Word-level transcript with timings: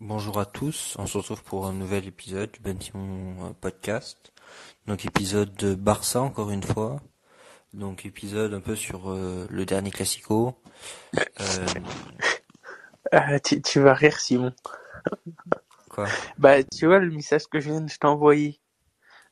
Bonjour 0.00 0.38
à 0.38 0.46
tous, 0.46 0.94
on 0.98 1.06
se 1.06 1.18
retrouve 1.18 1.42
pour 1.42 1.66
un 1.66 1.72
nouvel 1.72 2.06
épisode 2.06 2.50
du 2.52 2.60
Ben 2.60 2.80
Simon 2.80 3.54
Podcast. 3.60 4.32
Donc 4.86 5.04
épisode 5.04 5.54
de 5.56 5.74
Barça 5.74 6.20
encore 6.20 6.50
une 6.50 6.62
fois. 6.62 7.00
Donc 7.74 8.06
épisode 8.06 8.54
un 8.54 8.60
peu 8.60 8.76
sur 8.76 9.10
euh, 9.10 9.46
le 9.50 9.64
dernier 9.66 9.90
Classico. 9.90 10.54
Euh, 11.40 11.66
Ah, 13.10 13.40
tu, 13.40 13.62
tu 13.62 13.80
vas 13.80 13.94
rire, 13.94 14.20
Simon. 14.20 14.52
quoi? 15.88 16.06
Bah, 16.36 16.62
tu 16.62 16.86
vois 16.86 16.98
le 16.98 17.10
message 17.10 17.46
que 17.46 17.58
je 17.58 17.70
viens 17.70 17.80
de 17.80 17.90
t'envoyer. 17.98 18.60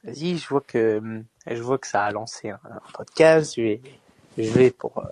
Vas-y, 0.03 0.39
je 0.39 0.49
vois 0.49 0.63
que 0.63 1.23
je 1.47 1.63
vois 1.63 1.77
que 1.79 1.87
ça 1.87 2.05
a 2.05 2.11
lancé 2.11 2.51
un, 2.51 2.61
un 2.65 2.81
podcast. 2.95 3.55
Je 3.57 3.61
vais, 3.63 3.81
je 4.39 4.51
vais 4.51 4.71
pour 4.71 4.99
euh, 4.99 5.05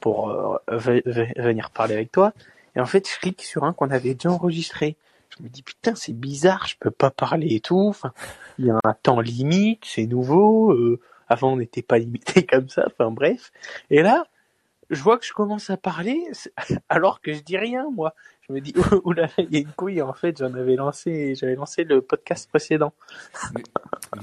pour 0.00 0.30
euh, 0.30 0.56
ve- 0.68 1.02
ve- 1.04 1.40
venir 1.42 1.70
parler 1.70 1.94
avec 1.94 2.10
toi. 2.10 2.32
Et 2.76 2.80
en 2.80 2.86
fait, 2.86 3.08
je 3.08 3.18
clique 3.18 3.42
sur 3.42 3.64
un 3.64 3.72
qu'on 3.72 3.90
avait 3.90 4.14
déjà 4.14 4.30
enregistré. 4.30 4.96
Je 5.36 5.42
me 5.42 5.48
dis 5.48 5.62
putain, 5.62 5.94
c'est 5.94 6.12
bizarre, 6.12 6.66
je 6.66 6.76
peux 6.78 6.90
pas 6.90 7.10
parler 7.10 7.54
et 7.54 7.60
tout. 7.60 7.94
Il 8.58 8.66
y 8.66 8.70
a 8.70 8.78
un 8.84 8.94
temps 8.94 9.20
limite, 9.20 9.82
c'est 9.84 10.06
nouveau. 10.06 10.72
euh, 10.72 11.00
avant, 11.28 11.54
on 11.54 11.56
n'était 11.56 11.82
pas 11.82 11.98
limité 11.98 12.46
comme 12.46 12.68
ça. 12.68 12.84
Enfin 12.86 13.10
bref. 13.10 13.50
Et 13.90 14.02
là, 14.02 14.26
je 14.90 15.02
vois 15.02 15.18
que 15.18 15.26
je 15.26 15.32
commence 15.32 15.70
à 15.70 15.76
parler 15.76 16.22
alors 16.88 17.20
que 17.20 17.32
je 17.32 17.40
dis 17.40 17.56
rien 17.56 17.88
moi. 17.90 18.14
Je 18.46 18.52
me 18.52 18.60
dis 18.60 18.74
oula, 19.04 19.28
il 19.38 19.52
y 19.52 19.56
a 19.56 19.60
une 19.60 19.72
couille. 19.72 20.02
En 20.02 20.12
fait, 20.12 20.38
j'en 20.38 20.54
avais 20.54 20.76
lancé, 20.76 21.34
j'avais 21.34 21.56
lancé 21.56 21.84
le 21.84 22.02
podcast 22.02 22.48
précédent. 22.48 22.92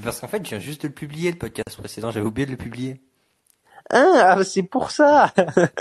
Parce 0.02 0.20
qu'en 0.20 0.28
fait, 0.28 0.44
je 0.44 0.50
viens 0.50 0.60
juste 0.60 0.82
de 0.82 0.88
le 0.88 0.94
publier 0.94 1.30
le 1.32 1.38
podcast 1.38 1.76
précédent, 1.76 2.10
j'avais 2.10 2.26
oublié 2.26 2.46
de 2.46 2.52
le 2.52 2.56
publier. 2.56 3.00
Ah, 3.90 4.42
c'est 4.44 4.62
pour 4.62 4.90
ça. 4.90 5.32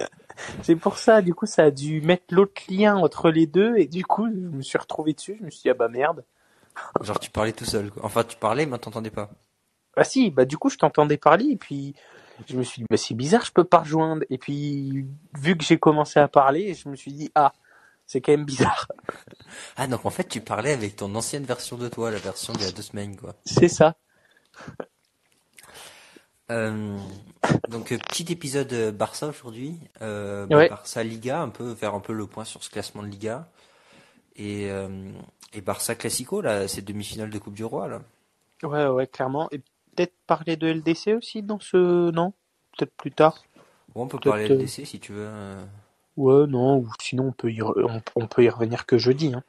c'est 0.62 0.76
pour 0.76 0.98
ça. 0.98 1.22
Du 1.22 1.34
coup, 1.34 1.46
ça 1.46 1.64
a 1.66 1.72
dû 1.72 2.02
mettre 2.02 2.26
l'autre 2.32 2.62
lien 2.70 2.96
entre 2.96 3.30
les 3.30 3.48
deux 3.48 3.78
et 3.78 3.88
du 3.88 4.06
coup, 4.06 4.28
je 4.28 4.58
me 4.58 4.62
suis 4.62 4.78
retrouvé 4.78 5.14
dessus. 5.14 5.38
Je 5.40 5.46
me 5.46 5.50
suis 5.50 5.62
dit 5.64 5.70
ah 5.70 5.74
bah 5.74 5.88
merde. 5.88 6.24
Genre 7.02 7.20
tu 7.20 7.30
parlais 7.30 7.54
tout 7.54 7.66
seul. 7.66 7.92
Quoi. 7.92 8.04
Enfin 8.06 8.24
tu 8.24 8.38
parlais 8.38 8.66
mais 8.66 8.78
t'entendais 8.78 9.12
pas. 9.12 9.30
Ah 9.96 10.04
si, 10.04 10.32
bah 10.32 10.46
du 10.46 10.58
coup, 10.58 10.70
je 10.70 10.78
t'entendais 10.78 11.18
parler 11.18 11.46
et 11.52 11.56
puis 11.56 11.96
je 12.48 12.58
me 12.58 12.64
suis 12.64 12.82
dit 12.82 12.88
bah 12.90 12.98
c'est 12.98 13.14
bizarre, 13.14 13.46
je 13.46 13.52
peux 13.52 13.64
pas 13.64 13.80
rejoindre. 13.80 14.24
Et 14.30 14.38
puis 14.38 15.06
vu 15.38 15.58
que 15.58 15.64
j'ai 15.64 15.78
commencé 15.78 16.20
à 16.20 16.28
parler, 16.28 16.74
je 16.74 16.90
me 16.90 16.96
suis 16.96 17.14
dit 17.14 17.32
ah 17.36 17.54
c'est 18.06 18.22
quand 18.22 18.32
même 18.32 18.46
bizarre. 18.46 18.88
Ah 19.78 19.86
donc 19.86 20.04
en 20.06 20.10
fait 20.10 20.28
tu 20.28 20.42
parlais 20.42 20.74
avec 20.74 20.96
ton 20.96 21.14
ancienne 21.14 21.44
version 21.44 21.78
de 21.78 21.88
toi, 21.88 22.10
la 22.10 22.18
version 22.18 22.54
d'il 22.54 22.64
y 22.64 22.68
a 22.68 22.72
deux 22.72 22.82
semaines 22.82 23.16
quoi. 23.16 23.36
C'est 23.46 23.68
ça. 23.68 23.96
Euh, 26.52 26.98
donc 27.70 27.92
euh, 27.92 27.98
petit 27.98 28.32
épisode 28.32 28.72
euh, 28.74 28.92
Barça 28.92 29.28
aujourd'hui, 29.28 29.80
euh, 30.02 30.46
Ouais. 30.48 30.68
Barça 30.70 31.04
Liga, 31.04 31.42
un 31.42 31.50
peu 31.50 31.74
faire 31.74 31.94
un 31.96 32.00
peu 32.02 32.14
le 32.14 32.28
point 32.28 32.44
sur 32.44 32.64
ce 32.64 32.70
classement 32.70 33.02
de 33.02 33.08
Liga 33.08 33.48
et 34.36 34.70
euh, 34.70 34.90
et 35.54 35.62
Barça 35.62 35.96
Classico 35.96 36.42
là, 36.42 36.68
c'est 36.68 36.82
demi-finale 36.84 37.30
de 37.30 37.40
Coupe 37.40 37.54
du 37.54 37.64
Roi 37.64 37.88
là. 37.88 38.02
Ouais 38.64 38.88
ouais 38.88 39.08
clairement. 39.08 39.48
Et 39.52 39.60
peut-être 39.96 40.14
parler 40.28 40.58
de 40.58 40.68
LDC 40.68 41.16
aussi 41.18 41.44
dans 41.44 41.60
ce 41.60 42.12
non? 42.12 42.34
Peut-être 42.78 42.94
plus 42.98 43.12
tard. 43.12 43.44
Bon, 43.96 44.04
on 44.04 44.08
peut 44.08 44.20
parler 44.20 44.48
LDC 44.50 44.86
si 44.86 45.00
tu 45.00 45.14
veux. 45.14 45.30
Ouais 46.18 46.46
non 46.48 46.78
ou 46.80 46.90
sinon 47.02 47.28
on 47.28 47.32
peut 47.32 47.52
y 47.52 47.60
re- 47.60 48.02
on 48.16 48.28
peut 48.28 48.44
y 48.44 48.50
revenir 48.50 48.86
que 48.86 48.98
jeudi. 48.98 49.34
Hein. 49.34 49.44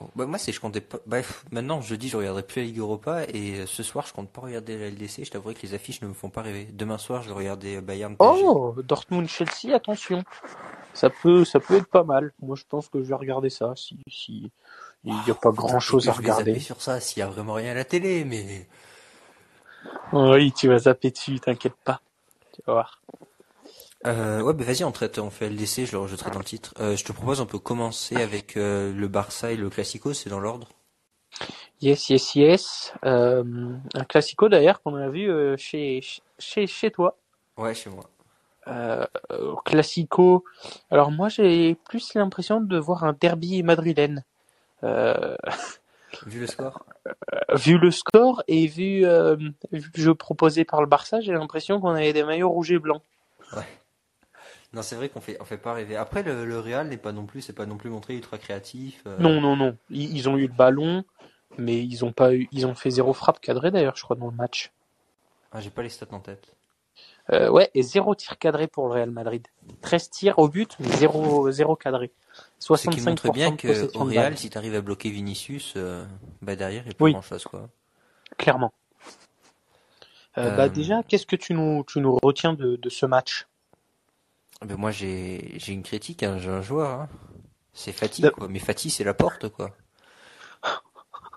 Oh, 0.00 0.08
Bah, 0.14 0.26
moi 0.26 0.38
c'est 0.38 0.52
je 0.52 0.60
comptais 0.60 0.80
pas. 0.80 0.98
Bref, 1.06 1.44
maintenant 1.50 1.80
jeudi 1.80 2.08
je 2.08 2.16
regarderai 2.16 2.42
plus 2.42 2.60
la 2.60 2.66
Ligue 2.66 2.78
Europa 2.78 3.24
et 3.32 3.60
euh, 3.60 3.66
ce 3.66 3.82
soir 3.82 4.06
je 4.06 4.12
compte 4.12 4.30
pas 4.30 4.42
regarder 4.42 4.78
la 4.78 4.86
LDC. 4.88 5.24
Je 5.24 5.30
t'avouerai 5.30 5.54
que 5.54 5.62
les 5.62 5.74
affiches 5.74 6.02
ne 6.02 6.08
me 6.08 6.14
font 6.14 6.30
pas 6.30 6.42
rêver. 6.42 6.68
Demain 6.72 6.98
soir 6.98 7.22
je 7.22 7.28
vais 7.28 7.34
regarder 7.34 7.76
euh, 7.76 7.80
Bayern. 7.80 8.16
PSG. 8.16 8.42
Oh, 8.42 8.74
Dortmund 8.82 9.28
Chelsea, 9.28 9.74
attention. 9.74 10.22
Ça 10.94 11.10
peut, 11.10 11.44
ça 11.44 11.60
peut 11.60 11.76
être 11.76 11.88
pas 11.88 12.04
mal. 12.04 12.32
Moi, 12.40 12.56
je 12.56 12.64
pense 12.68 12.88
que 12.88 13.02
je 13.02 13.08
vais 13.08 13.14
regarder 13.14 13.50
ça 13.50 13.74
si, 13.76 13.98
si 14.08 14.50
il 15.04 15.12
n'y 15.12 15.30
a 15.30 15.34
pas 15.34 15.50
grand 15.50 15.78
chose 15.78 16.08
à 16.08 16.12
je 16.12 16.18
regarder. 16.18 16.58
sur 16.58 16.80
ça 16.80 17.00
s'il 17.00 17.20
y 17.20 17.22
a 17.22 17.28
vraiment 17.28 17.54
rien 17.54 17.72
à 17.72 17.74
la 17.74 17.84
télé, 17.84 18.24
mais 18.24 18.66
Oui, 20.12 20.52
tu 20.52 20.68
vas 20.68 20.78
zapper 20.78 21.10
dessus, 21.10 21.38
t'inquiète 21.40 21.76
pas. 21.84 22.00
Tu 22.54 22.62
vas 22.66 22.72
voir. 22.72 23.02
Euh, 24.06 24.40
ouais, 24.40 24.54
bah 24.54 24.64
vas-y 24.64 24.84
on 24.84 24.92
traite, 24.92 25.18
on 25.18 25.30
fait 25.30 25.48
LDC, 25.48 25.86
je 25.86 25.92
le 25.92 25.98
rajouterai 25.98 26.30
dans 26.30 26.38
le 26.38 26.44
titre. 26.44 26.74
Euh, 26.80 26.96
je 26.96 27.04
te 27.04 27.12
propose 27.12 27.40
on 27.40 27.46
peut 27.46 27.58
commencer 27.58 28.16
avec 28.16 28.56
euh, 28.56 28.92
le 28.92 29.08
Barça 29.08 29.52
et 29.52 29.56
le 29.56 29.68
Classico, 29.68 30.12
c'est 30.12 30.30
dans 30.30 30.38
l'ordre. 30.38 30.68
Yes, 31.80 32.08
yes, 32.08 32.34
yes. 32.34 32.94
Un 33.02 34.04
classico 34.08 34.48
d'ailleurs 34.48 34.80
qu'on 34.80 34.94
a 34.94 35.10
vu 35.10 35.28
chez, 35.58 36.00
chez, 36.38 36.66
chez 36.66 36.90
toi. 36.90 37.18
Ouais, 37.58 37.74
chez 37.74 37.90
moi. 37.90 38.04
Classico. 39.66 40.44
Alors 40.90 41.10
moi, 41.10 41.28
j'ai 41.28 41.74
plus 41.74 42.14
l'impression 42.14 42.62
de 42.62 42.78
voir 42.78 43.04
un 43.04 43.12
derby 43.12 43.62
madrilène. 43.62 44.24
Vu 44.82 46.40
le 46.40 46.46
score? 46.46 46.86
vu 47.52 47.76
le 47.76 47.90
score 47.90 48.42
et 48.48 48.66
vu, 48.66 49.00
vu 49.00 49.54
le 49.70 50.02
jeu 50.02 50.14
proposé 50.14 50.64
par 50.64 50.80
le 50.80 50.86
Barça, 50.86 51.20
j'ai 51.20 51.32
l'impression 51.32 51.78
qu'on 51.78 51.90
avait 51.90 52.14
des 52.14 52.24
maillots 52.24 52.48
rouges 52.48 52.72
et 52.72 52.78
blancs. 52.78 53.02
Non, 54.72 54.82
c'est 54.82 54.96
vrai 54.96 55.08
qu'on 55.08 55.20
fait, 55.20 55.36
on 55.40 55.44
fait 55.44 55.58
pas 55.58 55.72
rêver. 55.72 55.96
Après, 55.96 56.22
le, 56.22 56.44
le 56.44 56.58
Real 56.58 56.88
n'est 56.88 56.96
pas 56.96 57.12
non 57.12 57.24
plus, 57.26 57.40
c'est 57.40 57.52
pas 57.52 57.66
non 57.66 57.76
plus 57.76 57.90
montré 57.90 58.14
ultra 58.14 58.38
créatif. 58.38 59.02
euh. 59.06 59.20
Non, 59.22 59.40
non, 59.40 59.56
non. 59.56 59.76
Ils, 59.90 60.16
ils 60.16 60.28
ont 60.28 60.36
eu 60.36 60.46
le 60.46 60.52
ballon, 60.52 61.04
mais 61.56 61.82
ils 61.82 62.04
ont 62.04 62.12
pas 62.12 62.34
eu, 62.34 62.48
ils 62.52 62.66
ont 62.66 62.74
fait 62.74 62.90
zéro 62.90 63.12
frappe 63.12 63.40
cadrée 63.40 63.70
d'ailleurs, 63.70 63.96
je 63.96 64.02
crois, 64.02 64.16
dans 64.16 64.26
le 64.30 64.36
match. 64.36 64.72
Ah, 65.52 65.60
j'ai 65.60 65.70
pas 65.70 65.82
les 65.82 65.88
stats 65.88 66.06
en 66.12 66.20
tête. 66.20 66.52
Euh, 67.32 67.48
ouais, 67.50 67.70
et 67.74 67.82
zéro 67.82 68.14
tir 68.14 68.38
cadré 68.38 68.68
pour 68.68 68.86
le 68.86 68.94
Real 68.94 69.10
Madrid. 69.10 69.46
13 69.82 70.10
tirs 70.10 70.38
au 70.38 70.48
but, 70.48 70.76
mais 70.78 70.88
zéro, 70.96 71.50
zéro 71.50 71.74
cadré. 71.76 72.10
Ce 72.58 72.68
65% 72.68 72.90
qui 72.90 73.00
montre 73.00 73.28
bien 73.30 73.50
de 73.50 73.56
que 73.56 73.68
possession 73.68 74.00
au 74.00 74.04
de 74.04 74.10
Real, 74.10 74.38
si 74.38 74.50
t'arrives 74.50 74.74
à 74.74 74.80
bloquer 74.80 75.10
Vinicius, 75.10 75.74
euh, 75.76 76.04
bah 76.42 76.56
derrière, 76.56 76.82
il 76.84 76.88
y 76.88 76.90
a 76.90 76.94
pas 76.94 77.04
Oui. 77.04 77.12
grand 77.12 77.22
chose, 77.22 77.44
quoi. 77.44 77.68
Clairement. 78.38 78.72
Euh, 80.38 80.56
Bah 80.56 80.68
déjà, 80.68 81.02
qu'est-ce 81.02 81.26
que 81.26 81.36
tu 81.36 81.54
nous, 81.54 81.84
tu 81.86 82.00
nous 82.00 82.16
retiens 82.22 82.52
de, 82.52 82.76
de 82.76 82.88
ce 82.90 83.06
match? 83.06 83.46
Ben 84.62 84.76
moi, 84.76 84.90
j'ai, 84.90 85.54
j'ai 85.58 85.72
une 85.72 85.82
critique, 85.82 86.22
hein, 86.22 86.38
j'ai 86.38 86.50
un 86.50 86.60
joueur, 86.62 86.90
hein. 87.00 87.08
C'est 87.74 87.92
Fati, 87.92 88.22
De- 88.22 88.30
quoi. 88.30 88.48
Mais 88.48 88.58
Fati, 88.58 88.90
c'est 88.90 89.04
la 89.04 89.14
porte, 89.14 89.48
quoi. 89.50 89.76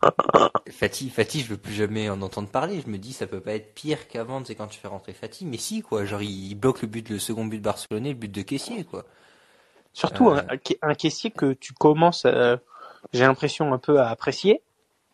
Fati, 0.70 1.10
Fati, 1.10 1.42
je 1.42 1.50
veux 1.50 1.58
plus 1.58 1.74
jamais 1.74 2.10
en 2.10 2.22
entendre 2.22 2.50
parler. 2.50 2.82
Je 2.82 2.90
me 2.90 2.98
dis, 2.98 3.14
ça 3.14 3.28
peut 3.28 3.42
pas 3.42 3.54
être 3.54 3.74
pire 3.74 4.08
qu'avant, 4.08 4.44
c'est 4.46 4.56
quand 4.56 4.68
tu 4.68 4.80
fais 4.80 4.88
rentrer 4.88 5.14
Fati. 5.14 5.46
Mais 5.46 5.58
si, 5.58 5.82
quoi. 5.82 6.06
Genre, 6.06 6.22
il, 6.22 6.56
bloque 6.56 6.82
le 6.82 6.88
but, 6.88 7.10
le 7.10 7.20
second 7.20 7.46
but 7.46 7.62
barcelonais, 7.62 8.10
le 8.10 8.16
but 8.16 8.32
de 8.32 8.42
caissier, 8.42 8.84
quoi. 8.86 9.06
Surtout 9.94 10.30
Euh. 10.30 10.42
un, 10.50 10.58
un 10.90 10.94
caissier 10.96 11.32
que 11.32 11.54
tu 11.54 11.74
commences, 11.74 12.26
euh, 12.26 12.58
j'ai 13.14 13.24
l'impression 13.26 13.74
un 13.74 13.78
peu 13.80 14.00
à 14.00 14.10
apprécier, 14.10 14.62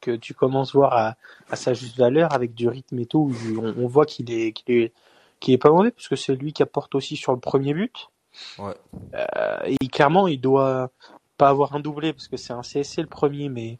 que 0.01 0.11
tu 0.11 0.33
commences 0.33 0.73
voir 0.75 0.93
à, 0.93 1.15
à 1.49 1.55
sa 1.55 1.73
juste 1.73 1.97
valeur 1.97 2.33
avec 2.33 2.53
du 2.53 2.67
rythme 2.67 2.99
et 2.99 3.05
tout. 3.05 3.33
on 3.57 3.87
voit 3.87 4.05
qu'il 4.05 4.31
est, 4.31 4.51
qu'il 4.53 4.75
est, 4.75 4.93
qu'il 5.45 5.53
est 5.53 5.57
pas 5.59 5.71
mauvais 5.71 5.91
parce 5.91 6.07
que 6.09 6.15
c'est 6.15 6.35
lui 6.35 6.53
qui 6.53 6.63
apporte 6.63 6.95
aussi 6.95 7.15
sur 7.17 7.33
le 7.33 7.39
premier 7.39 7.73
but. 7.73 8.09
Ouais. 8.57 8.75
Euh, 9.13 9.57
et 9.65 9.87
clairement, 9.87 10.27
il 10.27 10.39
doit 10.41 10.91
pas 11.37 11.49
avoir 11.49 11.73
un 11.75 11.79
doublé 11.79 12.13
parce 12.13 12.27
que 12.27 12.37
c'est 12.37 12.53
un 12.53 12.63
CSC 12.63 13.01
le 13.01 13.07
premier, 13.07 13.49
mais 13.49 13.77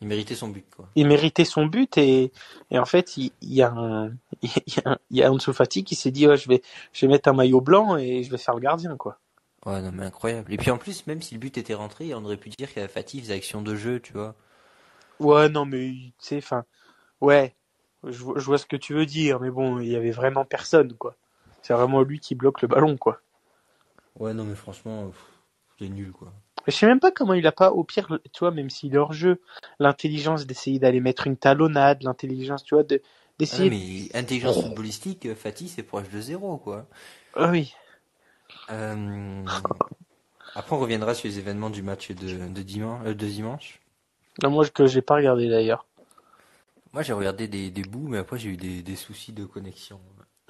Il 0.00 0.08
méritait 0.08 0.34
son 0.34 0.48
but, 0.48 0.64
quoi. 0.74 0.88
il 0.96 1.06
méritait 1.06 1.44
son 1.46 1.64
but 1.66 1.96
et, 1.96 2.30
et 2.70 2.78
en 2.78 2.84
fait, 2.84 3.16
il, 3.16 3.32
il 3.40 3.54
y 3.54 3.62
a 3.62 3.70
un, 3.72 4.08
il 4.42 4.50
y 4.76 4.80
a, 4.84 4.90
un- 4.92 4.98
il 5.10 5.16
y 5.18 5.22
a 5.22 5.32
Ansu 5.32 5.52
Fati 5.54 5.82
qui 5.84 5.94
s'est 5.94 6.10
dit, 6.10 6.26
ouais, 6.26 6.36
je 6.36 6.48
vais, 6.48 6.62
je 6.92 7.06
vais 7.06 7.12
mettre 7.12 7.28
un 7.30 7.32
maillot 7.34 7.60
blanc 7.62 7.96
et 7.96 8.22
je 8.22 8.30
vais 8.30 8.38
faire 8.38 8.54
le 8.54 8.60
gardien, 8.60 8.96
quoi. 8.96 9.18
Ouais, 9.64 9.80
non, 9.82 9.92
mais 9.92 10.04
incroyable. 10.04 10.52
Et 10.52 10.56
puis 10.56 10.70
en 10.72 10.78
plus, 10.78 11.06
même 11.06 11.22
si 11.22 11.34
le 11.34 11.40
but 11.40 11.58
était 11.58 11.74
rentré, 11.74 12.12
on 12.14 12.24
aurait 12.24 12.36
pu 12.36 12.48
dire 12.48 12.72
que 12.74 12.86
Fati 12.88 13.20
faisait 13.20 13.34
action 13.34 13.62
de 13.62 13.74
jeu, 13.76 14.00
tu 14.00 14.12
vois. 14.12 14.34
Ouais, 15.20 15.48
non, 15.48 15.64
mais 15.64 15.90
tu 15.92 16.12
sais, 16.18 16.36
enfin, 16.38 16.64
ouais, 17.20 17.56
je, 18.04 18.22
vois- 18.22 18.38
je 18.38 18.44
vois 18.44 18.58
ce 18.58 18.66
que 18.66 18.76
tu 18.76 18.94
veux 18.94 19.06
dire, 19.06 19.40
mais 19.40 19.50
bon, 19.50 19.78
il 19.80 19.88
y 19.88 19.96
avait 19.96 20.10
vraiment 20.10 20.44
personne, 20.44 20.94
quoi. 20.94 21.16
C'est 21.62 21.74
vraiment 21.74 22.02
lui 22.02 22.20
qui 22.20 22.34
bloque 22.34 22.62
le 22.62 22.68
ballon, 22.68 22.96
quoi. 22.96 23.20
Ouais, 24.16 24.34
non, 24.34 24.44
mais 24.44 24.54
franchement, 24.54 25.10
c'est 25.78 25.88
nul, 25.88 26.12
quoi. 26.12 26.32
Je 26.66 26.72
sais 26.72 26.86
même 26.86 27.00
pas 27.00 27.10
comment 27.10 27.34
il 27.34 27.46
a 27.46 27.52
pas, 27.52 27.72
au 27.72 27.82
pire, 27.82 28.18
tu 28.32 28.40
vois, 28.40 28.50
même 28.52 28.70
s'il 28.70 28.94
est 28.94 28.98
hors 28.98 29.12
jeu, 29.12 29.40
l'intelligence 29.80 30.46
d'essayer 30.46 30.78
d'aller 30.78 31.00
mettre 31.00 31.26
une 31.26 31.36
talonnade, 31.36 32.02
l'intelligence, 32.04 32.62
tu 32.62 32.74
vois, 32.74 32.84
de 32.84 33.02
Ah 33.50 33.64
d'essayer. 33.64 33.70
mais 33.70 34.08
intelligence 34.14 34.60
footballistique, 34.60 35.26
euh, 35.26 35.34
Fati, 35.34 35.68
c'est 35.68 35.82
proche 35.82 36.08
de 36.10 36.20
zéro, 36.20 36.58
quoi. 36.58 36.86
Ah 37.34 37.48
oui. 37.50 37.74
Euh, 38.70 39.44
Après, 40.54 40.76
on 40.76 40.80
reviendra 40.80 41.14
sur 41.14 41.28
les 41.28 41.38
événements 41.38 41.70
du 41.70 41.82
match 41.82 42.10
de, 42.12 42.48
de 42.48 42.62
dimanche, 42.62 43.06
euh, 43.06 43.14
de 43.14 43.26
dimanche. 43.26 43.80
Non, 44.42 44.50
moi 44.50 44.68
que 44.68 44.86
j'ai 44.86 45.02
pas 45.02 45.14
regardé 45.16 45.48
d'ailleurs. 45.48 45.86
Moi, 46.92 47.02
j'ai 47.02 47.12
regardé 47.12 47.48
des, 47.48 47.70
des 47.70 47.82
bouts, 47.82 48.08
mais 48.08 48.18
après, 48.18 48.38
j'ai 48.38 48.50
eu 48.50 48.56
des, 48.56 48.82
des 48.82 48.96
soucis 48.96 49.32
de 49.32 49.44
connexion. 49.44 50.00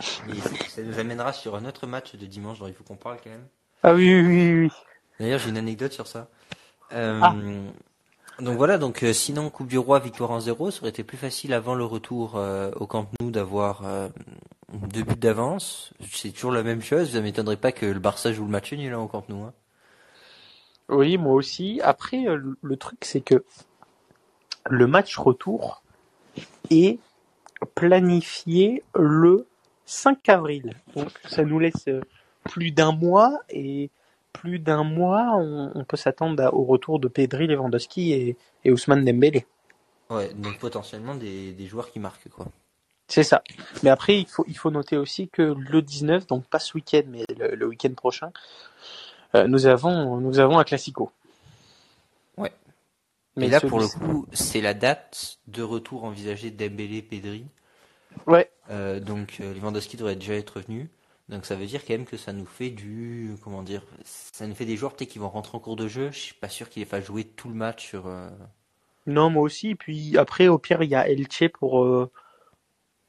Ça 0.00 0.82
nous 0.82 0.98
amènera 0.98 1.32
sur 1.32 1.56
un 1.56 1.64
autre 1.64 1.86
match 1.86 2.14
de 2.14 2.26
dimanche 2.26 2.60
dont 2.60 2.68
il 2.68 2.74
faut 2.74 2.84
qu'on 2.84 2.96
parle 2.96 3.18
quand 3.22 3.30
même. 3.30 3.46
Ah 3.82 3.94
oui, 3.94 4.14
oui, 4.20 4.26
oui, 4.26 4.60
oui. 4.60 4.70
D'ailleurs, 5.18 5.40
j'ai 5.40 5.50
une 5.50 5.56
anecdote 5.58 5.92
sur 5.92 6.06
ça. 6.06 6.28
Euh, 6.92 7.20
Ah. 7.22 7.34
Donc 8.40 8.56
voilà, 8.56 8.78
donc 8.78 9.02
euh, 9.02 9.12
sinon 9.12 9.50
Coupe 9.50 9.66
du 9.66 9.78
Roi, 9.78 9.98
victoire 9.98 10.30
en 10.30 10.38
zéro, 10.38 10.70
ça 10.70 10.80
aurait 10.82 10.90
été 10.90 11.02
plus 11.02 11.16
facile 11.16 11.52
avant 11.52 11.74
le 11.74 11.84
retour 11.84 12.36
euh, 12.36 12.70
au 12.76 12.86
Camp 12.86 13.08
Nou 13.20 13.32
d'avoir 13.32 13.82
deux 14.72 15.02
buts 15.02 15.16
d'avance. 15.16 15.92
C'est 16.08 16.30
toujours 16.30 16.52
la 16.52 16.62
même 16.62 16.80
chose. 16.80 17.10
Ça 17.10 17.20
m'étonnerait 17.20 17.56
pas 17.56 17.72
que 17.72 17.84
le 17.84 17.98
Barça 17.98 18.32
joue 18.32 18.44
le 18.44 18.50
match 18.52 18.72
nul 18.72 18.92
hein, 18.92 19.00
au 19.00 19.08
Camp 19.08 19.28
Nou. 19.28 19.42
Hein. 19.42 19.52
Oui, 20.88 21.18
moi 21.18 21.32
aussi. 21.32 21.80
Après, 21.82 22.26
le 22.62 22.76
truc, 22.76 23.00
c'est 23.04 23.22
que 23.22 23.44
le 24.70 24.86
match 24.86 25.18
retour 25.18 25.82
est 26.70 26.98
planifié 27.74 28.82
le 28.94 29.46
5 29.86 30.28
avril. 30.28 30.74
Donc, 30.94 31.10
ça 31.26 31.44
nous 31.44 31.58
laisse 31.58 31.88
euh, 31.88 32.00
plus 32.44 32.70
d'un 32.70 32.92
mois 32.92 33.40
et 33.48 33.90
plus 34.32 34.58
d'un 34.58 34.84
mois, 34.84 35.32
on, 35.36 35.72
on 35.74 35.84
peut 35.84 35.96
s'attendre 35.96 36.50
au 36.52 36.64
retour 36.64 37.00
de 37.00 37.08
Pedri, 37.08 37.46
Lewandowski 37.46 38.12
et, 38.12 38.36
et 38.64 38.70
Ousmane 38.70 39.04
Dembélé. 39.04 39.46
Ouais, 40.10 40.32
donc 40.34 40.58
potentiellement 40.58 41.14
des, 41.14 41.52
des 41.52 41.66
joueurs 41.66 41.90
qui 41.90 41.98
marquent, 41.98 42.28
quoi. 42.28 42.46
C'est 43.08 43.22
ça. 43.22 43.42
Mais 43.82 43.88
après, 43.88 44.18
il 44.18 44.26
faut, 44.26 44.44
il 44.46 44.56
faut 44.56 44.70
noter 44.70 44.98
aussi 44.98 45.28
que 45.28 45.42
le 45.42 45.80
19, 45.80 46.26
donc 46.26 46.44
pas 46.44 46.58
ce 46.58 46.74
week-end, 46.74 47.02
mais 47.08 47.24
le, 47.38 47.54
le 47.54 47.66
week-end 47.66 47.92
prochain, 47.94 48.30
euh, 49.34 49.46
nous 49.48 49.66
avons, 49.66 50.18
nous 50.18 50.38
avons 50.38 50.58
un 50.58 50.64
classico. 50.64 51.10
Ouais. 52.36 52.52
Mais 53.38 53.48
là, 53.48 53.60
pour 53.60 53.80
le 53.80 53.88
coup, 53.88 54.26
c'est 54.32 54.60
la 54.60 54.74
date 54.74 55.38
de 55.46 55.62
retour 55.62 56.04
envisagée 56.04 56.50
de 56.50 56.56
Dembélé, 56.68 57.02
Pedri. 57.02 57.46
Ouais. 58.26 58.50
Euh, 58.70 59.00
donc 59.00 59.38
euh, 59.40 59.54
Lewandowski 59.54 59.96
devrait 59.96 60.16
déjà 60.16 60.34
être 60.34 60.56
revenu. 60.56 60.90
Donc 61.28 61.44
ça 61.46 61.56
veut 61.56 61.66
dire 61.66 61.84
quand 61.84 61.94
même 61.94 62.06
que 62.06 62.16
ça 62.16 62.32
nous 62.32 62.46
fait 62.46 62.70
du 62.70 63.36
comment 63.42 63.62
dire, 63.62 63.82
ça 64.04 64.46
nous 64.46 64.54
fait 64.54 64.64
des 64.64 64.76
joueurs 64.76 64.94
peut-être 64.94 65.10
qui 65.10 65.18
vont 65.18 65.28
rentrer 65.28 65.56
en 65.56 65.60
cours 65.60 65.76
de 65.76 65.88
jeu. 65.88 66.10
Je 66.10 66.18
suis 66.18 66.34
pas 66.34 66.48
sûr 66.48 66.68
qu'il 66.70 66.82
ait 66.82 66.86
pas 66.86 67.00
jouer 67.00 67.24
tout 67.24 67.48
le 67.48 67.54
match 67.54 67.86
sur. 67.86 68.06
euh, 68.06 68.28
Non, 69.06 69.28
moi 69.30 69.42
aussi. 69.42 69.74
Puis 69.74 70.16
après, 70.18 70.46
au 70.48 70.58
pire, 70.58 70.82
il 70.84 70.90
y 70.90 70.94
a 70.94 71.08
Elche 71.08 71.48
pour, 71.52 71.82
euh, 71.84 72.10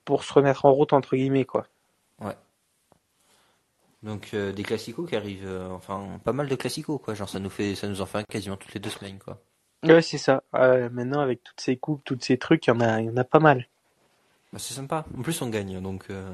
pour 0.06 0.24
se 0.26 0.34
remettre 0.34 0.66
en 0.66 0.74
route, 0.74 0.94
entre 0.94 1.16
guillemets, 1.16 1.46
quoi. 1.46 1.68
Donc 4.04 4.34
euh, 4.34 4.52
des 4.54 4.64
classicos 4.64 5.08
qui 5.10 5.16
arrivent, 5.16 5.50
enfin 5.72 6.20
pas 6.24 6.34
mal 6.34 6.48
de 6.50 6.56
classicos 6.56 7.00
quoi. 7.02 7.14
Genre 7.14 7.30
ça 7.30 7.40
nous 7.40 7.50
fait, 7.50 7.76
ça 7.76 7.88
nous 7.88 8.02
en 8.02 8.06
fait 8.06 8.26
quasiment 8.28 8.58
toutes 8.58 8.74
les 8.74 8.80
deux 8.80 8.90
semaines 8.90 9.20
quoi. 9.20 9.42
Ouais, 9.84 10.02
c'est 10.02 10.18
ça. 10.18 10.44
Euh, 10.56 10.90
maintenant, 10.90 11.20
avec 11.20 11.44
toutes 11.44 11.60
ces 11.60 11.76
coupes, 11.76 12.02
tous 12.06 12.18
ces 12.22 12.38
trucs, 12.38 12.66
il 12.68 12.70
y 12.70 12.74
en 12.74 12.80
a, 12.80 13.02
il 13.02 13.08
y 13.08 13.10
en 13.10 13.18
a 13.18 13.26
pas 13.26 13.40
mal. 13.40 13.68
Bah, 14.54 14.60
c'est 14.60 14.74
sympa. 14.74 15.06
En 15.18 15.22
plus 15.22 15.42
on 15.42 15.50
gagne 15.50 15.82
donc. 15.82 16.06
euh, 16.10 16.34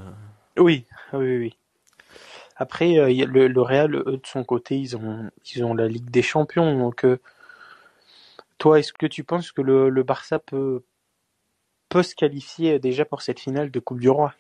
Oui, 0.58 0.86
oui, 1.14 1.38
oui. 1.38 1.58
Après, 2.58 2.98
euh, 2.98 3.10
il 3.10 3.18
y 3.18 3.24
a 3.24 3.26
le, 3.26 3.48
le 3.48 3.62
Real, 3.62 3.96
eux, 3.96 4.04
de 4.18 4.28
son 4.28 4.44
côté, 4.44 4.78
ils 4.78 4.96
ont, 4.98 5.30
ils 5.56 5.64
ont 5.64 5.74
la 5.74 5.88
Ligue 5.88 6.10
des 6.10 6.22
Champions. 6.22 6.78
Donc, 6.78 7.06
euh, 7.06 7.18
toi, 8.58 8.80
est-ce 8.80 8.92
que 8.94 9.06
tu 9.06 9.24
penses 9.24 9.52
que 9.54 9.62
le, 9.62 9.90
le 9.90 10.04
Barça 10.04 10.40
peut, 10.40 10.84
peut 11.90 12.04
se 12.04 12.14
qualifier 12.14 12.78
déjà 12.78 13.06
pour 13.06 13.24
cette 13.24 13.40
finale 13.40 13.72
de 13.72 13.80
Coupe 13.80 14.00
du 14.00 14.08
Roi? 14.08 14.36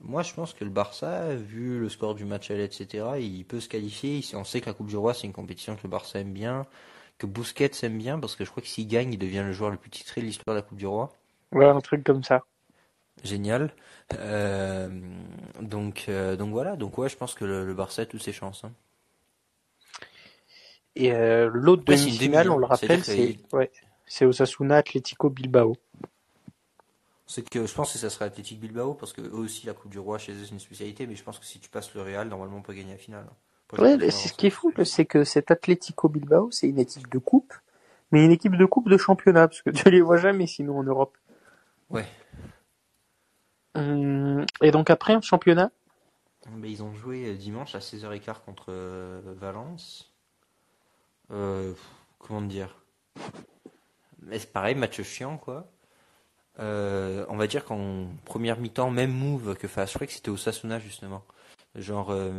Moi, 0.00 0.22
je 0.22 0.32
pense 0.32 0.54
que 0.54 0.64
le 0.64 0.70
Barça, 0.70 1.34
vu 1.34 1.78
le 1.80 1.88
score 1.88 2.14
du 2.14 2.24
match 2.24 2.50
aller, 2.50 2.64
etc., 2.64 3.18
il 3.18 3.44
peut 3.44 3.60
se 3.60 3.68
qualifier. 3.68 4.20
On 4.34 4.44
sait 4.44 4.60
que 4.60 4.66
la 4.66 4.74
Coupe 4.74 4.86
du 4.86 4.96
Roi, 4.96 5.12
c'est 5.14 5.26
une 5.26 5.32
compétition 5.32 5.74
que 5.76 5.82
le 5.82 5.88
Barça 5.88 6.20
aime 6.20 6.32
bien, 6.32 6.66
que 7.18 7.26
Busquets 7.26 7.70
aime 7.82 7.98
bien, 7.98 8.18
parce 8.18 8.36
que 8.36 8.44
je 8.44 8.50
crois 8.50 8.62
que 8.62 8.68
s'il 8.68 8.88
gagne, 8.88 9.12
il 9.12 9.18
devient 9.18 9.42
le 9.44 9.52
joueur 9.52 9.70
le 9.70 9.76
plus 9.76 9.90
titré 9.90 10.20
de 10.20 10.26
l'histoire 10.26 10.54
de 10.54 10.60
la 10.60 10.66
Coupe 10.66 10.78
du 10.78 10.86
Roi. 10.86 11.12
Ouais, 11.52 11.66
un 11.66 11.80
truc 11.80 12.04
comme 12.04 12.22
ça. 12.22 12.42
Génial. 13.24 13.74
Euh, 14.14 14.88
donc, 15.60 16.06
euh, 16.08 16.36
donc 16.36 16.50
voilà. 16.50 16.76
Donc 16.76 16.96
ouais, 16.98 17.08
je 17.08 17.16
pense 17.16 17.34
que 17.34 17.44
le, 17.44 17.66
le 17.66 17.74
Barça 17.74 18.02
a 18.02 18.06
toutes 18.06 18.22
ses 18.22 18.32
chances. 18.32 18.64
hein. 18.64 18.72
Et 20.94 21.12
euh, 21.12 21.50
l'autre 21.52 21.84
demi-finale, 21.84 22.46
demi, 22.46 22.54
on 22.56 22.58
le 22.58 22.64
hein. 22.64 22.68
rappelle, 22.68 23.04
c'est 23.04 23.38
ouais, 23.52 23.70
Osasuna 24.22 24.76
Atlético 24.76 25.30
Bilbao. 25.30 25.76
C'est 27.26 27.48
que 27.48 27.66
je 27.66 27.74
pense 27.74 27.92
que 27.92 27.98
ça 27.98 28.08
serait 28.08 28.24
Athletic 28.24 28.58
Bilbao, 28.58 28.94
parce 28.94 29.12
que 29.12 29.20
eux 29.20 29.34
aussi, 29.34 29.66
la 29.66 29.74
Coupe 29.74 29.90
du 29.90 29.98
Roi, 29.98 30.16
chez 30.18 30.32
eux, 30.32 30.44
c'est 30.44 30.50
une 30.50 30.58
spécialité, 30.58 31.06
mais 31.06 31.14
je 31.14 31.22
pense 31.22 31.38
que 31.38 31.44
si 31.44 31.60
tu 31.60 31.68
passes 31.68 31.94
le 31.94 32.00
Real, 32.00 32.26
normalement, 32.26 32.56
on 32.56 32.62
peut 32.62 32.72
gagner 32.72 32.92
la 32.92 32.98
finale. 32.98 33.26
Après, 33.26 33.34
Ouais, 33.76 34.10
ce 34.10 34.32
qui 34.32 34.46
est 34.46 34.50
fou, 34.50 34.72
c'est 34.84 35.04
que 35.04 35.24
cet 35.24 35.50
Atlético 35.50 36.08
Bilbao, 36.08 36.50
c'est 36.50 36.68
une 36.68 36.78
équipe 36.78 37.08
de 37.10 37.18
coupe, 37.18 37.52
mais 38.12 38.24
une 38.24 38.30
équipe 38.32 38.56
de 38.56 38.64
coupe 38.64 38.88
de 38.88 38.96
championnat, 38.96 39.48
parce 39.48 39.62
que 39.62 39.70
tu 39.70 39.90
les 39.90 40.00
vois 40.00 40.16
jamais 40.16 40.46
sinon 40.46 40.78
en 40.78 40.84
Europe. 40.84 41.16
Ouais. 41.90 42.08
Hum, 43.74 44.44
Et 44.60 44.70
donc 44.70 44.90
après, 44.90 45.14
en 45.16 45.22
championnat, 45.22 45.70
Ben, 46.46 46.68
ils 46.68 46.82
ont 46.82 46.92
joué 46.94 47.26
euh, 47.26 47.34
dimanche 47.36 47.74
à 47.76 47.80
16h15 47.80 48.40
contre 48.44 48.66
euh, 48.70 49.20
Valence. 49.36 50.12
Euh, 51.30 51.74
comment 52.18 52.42
dire? 52.42 52.76
Mais 54.22 54.38
c'est 54.38 54.52
pareil, 54.52 54.74
match 54.74 55.00
chiant 55.02 55.38
quoi. 55.38 55.66
Euh, 56.60 57.24
on 57.28 57.36
va 57.36 57.46
dire 57.46 57.64
qu'en 57.64 58.08
première 58.24 58.58
mi-temps, 58.60 58.90
même 58.90 59.12
move 59.12 59.56
que 59.56 59.66
que 60.06 60.12
c'était 60.12 60.30
Osasuna 60.30 60.78
justement. 60.80 61.24
Genre 61.78 62.10
euh, 62.10 62.32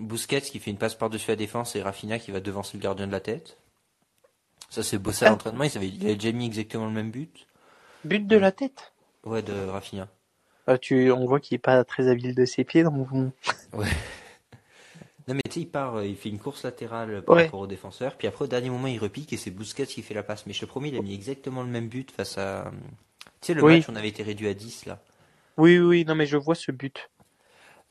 Busquets 0.00 0.40
qui 0.42 0.58
fait 0.60 0.70
une 0.70 0.76
passe 0.78 0.94
par-dessus 0.94 1.30
la 1.30 1.36
défense 1.36 1.74
et 1.76 1.82
Rafinha 1.82 2.18
qui 2.18 2.30
va 2.30 2.40
devancer 2.40 2.76
le 2.76 2.82
gardien 2.82 3.06
de 3.06 3.12
la 3.12 3.20
tête. 3.20 3.56
Ça 4.68 4.82
c'est 4.82 4.98
bossé 4.98 5.24
à 5.24 5.28
Ah. 5.28 5.30
l'entraînement, 5.32 5.64
il 5.64 5.76
avait, 5.76 5.88
il 5.88 6.04
avait 6.04 6.14
déjà 6.16 6.32
mis 6.32 6.46
exactement 6.46 6.86
le 6.86 6.92
même 6.92 7.10
but. 7.10 7.46
but 8.04 8.26
de 8.26 8.36
la 8.36 8.52
tête? 8.52 8.92
Ouais, 9.24 9.42
de 9.42 9.52
Rafinha. 9.68 10.08
Ah, 10.66 10.78
tu, 10.78 11.10
on 11.10 11.26
voit 11.26 11.40
qu'il 11.40 11.56
est 11.56 11.58
pas 11.58 11.82
très 11.84 12.08
habile 12.08 12.34
de 12.34 12.44
ses 12.44 12.64
pieds, 12.64 12.82
donc 12.84 13.08
bon. 13.08 13.32
Non 15.28 15.34
mais 15.34 15.42
tu 15.44 15.52
sais, 15.52 15.60
il 15.60 15.68
part, 15.70 15.96
euh, 15.96 16.06
il 16.06 16.16
fait 16.16 16.28
une 16.28 16.38
course 16.38 16.64
latérale 16.64 17.22
par 17.22 17.36
Ouais. 17.36 17.44
rapport 17.44 17.60
au 17.60 17.66
défenseur, 17.66 18.16
puis 18.16 18.26
après 18.26 18.44
au 18.46 18.48
dernier 18.48 18.70
moment 18.70 18.88
il 18.88 18.98
repique 18.98 19.32
et 19.32 19.36
c'est 19.36 19.50
Busquets 19.50 19.86
qui 19.86 20.02
fait 20.02 20.14
la 20.14 20.22
passe. 20.22 20.46
Mais 20.46 20.52
je 20.52 20.60
te 20.60 20.66
promets, 20.66 20.88
il 20.88 20.96
a 20.96 21.00
mis 21.00 21.14
exactement 21.14 21.62
le 21.62 21.68
même 21.68 21.88
but 21.88 22.10
face 22.10 22.36
à... 22.38 22.66
euh, 22.66 22.70
Tu 23.40 23.46
sais, 23.48 23.54
le 23.54 23.62
Oui. 23.62 23.74
match, 23.74 23.88
on 23.88 23.96
avait 23.96 24.08
été 24.08 24.22
réduit 24.22 24.48
à 24.48 24.54
10 24.54 24.86
là. 24.86 24.98
Oui, 25.58 25.78
oui, 25.78 26.04
non, 26.04 26.14
mais 26.14 26.26
je 26.26 26.36
vois 26.36 26.54
ce 26.54 26.72
but. 26.72 27.10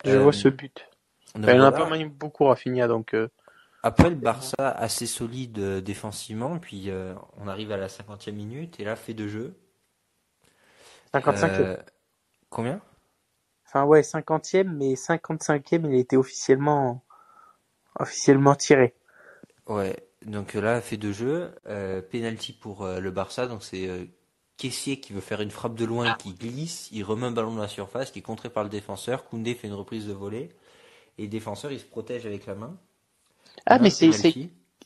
Je 0.03 0.17
Euh, 0.17 0.19
vois 0.19 0.33
ce 0.33 0.49
but. 0.49 0.89
Donc, 1.35 1.55
Il 1.55 1.61
en 1.61 1.63
a 1.63 1.71
voilà. 1.71 1.85
pas 1.87 1.87
mal 1.89 2.09
beaucoup 2.09 2.45
Rafinha, 2.45 2.87
donc. 2.87 3.13
euh, 3.13 3.29
Après 3.83 4.09
le 4.09 4.15
Barça 4.15 4.69
assez 4.69 5.05
solide 5.05 5.59
euh, 5.59 5.81
défensivement, 5.81 6.59
puis 6.59 6.89
euh, 6.89 7.13
on 7.35 7.49
arrive 7.49 7.73
à 7.73 7.77
la 7.77 7.89
50e 7.89 8.35
minute 8.37 8.79
et 8.79 8.85
là 8.85 8.95
fait 8.95 9.13
de 9.13 9.27
jeu. 9.27 9.53
55 11.13 11.53
Euh, 11.53 11.77
Combien? 12.49 12.81
Enfin 13.65 13.85
ouais, 13.85 14.03
50e, 14.03 14.67
mais 14.75 14.95
55e, 14.97 15.85
il 15.87 15.95
a 15.95 15.97
été 15.97 16.17
officiellement 16.17 17.05
officiellement 17.99 18.55
tiré. 18.55 18.95
Ouais, 19.67 19.95
donc 20.25 20.55
euh, 20.55 20.61
là 20.61 20.81
fait 20.81 20.97
de 20.97 21.11
jeu, 21.11 21.53
euh, 21.67 22.01
penalty 22.01 22.53
pour 22.53 22.83
euh, 22.83 22.99
le 22.99 23.11
Barça, 23.11 23.47
donc 23.47 23.63
c'est 23.63 24.09
Kessier 24.59 25.01
qui 25.01 25.13
veut 25.13 25.21
faire 25.21 25.41
une 25.41 25.51
frappe 25.51 25.75
de 25.75 25.85
loin 25.85 26.13
qui 26.13 26.33
glisse, 26.35 26.89
il 26.93 27.03
remet 27.05 27.27
un 27.27 27.31
ballon 27.31 27.55
dans 27.55 27.63
la 27.63 27.69
surface 27.69 28.11
qui 28.11 28.19
est 28.19 28.23
contré 28.23 28.51
par 28.51 28.63
le 28.63 28.69
défenseur, 28.69 29.25
Koundé 29.25 29.55
fait 29.55 29.69
une 29.69 29.73
reprise 29.75 30.07
de 30.07 30.13
volée 30.13 30.51
et 31.17 31.23
le 31.23 31.29
défenseur 31.29 31.71
il 31.71 31.79
se 31.79 31.85
protège 31.85 32.25
avec 32.27 32.45
la 32.47 32.55
main. 32.55 32.77
Ah, 33.65 33.79
Là, 33.79 33.79
mais 33.79 33.91
c'est 33.91 34.11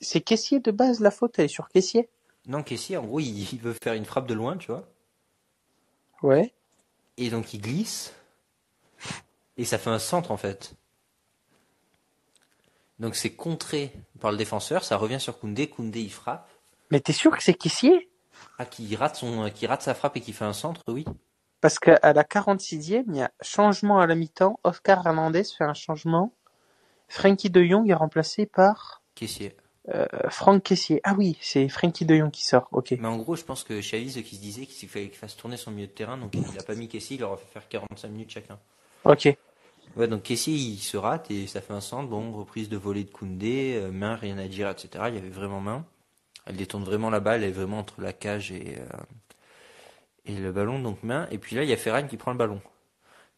c'est 0.01 0.21
caissier 0.21 0.59
de 0.59 0.71
base 0.71 0.99
la 0.99 1.11
faute, 1.11 1.39
elle 1.39 1.45
est 1.45 1.49
sur 1.49 1.69
caissier. 1.69 2.09
Non, 2.47 2.63
Kessier 2.63 2.97
en 2.97 3.05
gros 3.05 3.19
il, 3.19 3.53
il 3.53 3.59
veut 3.59 3.75
faire 3.83 3.93
une 3.95 4.05
frappe 4.05 4.27
de 4.27 4.33
loin, 4.33 4.57
tu 4.57 4.67
vois, 4.67 4.87
Ouais. 6.23 6.53
et 7.17 7.29
donc 7.29 7.53
il 7.53 7.61
glisse 7.61 8.13
et 9.57 9.65
ça 9.65 9.77
fait 9.79 9.89
un 9.89 9.99
centre 9.99 10.31
en 10.31 10.37
fait. 10.37 10.75
Donc 12.99 13.15
c'est 13.15 13.35
contré 13.35 13.93
par 14.19 14.31
le 14.31 14.37
défenseur, 14.37 14.83
ça 14.85 14.97
revient 14.97 15.19
sur 15.19 15.39
Koundé, 15.39 15.69
Koundé 15.69 16.01
il 16.01 16.11
frappe. 16.11 16.49
Mais 16.91 17.01
t'es 17.01 17.13
sûr 17.13 17.35
que 17.35 17.43
c'est 17.43 17.55
caissier? 17.55 18.09
Ah, 18.59 18.65
qui 18.65 18.95
rate 18.95 19.15
son, 19.15 19.49
qui 19.53 19.67
rate 19.67 19.81
sa 19.81 19.93
frappe 19.93 20.17
et 20.17 20.21
qui 20.21 20.33
fait 20.33 20.45
un 20.45 20.53
centre, 20.53 20.81
oui. 20.87 21.05
Parce 21.61 21.79
qu'à 21.79 21.97
la 22.13 22.23
46e, 22.23 23.05
il 23.07 23.15
y 23.15 23.21
a 23.21 23.31
changement 23.41 23.99
à 23.99 24.07
la 24.07 24.15
mi-temps. 24.15 24.59
Oscar 24.63 25.05
Hernandez 25.05 25.43
fait 25.45 25.63
un 25.63 25.73
changement. 25.73 26.33
Frankie 27.07 27.49
de 27.49 27.63
Jong 27.63 27.89
est 27.89 27.93
remplacé 27.93 28.45
par 28.45 29.01
Caissier. 29.15 29.55
euh, 29.89 30.05
Franck 30.29 30.63
Caissier. 30.63 30.99
Ah 31.03 31.13
oui, 31.17 31.37
c'est 31.41 31.69
Frankie 31.69 32.05
de 32.05 32.15
Jong 32.17 32.31
qui 32.31 32.43
sort. 32.45 32.67
Ok. 32.71 32.91
Mais 32.91 33.07
en 33.07 33.17
gros, 33.17 33.35
je 33.35 33.43
pense 33.43 33.63
que 33.63 33.81
Chavis, 33.81 34.21
qui 34.23 34.35
se 34.35 34.41
disait 34.41 34.65
qu'il 34.65 34.89
fallait 34.89 35.07
qu'il 35.09 35.17
fasse 35.17 35.35
tourner 35.37 35.57
son 35.57 35.71
milieu 35.71 35.87
de 35.87 35.91
terrain, 35.91 36.17
donc 36.17 36.33
il 36.35 36.59
a 36.59 36.63
pas 36.63 36.75
mis 36.75 36.87
Caissier, 36.87 37.15
il 37.17 37.19
leur 37.21 37.33
a 37.33 37.37
fait 37.37 37.45
faire 37.47 37.67
45 37.69 38.09
minutes 38.09 38.31
chacun. 38.31 38.59
Ok. 39.05 39.35
Ouais, 39.95 40.07
donc 40.07 40.23
Caissier, 40.23 40.53
il 40.55 40.79
se 40.79 40.97
rate 40.97 41.29
et 41.31 41.45
ça 41.47 41.61
fait 41.61 41.73
un 41.73 41.81
centre. 41.81 42.09
Bon, 42.09 42.31
reprise 42.31 42.67
de 42.67 42.77
volée 42.77 43.03
de 43.03 43.11
Koundé, 43.11 43.75
euh, 43.75 43.91
main, 43.91 44.15
rien 44.15 44.37
à 44.37 44.47
dire, 44.47 44.69
etc. 44.69 45.05
Il 45.09 45.15
y 45.15 45.17
avait 45.17 45.29
vraiment 45.29 45.61
main. 45.61 45.85
Elle 46.45 46.55
détourne 46.57 46.83
vraiment 46.83 47.09
la 47.09 47.19
balle, 47.19 47.43
elle 47.43 47.49
est 47.49 47.53
vraiment 47.53 47.79
entre 47.79 48.01
la 48.01 48.11
cage 48.13 48.51
et, 48.51 48.77
euh, 48.79 48.97
et 50.25 50.35
le 50.35 50.51
ballon, 50.51 50.79
donc 50.79 51.01
main. 51.03 51.27
Et 51.31 51.37
puis 51.37 51.55
là, 51.55 51.63
il 51.63 51.69
y 51.69 51.73
a 51.73 51.77
Ferran 51.77 52.07
qui 52.07 52.17
prend 52.17 52.31
le 52.31 52.37
ballon. 52.37 52.61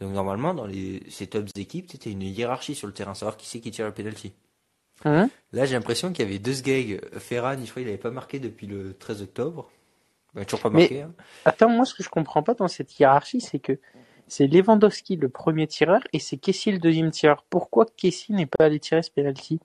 Donc 0.01 0.12
normalement, 0.12 0.53
dans 0.53 0.65
les, 0.65 1.03
ces 1.09 1.27
tops 1.27 1.51
équipes, 1.55 1.89
c'était 1.91 2.12
une 2.12 2.21
hiérarchie 2.24 2.75
sur 2.75 2.88
le 2.88 2.93
terrain, 2.93 3.13
savoir 3.13 3.38
qui 3.38 3.47
c'est 3.47 3.59
qui 3.59 3.71
tire 3.71 3.85
le 3.85 3.93
penalty. 3.93 4.33
Hein 5.05 5.29
Là, 5.51 5.65
j'ai 5.65 5.75
l'impression 5.75 6.12
qu'il 6.12 6.25
y 6.25 6.27
avait 6.27 6.39
deux 6.39 6.53
sgags. 6.53 7.00
Ferran, 7.19 7.53
je 7.53 7.69
crois 7.69 7.81
qu'il 7.81 7.85
n'avait 7.85 7.97
pas 7.97 8.12
marqué 8.12 8.39
depuis 8.39 8.65
le 8.67 8.93
13 8.97 9.21
octobre. 9.21 9.69
Il 10.33 10.39
n'a 10.39 10.45
toujours 10.45 10.62
pas 10.63 10.69
Mais- 10.69 10.79
marqué. 10.81 11.01
hein. 11.01 11.13
Attends, 11.45 11.69
moi, 11.69 11.85
ce 11.85 11.93
que 11.93 12.03
je 12.03 12.09
comprends 12.09 12.43
pas 12.43 12.53
dans 12.55 12.67
cette 12.67 12.97
hiérarchie, 13.00 13.39
c'est 13.41 13.59
que 13.59 13.79
c'est 14.27 14.47
Lewandowski 14.47 15.15
le 15.17 15.29
premier 15.29 15.67
tireur 15.67 16.01
et 16.12 16.19
c'est 16.19 16.38
Kessie 16.38 16.71
le 16.71 16.79
deuxième 16.79 17.12
tireur. 17.12 17.43
Pourquoi 17.50 17.85
Kessie 17.85 18.33
n'est 18.33 18.47
pas 18.47 18.65
allé 18.65 18.79
tirer 18.79 19.03
ce 19.03 19.12
penalty? 19.12 19.59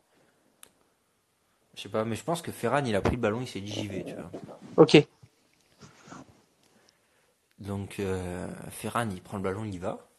Je 1.77 1.83
sais 1.83 1.89
pas, 1.89 2.05
mais 2.05 2.17
je 2.17 2.25
pense 2.25 2.43
que 2.43 2.53
Ferran, 2.53 2.85
il 2.85 2.95
a 2.95 3.01
pris 3.01 3.17
le 3.17 3.21
ballon, 3.21 3.41
il 3.41 3.49
s'est 3.49 3.61
dit 3.61 3.73
j'y 3.73 3.87
vais, 3.87 4.05
tu 4.05 4.15
vois. 4.15 4.31
Ok. 4.77 5.07
Donc, 7.59 8.01
euh, 8.01 8.49
Ferran, 8.71 9.09
il 9.11 9.21
prend 9.21 9.37
le 9.37 9.43
ballon, 9.43 9.65
il 9.65 9.75
y 9.75 9.79
va. 9.79 10.11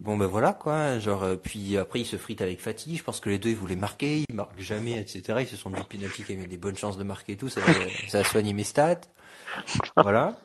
Bon 0.00 0.16
ben 0.16 0.24
voilà 0.24 0.54
quoi, 0.54 0.98
genre 0.98 1.24
euh, 1.24 1.36
puis 1.36 1.76
après 1.76 2.00
il 2.00 2.06
se 2.06 2.16
frite 2.16 2.40
avec 2.40 2.58
Fatih, 2.58 2.96
je 2.96 3.02
pense 3.02 3.20
que 3.20 3.28
les 3.28 3.38
deux 3.38 3.50
ils 3.50 3.56
voulaient 3.56 3.76
marquer, 3.76 4.24
ils 4.26 4.34
marquent 4.34 4.58
jamais, 4.58 4.98
etc. 4.98 5.40
Ils 5.42 5.46
se 5.46 5.56
sont 5.56 5.68
dit 5.68 5.82
penalty 5.86 6.24
qui 6.24 6.32
avait 6.32 6.46
des 6.46 6.56
bonnes 6.56 6.76
chances 6.76 6.96
de 6.96 7.04
marquer 7.04 7.32
et 7.32 7.36
tout, 7.36 7.50
ça, 7.50 7.60
ça 8.08 8.20
a 8.20 8.24
soigné 8.24 8.54
mes 8.54 8.64
stats. 8.64 9.02
Voilà. 9.98 10.38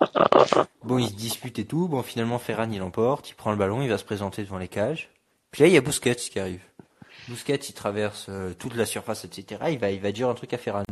Bon 0.83 0.97
ils 0.97 1.07
se 1.07 1.13
disputent 1.13 1.57
et 1.57 1.65
tout, 1.65 1.87
bon 1.87 2.03
finalement 2.03 2.37
Ferran 2.37 2.69
il 2.69 2.81
emporte, 2.81 3.29
il 3.29 3.35
prend 3.35 3.51
le 3.51 3.57
ballon, 3.57 3.81
il 3.81 3.87
va 3.87 3.97
se 3.97 4.03
présenter 4.03 4.43
devant 4.43 4.57
les 4.57 4.67
cages. 4.67 5.09
Puis 5.51 5.61
là 5.61 5.69
il 5.69 5.73
y 5.73 5.77
a 5.77 5.81
Busquets 5.81 6.15
qui 6.15 6.37
arrive. 6.37 6.61
Busquets 7.27 7.55
il 7.55 7.73
traverse 7.73 8.27
euh, 8.29 8.53
toute 8.53 8.75
la 8.75 8.85
surface, 8.85 9.25
etc. 9.25 9.61
Il 9.69 9.79
va, 9.79 9.91
il 9.91 9.99
va 9.99 10.11
dire 10.11 10.29
un 10.29 10.33
truc 10.35 10.53
à 10.53 10.57
Ferran. 10.57 10.83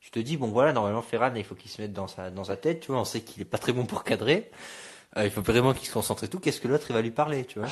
Je 0.00 0.10
te 0.10 0.18
dis 0.18 0.36
bon 0.36 0.48
voilà 0.48 0.72
normalement 0.72 1.02
Ferran 1.02 1.34
il 1.34 1.44
faut 1.44 1.54
qu'il 1.54 1.70
se 1.70 1.82
mette 1.82 1.92
dans 1.92 2.08
sa, 2.08 2.30
dans 2.30 2.44
sa 2.44 2.56
tête, 2.56 2.80
tu 2.80 2.92
vois, 2.92 3.00
on 3.00 3.04
sait 3.04 3.20
qu'il 3.20 3.42
est 3.42 3.46
pas 3.46 3.58
très 3.58 3.72
bon 3.72 3.86
pour 3.86 4.04
cadrer. 4.04 4.50
Euh, 5.16 5.24
il 5.24 5.30
faut 5.30 5.42
vraiment 5.42 5.72
qu'il 5.72 5.86
se 5.86 5.92
concentre 5.92 6.24
et 6.24 6.28
tout. 6.28 6.38
Qu'est-ce 6.38 6.60
que 6.60 6.68
l'autre 6.68 6.86
il 6.90 6.92
va 6.92 7.02
lui 7.02 7.10
parler, 7.10 7.44
tu 7.44 7.58
vois? 7.58 7.68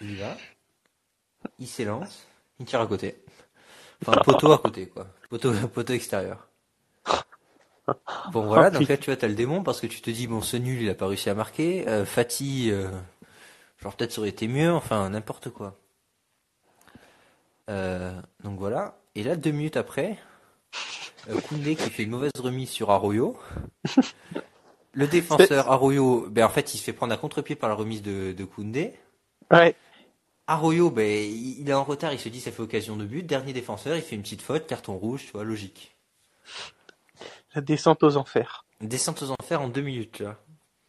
Il 0.00 0.12
y 0.12 0.16
va, 0.16 0.36
il 1.60 1.68
s'élance, 1.68 2.26
il 2.58 2.66
tire 2.66 2.80
à 2.80 2.86
côté. 2.88 3.22
Enfin, 4.04 4.20
poteau 4.22 4.50
à 4.50 4.58
côté, 4.58 4.88
quoi. 4.88 5.06
Poteau, 5.30 5.52
poteau 5.72 5.92
extérieur. 5.92 6.48
Bon 8.32 8.46
voilà, 8.46 8.70
donc 8.70 8.88
là 8.88 8.96
tu 8.96 9.06
vois, 9.06 9.16
t'as 9.16 9.28
le 9.28 9.34
démon 9.34 9.62
parce 9.62 9.80
que 9.80 9.86
tu 9.86 10.00
te 10.00 10.10
dis 10.10 10.26
bon 10.26 10.40
ce 10.40 10.56
nul 10.56 10.82
il 10.82 10.88
a 10.90 10.94
pas 10.94 11.06
réussi 11.06 11.30
à 11.30 11.34
marquer. 11.34 11.86
Euh, 11.88 12.04
Fatih, 12.04 12.70
euh, 12.70 12.88
genre 13.82 13.94
peut-être 13.96 14.12
ça 14.12 14.20
aurait 14.20 14.30
été 14.30 14.48
mieux, 14.48 14.72
enfin 14.72 15.10
n'importe 15.10 15.50
quoi. 15.50 15.78
Euh, 17.70 18.20
donc 18.42 18.58
voilà. 18.58 18.98
Et 19.14 19.22
là 19.22 19.36
deux 19.36 19.50
minutes 19.50 19.76
après, 19.76 20.18
euh, 21.28 21.40
Koundé 21.48 21.76
qui 21.76 21.90
fait 21.90 22.04
une 22.04 22.10
mauvaise 22.10 22.32
remise 22.38 22.70
sur 22.70 22.90
Arroyo. 22.90 23.38
Le 24.92 25.06
défenseur 25.06 25.70
Arroyo, 25.70 26.26
ben 26.30 26.44
en 26.44 26.50
fait 26.50 26.74
il 26.74 26.78
se 26.78 26.84
fait 26.84 26.92
prendre 26.92 27.12
à 27.12 27.16
contre-pied 27.16 27.56
par 27.56 27.68
la 27.68 27.74
remise 27.74 28.02
de, 28.02 28.32
de 28.32 28.44
Koundé. 28.44 28.94
Ouais. 29.50 29.74
Arroyo, 30.46 30.90
ben 30.90 31.06
il 31.06 31.60
il 31.60 31.70
est 31.70 31.74
en 31.74 31.84
retard, 31.84 32.12
il 32.12 32.18
se 32.18 32.28
dit 32.28 32.40
ça 32.40 32.52
fait 32.52 32.62
occasion 32.62 32.96
de 32.96 33.04
but. 33.04 33.22
Dernier 33.24 33.52
défenseur, 33.52 33.96
il 33.96 34.02
fait 34.02 34.16
une 34.16 34.22
petite 34.22 34.42
faute, 34.42 34.66
carton 34.66 34.96
rouge, 34.96 35.24
tu 35.26 35.32
vois, 35.32 35.44
logique. 35.44 35.96
La 37.54 37.60
descente 37.60 38.02
aux 38.02 38.16
enfers. 38.16 38.64
Descente 38.80 39.22
aux 39.22 39.30
enfers 39.30 39.60
en 39.60 39.68
deux 39.68 39.82
minutes, 39.82 40.20
là. 40.20 40.38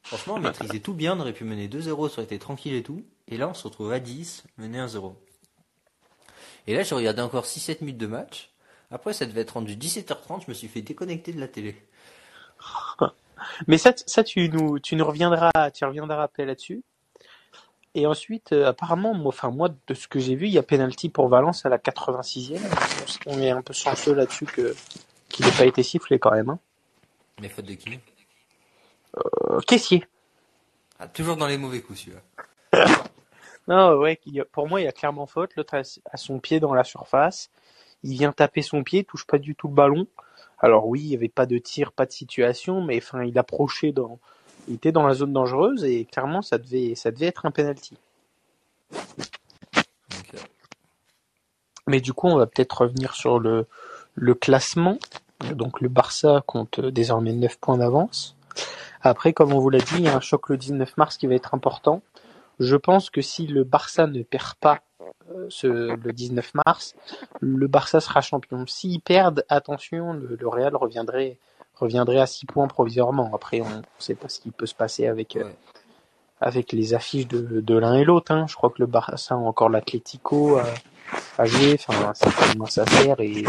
Franchement, 0.04 0.36
on 0.36 0.40
maîtrisait 0.40 0.80
tout 0.80 0.94
bien, 0.94 1.18
on 1.18 1.22
aurait 1.22 1.34
pu 1.34 1.46
mener 1.46 1.68
2-0, 1.68 1.84
ça 1.84 1.94
aurait 1.94 2.24
été 2.24 2.38
tranquille 2.38 2.74
et 2.74 2.84
tout. 2.84 3.04
Et 3.28 3.38
là, 3.38 3.48
on 3.48 3.54
se 3.54 3.64
retrouve 3.64 3.92
à 3.94 4.00
10, 4.00 4.44
mené 4.58 4.80
1-0. 4.80 5.14
Et 6.68 6.76
là, 6.76 6.84
j'ai 6.84 6.96
regardé 6.96 7.22
encore 7.22 7.46
6-7 7.46 7.78
minutes 7.82 7.98
de 7.98 8.08
match. 8.08 8.52
Après, 8.92 9.14
ça 9.14 9.26
devait 9.26 9.42
être 9.42 9.52
rendu 9.52 9.76
17h30, 9.76 10.44
je 10.46 10.50
me 10.50 10.54
suis 10.54 10.68
fait 10.68 10.82
déconnecter 10.82 11.34
de 11.34 11.40
la 11.40 11.48
télé. 11.48 11.76
Mais 13.68 13.78
ça, 13.78 13.94
ça 14.06 14.24
tu 14.24 14.50
nous, 14.50 14.80
tu 14.80 14.96
nous 14.96 15.06
reviendras, 15.06 15.72
tu 15.74 15.84
reviendras 15.86 16.24
après 16.24 16.46
là-dessus. 16.46 16.84
Et 17.96 18.08
ensuite, 18.08 18.54
euh, 18.54 18.68
apparemment, 18.68 19.14
moi, 19.14 19.30
enfin 19.30 19.52
moi, 19.52 19.70
de 19.88 19.94
ce 19.94 20.08
que 20.08 20.20
j'ai 20.20 20.36
vu, 20.36 20.48
il 20.48 20.54
y 20.54 20.58
a 20.58 20.64
penalty 20.64 21.10
pour 21.10 21.28
Valence 21.28 21.66
à 21.66 21.70
la 21.70 21.78
86e. 21.78 22.60
On 23.28 23.40
est 23.40 23.52
un 23.52 23.62
peu 23.62 23.74
chanceux 23.74 24.14
là-dessus 24.14 24.46
que 24.46 24.76
qu'il 25.30 25.46
n'ait 25.46 25.52
pas 25.52 25.66
été 25.66 25.84
sifflé 25.84 26.20
quand 26.20 26.32
même. 26.32 26.50
Hein. 26.50 26.60
Mais 27.42 27.50
faute 27.50 27.66
de 27.66 27.74
qui? 27.74 28.00
Caissier. 29.68 30.06
ah, 31.00 31.08
Toujours 31.08 31.38
dans 31.38 31.48
les 31.48 31.58
mauvais 31.58 31.82
coups, 31.82 32.00
celui-là. 32.00 32.22
Non, 33.68 33.96
ouais, 33.96 34.20
pour 34.52 34.68
moi, 34.68 34.82
il 34.82 34.84
y 34.84 34.88
a 34.88 34.92
clairement 34.92 35.26
faute. 35.26 35.56
L'autre 35.56 35.76
a, 35.76 36.18
son 36.18 36.40
pied 36.40 36.60
dans 36.60 36.74
la 36.74 36.84
surface. 36.84 37.50
Il 38.04 38.12
vient 38.18 38.34
taper 38.34 38.62
son 38.62 38.84
pied, 38.84 39.06
touche 39.06 39.26
pas 39.26 39.38
du 39.38 39.56
tout 39.56 39.70
le 39.70 39.74
ballon. 39.74 40.06
Alors 40.60 40.88
oui, 40.88 41.00
il 41.02 41.08
y 41.08 41.16
avait 41.16 41.30
pas 41.30 41.46
de 41.46 41.58
tir, 41.58 41.94
pas 41.94 42.06
de 42.06 42.12
situation, 42.12 42.82
mais 42.82 42.98
enfin, 42.98 43.24
il 43.24 43.38
approchait 43.40 43.94
dans, 43.94 44.20
il 44.68 44.76
était 44.76 44.92
dans 44.92 45.08
la 45.08 45.14
zone 45.14 45.32
dangereuse 45.32 45.86
et 45.86 46.06
clairement, 46.06 46.42
ça 46.42 46.58
devait, 46.58 46.96
ça 46.96 47.12
devait 47.12 47.28
être 47.28 47.46
un 47.46 47.52
penalty. 47.52 47.98
Euh, 50.34 50.38
Mais 51.88 52.02
du 52.02 52.14
coup, 52.14 52.28
on 52.28 52.38
va 52.38 52.48
peut-être 52.48 52.82
revenir 52.82 53.14
sur 53.16 53.40
le, 53.40 53.66
le 54.16 54.34
classement. 54.36 54.98
Donc 55.54 55.82
le 55.82 55.90
Barça 55.90 56.44
compte 56.46 56.80
euh, 56.80 56.92
désormais 56.92 57.34
9 57.34 57.58
points 57.60 57.78
d'avance. 57.78 58.36
Après, 59.04 59.34
comme 59.34 59.54
on 59.54 59.60
vous 59.60 59.70
l'a 59.70 59.80
dit, 59.80 59.96
il 60.00 60.02
y 60.06 60.08
a 60.08 60.16
un 60.16 60.20
choc 60.22 60.50
le 60.50 60.58
19 60.58 60.96
mars 60.98 61.18
qui 61.18 61.28
va 61.28 61.36
être 61.36 61.54
important. 61.54 62.02
Je 62.60 62.76
pense 62.76 63.10
que 63.10 63.22
si 63.22 63.48
le 63.48 63.64
Barça 63.64 64.08
ne 64.08 64.24
perd 64.24 64.56
pas 64.56 64.80
euh, 65.32 65.48
ce, 65.50 65.68
le 65.68 66.14
19 66.14 66.54
mars, 66.66 66.96
le 67.42 67.68
Barça 67.68 68.00
sera 68.00 68.22
champion. 68.22 68.66
S'ils 68.68 69.02
perdent, 69.02 69.44
attention, 69.50 70.14
le, 70.14 70.38
le 70.40 70.48
Real 70.48 70.76
reviendrait, 70.76 71.38
reviendrait 71.76 72.20
à 72.20 72.26
6 72.28 72.46
points 72.46 72.68
provisoirement. 72.68 73.32
Après, 73.34 73.60
on 73.62 73.70
ne 73.70 73.82
sait 74.00 74.16
pas 74.16 74.30
ce 74.30 74.40
qui 74.40 74.52
peut 74.52 74.66
se 74.68 74.76
passer 74.76 75.08
avec, 75.08 75.36
euh, 75.36 75.50
avec 76.40 76.72
les 76.72 76.94
affiches 76.94 77.28
de, 77.28 77.60
de 77.62 77.78
l'un 77.78 77.96
et 77.96 78.04
l'autre. 78.06 78.32
hein. 78.32 78.46
Je 78.48 78.56
crois 78.56 78.70
que 78.70 78.80
le 78.80 78.86
Barça 78.86 79.36
a 79.36 79.38
encore 79.38 79.70
l'Atlético 79.70 80.58
à, 80.58 80.66
à 81.38 81.46
jouer. 81.46 81.76
Enfin, 81.88 82.14
ça 82.14 82.30
commence 82.52 82.78
à 82.78 82.86
faire 82.86 83.20
et, 83.20 83.44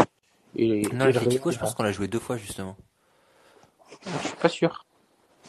et, 0.57 0.81
Non, 0.93 1.05
Real, 1.05 1.13
je 1.13 1.59
pense 1.59 1.75
qu'on 1.75 1.83
l'a 1.83 1.91
joué 1.91 2.07
deux 2.07 2.19
fois, 2.19 2.37
justement. 2.37 2.75
je 4.05 4.27
suis 4.27 4.37
pas 4.37 4.49
sûr. 4.49 4.85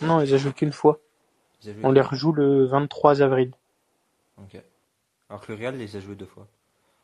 Non, 0.03 0.21
ils 0.21 0.35
a 0.35 0.37
joué 0.37 0.53
qu'une 0.53 0.73
fois. 0.73 1.01
Ils 1.63 1.71
ont 1.71 1.75
joué 1.75 1.85
On 1.85 1.93
les 1.93 2.01
rejoue 2.01 2.33
le 2.33 2.65
23 2.65 3.23
avril. 3.23 3.53
Ok. 4.39 4.61
Alors 5.29 5.41
que 5.41 5.53
le 5.53 5.59
Real 5.59 5.77
les 5.77 5.97
a 5.97 6.01
joués 6.01 6.15
deux 6.15 6.27
fois. 6.27 6.47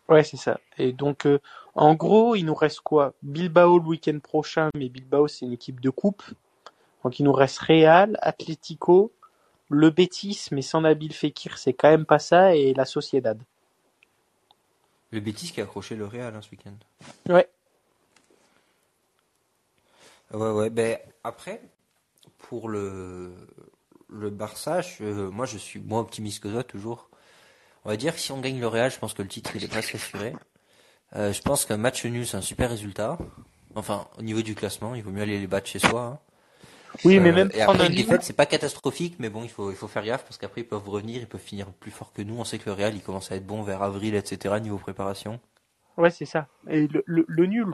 Ouais, 0.08 0.24
c'est 0.24 0.36
ça. 0.36 0.60
Et 0.78 0.92
donc, 0.92 1.26
euh, 1.26 1.40
en 1.74 1.94
gros, 1.94 2.34
il 2.34 2.44
nous 2.44 2.54
reste 2.54 2.80
quoi? 2.80 3.14
Bilbao 3.22 3.78
le 3.78 3.84
week-end 3.84 4.18
prochain, 4.18 4.68
mais 4.74 4.88
Bilbao, 4.88 5.28
c'est 5.28 5.46
une 5.46 5.52
équipe 5.52 5.80
de 5.80 5.90
coupe. 5.90 6.22
Donc, 7.04 7.18
il 7.18 7.24
nous 7.24 7.32
reste 7.32 7.58
Real, 7.58 8.18
Atlético, 8.20 9.12
le 9.70 9.90
Betis, 9.90 10.48
mais 10.50 10.62
sans 10.62 10.82
Nabil 10.82 11.12
Fekir, 11.12 11.56
c'est 11.58 11.72
quand 11.72 11.90
même 11.90 12.04
pas 12.04 12.18
ça, 12.18 12.54
et 12.54 12.74
la 12.74 12.84
Sociedad. 12.84 13.40
Le 15.10 15.20
Betis 15.20 15.52
qui 15.52 15.60
a 15.60 15.64
accroché 15.64 15.94
le 15.96 16.06
Real 16.06 16.34
hein, 16.34 16.42
ce 16.42 16.50
week-end. 16.50 16.74
Ouais. 17.28 17.48
Ouais, 20.32 20.50
ouais. 20.50 20.70
Ben 20.70 20.98
après, 21.24 21.60
pour 22.52 22.68
le 22.68 23.32
le 24.10 24.28
Barça, 24.30 24.82
je- 24.82 25.28
moi 25.30 25.46
je 25.46 25.58
suis 25.58 25.80
moins 25.80 26.00
optimiste 26.00 26.40
que 26.42 26.48
toi 26.48 26.62
toujours. 26.64 27.08
On 27.84 27.90
va 27.90 27.96
dire 27.98 28.14
que 28.14 28.20
si 28.20 28.32
on 28.32 28.40
gagne 28.40 28.60
le 28.60 28.68
Real, 28.68 28.90
je 28.90 28.98
pense 28.98 29.14
que 29.14 29.22
le 29.22 29.28
titre 29.28 29.56
il 29.56 29.64
est 29.64 29.68
presque 29.68 29.94
assuré. 29.96 30.38
Euh, 31.16 31.32
je 31.32 31.42
pense 31.42 31.64
qu'un 31.66 31.78
match 31.78 32.04
nul 32.06 32.26
c'est 32.26 32.36
un 32.38 32.42
super 32.42 32.70
résultat. 32.70 33.18
Enfin, 33.76 34.08
au 34.18 34.22
niveau 34.22 34.42
du 34.42 34.54
classement, 34.54 34.94
il 34.96 35.02
vaut 35.04 35.12
mieux 35.12 35.22
aller 35.22 35.40
les 35.40 35.46
battre 35.48 35.68
chez 35.68 35.80
soi. 35.80 36.02
hein. 36.02 36.18
Oui, 37.04 37.20
mais 37.20 37.32
Euh, 37.32 37.32
même 37.32 37.50
et 37.54 37.62
prendre 37.64 37.82
après 37.82 37.84
un 37.84 37.88
une 37.88 37.94
nul, 37.94 38.04
défaite, 38.04 38.24
c'est 38.24 38.34
pas 38.42 38.46
catastrophique, 38.46 39.16
mais 39.20 39.30
bon, 39.30 39.44
il 39.44 39.50
faut 39.50 39.70
il 39.72 39.76
faut 39.76 39.88
faire 39.88 40.04
gaffe 40.04 40.24
parce 40.24 40.38
qu'après 40.38 40.62
ils 40.62 40.68
peuvent 40.68 40.88
revenir, 40.88 41.20
ils 41.22 41.28
peuvent 41.28 41.40
finir 41.52 41.72
plus 41.74 41.92
fort 41.92 42.12
que 42.14 42.22
nous. 42.22 42.36
On 42.38 42.44
sait 42.44 42.58
que 42.60 42.66
le 42.70 42.74
Real 42.74 42.94
il 42.96 43.02
commence 43.02 43.32
à 43.32 43.36
être 43.36 43.46
bon 43.46 43.62
vers 43.64 43.82
avril, 43.82 44.14
etc. 44.16 44.60
Niveau 44.60 44.78
préparation. 44.78 45.40
Ouais, 45.96 46.10
c'est 46.10 46.24
ça. 46.26 46.48
Et 46.68 46.86
le, 46.88 47.02
le, 47.06 47.24
le 47.28 47.46
nul 47.46 47.66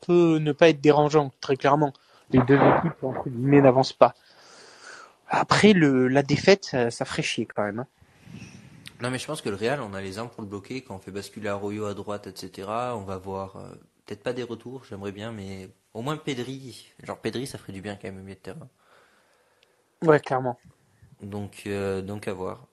peut 0.00 0.38
ne 0.38 0.52
pas 0.52 0.68
être 0.68 0.80
dérangeant, 0.80 1.30
très 1.40 1.56
clairement. 1.56 1.92
Les 2.32 2.40
deux 2.40 2.56
équipes, 2.56 3.02
entre 3.02 3.28
guillemets, 3.28 3.60
n'avancent 3.60 3.92
pas. 3.92 4.14
Après, 5.28 5.72
le, 5.72 6.08
la 6.08 6.22
défaite, 6.22 6.64
ça, 6.64 6.90
ça 6.90 7.04
ferait 7.04 7.22
chier 7.22 7.46
quand 7.46 7.62
même. 7.64 7.80
hein. 7.80 7.86
Non, 9.00 9.10
mais 9.10 9.18
je 9.18 9.26
pense 9.26 9.40
que 9.40 9.48
le 9.48 9.56
Real, 9.56 9.80
on 9.80 9.94
a 9.94 10.00
les 10.00 10.18
armes 10.18 10.28
pour 10.28 10.42
le 10.42 10.48
bloquer. 10.48 10.82
Quand 10.82 10.94
on 10.96 10.98
fait 10.98 11.10
basculer 11.10 11.48
Arroyo 11.48 11.86
à 11.86 11.94
droite, 11.94 12.26
etc., 12.26 12.68
on 12.94 13.00
va 13.04 13.16
voir 13.16 13.56
euh, 13.56 13.70
peut-être 14.06 14.22
pas 14.22 14.32
des 14.32 14.42
retours, 14.42 14.84
j'aimerais 14.84 15.12
bien, 15.12 15.32
mais 15.32 15.70
au 15.94 16.02
moins 16.02 16.16
Pedri. 16.16 16.92
Genre 17.02 17.18
Pedri, 17.18 17.46
ça 17.46 17.58
ferait 17.58 17.72
du 17.72 17.80
bien 17.80 17.96
quand 17.96 18.08
même 18.08 18.18
au 18.18 18.22
milieu 18.22 18.34
de 18.34 18.40
terrain. 18.40 18.68
Ouais, 20.02 20.20
clairement. 20.20 20.58
Donc, 21.22 21.62
euh, 21.66 22.02
donc 22.02 22.28
à 22.28 22.32
voir. 22.34 22.66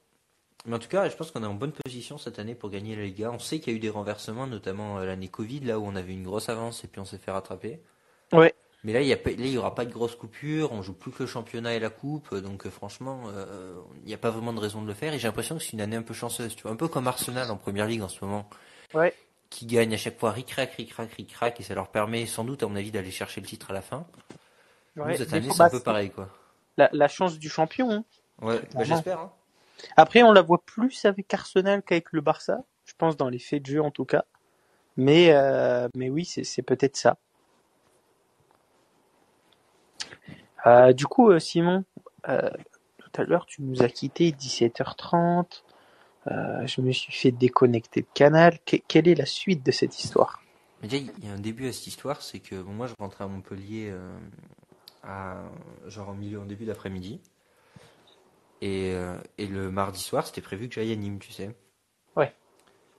Mais 0.65 0.75
en 0.75 0.79
tout 0.79 0.89
cas, 0.89 1.07
je 1.09 1.15
pense 1.15 1.31
qu'on 1.31 1.43
est 1.43 1.47
en 1.47 1.53
bonne 1.53 1.71
position 1.71 2.17
cette 2.17 2.39
année 2.39 2.55
pour 2.55 2.69
gagner 2.69 2.95
la 2.95 3.03
Liga. 3.03 3.31
On 3.31 3.39
sait 3.39 3.59
qu'il 3.59 3.71
y 3.73 3.75
a 3.75 3.77
eu 3.77 3.79
des 3.81 3.89
renversements, 3.89 4.47
notamment 4.47 4.99
euh, 4.99 5.05
l'année 5.05 5.29
Covid, 5.29 5.61
là 5.61 5.79
où 5.79 5.85
on 5.85 5.95
avait 5.95 6.13
une 6.13 6.23
grosse 6.23 6.49
avance 6.49 6.83
et 6.83 6.87
puis 6.87 6.99
on 6.99 7.05
s'est 7.05 7.17
fait 7.17 7.31
rattraper. 7.31 7.81
Ouais. 8.33 8.53
Mais 8.87 8.93
là, 8.93 9.01
il 9.01 9.07
y 9.07 9.11
a 9.11 9.17
pas- 9.17 9.31
là, 9.31 9.35
il 9.39 9.49
y 9.49 9.57
aura 9.57 9.75
pas 9.75 9.83
de 9.83 9.91
grosse 9.91 10.15
coupure. 10.15 10.71
On 10.71 10.81
joue 10.81 10.93
plus 10.93 11.11
que 11.11 11.23
le 11.23 11.27
championnat 11.27 11.73
et 11.73 11.79
la 11.79 11.89
coupe, 11.89 12.33
donc 12.33 12.65
euh, 12.65 12.69
franchement, 12.69 13.23
euh, 13.35 13.75
il 14.01 14.07
n'y 14.07 14.13
a 14.13 14.17
pas 14.17 14.29
vraiment 14.29 14.53
de 14.53 14.61
raison 14.61 14.81
de 14.81 14.87
le 14.87 14.93
faire. 14.93 15.13
Et 15.13 15.19
j'ai 15.19 15.27
l'impression 15.27 15.57
que 15.57 15.63
c'est 15.63 15.73
une 15.73 15.81
année 15.81 15.97
un 15.97 16.01
peu 16.03 16.13
chanceuse, 16.13 16.55
tu 16.55 16.63
vois, 16.63 16.71
un 16.71 16.77
peu 16.77 16.87
comme 16.87 17.05
Arsenal 17.05 17.51
en 17.51 17.57
première 17.57 17.85
ligue 17.85 18.01
en 18.01 18.07
ce 18.07 18.23
moment. 18.23 18.49
Ouais. 18.93 19.13
Qui 19.49 19.65
gagne 19.65 19.93
à 19.93 19.97
chaque 19.97 20.17
fois 20.17 20.31
ric-rac, 20.31 20.71
ric-rac, 20.71 21.11
ric-rac, 21.11 21.59
et 21.59 21.63
ça 21.63 21.75
leur 21.75 21.89
permet 21.89 22.25
sans 22.27 22.45
doute, 22.45 22.63
à 22.63 22.67
mon 22.67 22.77
avis, 22.77 22.91
d'aller 22.91 23.11
chercher 23.11 23.41
le 23.41 23.47
titre 23.47 23.71
à 23.71 23.73
la 23.73 23.81
fin. 23.81 24.07
Ouais. 24.95 25.11
Nous, 25.11 25.17
cette 25.17 25.33
année, 25.33 25.49
c'est 25.51 25.61
un 25.61 25.65
bah, 25.65 25.69
peu 25.69 25.81
pareil, 25.81 26.09
quoi. 26.09 26.29
La, 26.77 26.89
la 26.93 27.09
chance 27.09 27.37
du 27.39 27.49
champion. 27.49 27.91
hein. 27.91 28.05
Ouais, 28.41 28.61
bah, 28.73 28.85
j'espère. 28.85 29.19
Hein. 29.19 29.31
Après, 29.97 30.23
on 30.23 30.31
la 30.31 30.41
voit 30.41 30.61
plus 30.65 31.03
avec 31.03 31.33
Arsenal 31.33 31.83
qu'avec 31.83 32.13
le 32.13 32.21
Barça, 32.21 32.63
je 32.85 32.93
pense 32.97 33.17
dans 33.17 33.27
les 33.27 33.39
faits 33.39 33.63
de 33.63 33.67
jeu 33.67 33.81
en 33.81 33.91
tout 33.91 34.05
cas. 34.05 34.23
Mais, 34.95 35.31
euh, 35.31 35.89
mais 35.93 36.09
oui, 36.09 36.23
c'est 36.23 36.61
peut-être 36.61 36.95
ça. 36.95 37.17
Euh, 40.67 40.91
du 40.93 41.05
coup, 41.05 41.31
euh, 41.31 41.39
Simon, 41.39 41.85
euh, 42.27 42.49
tout 42.97 43.21
à 43.21 43.23
l'heure, 43.23 43.45
tu 43.45 43.61
nous 43.61 43.81
as 43.81 43.89
quitté 43.89 44.31
17h30. 44.31 45.63
Euh, 46.27 46.67
je 46.67 46.81
me 46.81 46.91
suis 46.91 47.13
fait 47.13 47.31
déconnecter 47.31 48.01
de 48.01 48.07
canal. 48.13 48.59
Que- 48.65 48.77
quelle 48.87 49.07
est 49.07 49.15
la 49.15 49.25
suite 49.25 49.65
de 49.65 49.71
cette 49.71 49.97
histoire? 50.03 50.41
Déjà, 50.81 50.97
il 50.97 51.25
y 51.25 51.29
a 51.29 51.33
un 51.33 51.39
début 51.39 51.67
à 51.67 51.73
cette 51.73 51.87
histoire, 51.87 52.21
c'est 52.21 52.39
que 52.39 52.61
bon, 52.61 52.71
moi, 52.73 52.87
je 52.87 52.93
rentrais 52.99 53.23
à 53.23 53.27
Montpellier 53.27 53.93
à 55.03 55.37
genre 55.87 56.09
en 56.09 56.13
milieu, 56.15 56.39
en 56.39 56.45
début 56.45 56.65
d'après-midi. 56.65 57.21
Et, 58.61 58.93
et 59.37 59.47
le 59.47 59.71
mardi 59.71 59.99
soir, 60.01 60.27
c'était 60.27 60.41
prévu 60.41 60.67
que 60.67 60.75
j'aille 60.75 60.91
à 60.91 60.95
Nîmes, 60.95 61.19
tu 61.19 61.31
sais. 61.31 61.55
Ouais. 62.15 62.33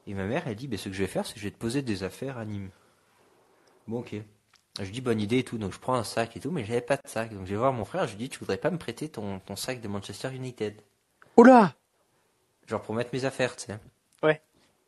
Et 0.07 0.15
ma 0.15 0.27
mère, 0.27 0.49
elle 0.49 0.57
dit, 0.57 0.69
ben, 0.69 0.79
ce 0.79 0.89
que 0.89 0.95
je 0.95 1.03
vais 1.03 1.09
faire, 1.09 1.27
c'est 1.27 1.35
que 1.35 1.41
je 1.41 1.45
vais 1.45 1.51
te 1.51 1.59
poser 1.59 1.83
des 1.83 2.03
affaires 2.03 2.39
à 2.39 2.45
Nîmes. 2.45 2.71
Bon, 3.87 4.01
ok. 4.01 4.15
Je 4.81 4.91
dis 4.91 5.01
bonne 5.01 5.21
idée 5.21 5.39
et 5.39 5.45
tout, 5.45 5.59
donc 5.59 5.73
je 5.73 5.79
prends 5.79 5.95
un 5.95 6.05
sac 6.05 6.37
et 6.37 6.41
tout, 6.41 6.51
mais 6.51 6.65
j'avais 6.65 6.81
pas 6.81 6.97
de 6.97 7.07
sac. 7.07 7.33
Donc 7.33 7.47
je 7.47 7.51
vais 7.51 7.57
voir 7.57 7.73
mon 7.73 7.85
frère, 7.85 8.07
je 8.07 8.13
lui 8.13 8.19
dis, 8.19 8.29
tu 8.29 8.39
voudrais 8.39 8.59
pas 8.59 8.71
me 8.71 8.79
prêter 8.79 9.09
ton, 9.09 9.41
ton 9.41 9.57
sac 9.57 9.81
de 9.81 9.89
Manchester 9.89 10.33
United? 10.35 10.81
Oula 11.37 11.75
Genre 12.67 12.83
pour 12.83 12.95
mettre 12.95 13.11
mes 13.13 13.25
affaires, 13.25 13.57
tu 13.57 13.67
sais. 13.67 13.79
Ouais. 14.23 14.41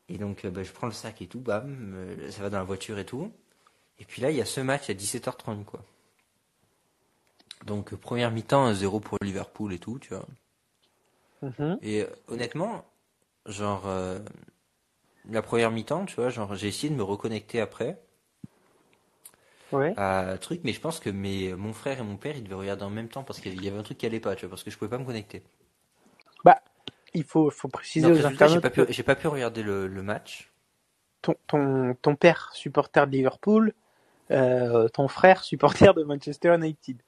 Et 0.09 0.19
donc, 0.19 0.45
euh, 0.45 0.51
ben, 0.51 0.65
je 0.65 0.73
prends 0.73 0.87
le 0.87 0.93
sac 0.93 1.23
et 1.23 1.27
tout, 1.27 1.41
bam, 1.41 1.95
euh, 1.95 2.31
ça 2.31 2.43
va 2.43 2.51
dans 2.51 2.59
la 2.59 2.65
voiture 2.65 2.99
et 2.99 3.07
tout. 3.07 3.33
Et 3.99 4.05
puis 4.05 4.23
là, 4.23 4.31
il 4.31 4.37
y 4.37 4.41
a 4.41 4.45
ce 4.45 4.61
match 4.61 4.91
à 4.91 4.95
17h30, 4.95 5.65
quoi. 5.65 5.83
Donc, 7.65 7.93
euh, 7.93 7.97
première 7.97 8.31
mi-temps, 8.31 8.73
0 8.73 9.01
pour 9.01 9.19
Liverpool 9.23 9.73
et 9.73 9.79
tout, 9.79 9.99
tu 9.99 10.15
vois. 10.15 10.27
Mhm. 11.43 11.79
Et 11.83 12.07
honnêtement, 12.29 12.85
genre, 13.47 13.87
euh, 13.87 14.19
la 15.29 15.43
première 15.43 15.71
mi-temps, 15.71 16.07
tu 16.07 16.17
vois, 16.17 16.31
genre, 16.31 16.55
j'ai 16.55 16.69
essayé 16.69 16.91
de 16.91 16.97
me 16.97 17.03
reconnecter 17.03 17.61
après 17.61 18.01
Ouais. 19.73 19.97
à 19.97 20.37
truc, 20.39 20.61
mais 20.65 20.73
je 20.73 20.81
pense 20.81 21.01
que 21.01 21.11
mes, 21.11 21.55
mon 21.55 21.73
frère 21.73 21.99
et 22.01 22.03
mon 22.03 22.17
père, 22.17 22.37
ils 22.37 22.45
devaient 22.45 22.55
regarder 22.57 22.85
en 22.85 22.91
même 22.91 23.09
temps 23.09 23.25
parce 23.25 23.41
qu'il 23.41 23.63
y 23.63 23.69
avait 23.69 23.79
un 23.79 23.83
truc 23.83 23.99
qui 23.99 24.07
allait 24.07 24.21
pas, 24.21 24.35
tu 24.37 24.47
vois, 24.47 24.51
parce 24.51 24.65
que 24.65 24.71
je 24.71 24.79
pouvais 24.79 24.91
pas 24.91 24.99
me 24.99 25.05
connecter. 25.05 25.43
Bah, 26.45 26.61
il 27.15 27.25
faut, 27.25 27.51
faut 27.51 27.69
préciser 27.69 28.07
Donc, 28.07 28.15
aux 28.15 28.23
résultat, 28.23 28.47
j'ai 28.49 28.59
internautes 28.59 28.61
pas 28.61 28.71
pu, 28.71 28.85
j'ai 28.89 29.03
pas 29.03 29.17
pu 29.17 29.29
regarder 29.29 29.63
le, 29.63 29.87
le 29.87 30.03
match. 30.03 30.53
ton, 31.23 31.35
ton, 31.47 31.95
ton 32.03 32.17
père, 32.17 32.51
supporter 32.55 33.07
de 33.07 33.13
Liverpool, 33.13 33.75
euh, 34.31 34.89
ton 34.89 35.09
frère, 35.09 35.45
supporter 35.45 35.95
de 35.95 36.03
Manchester 36.05 36.55
United. 36.55 37.03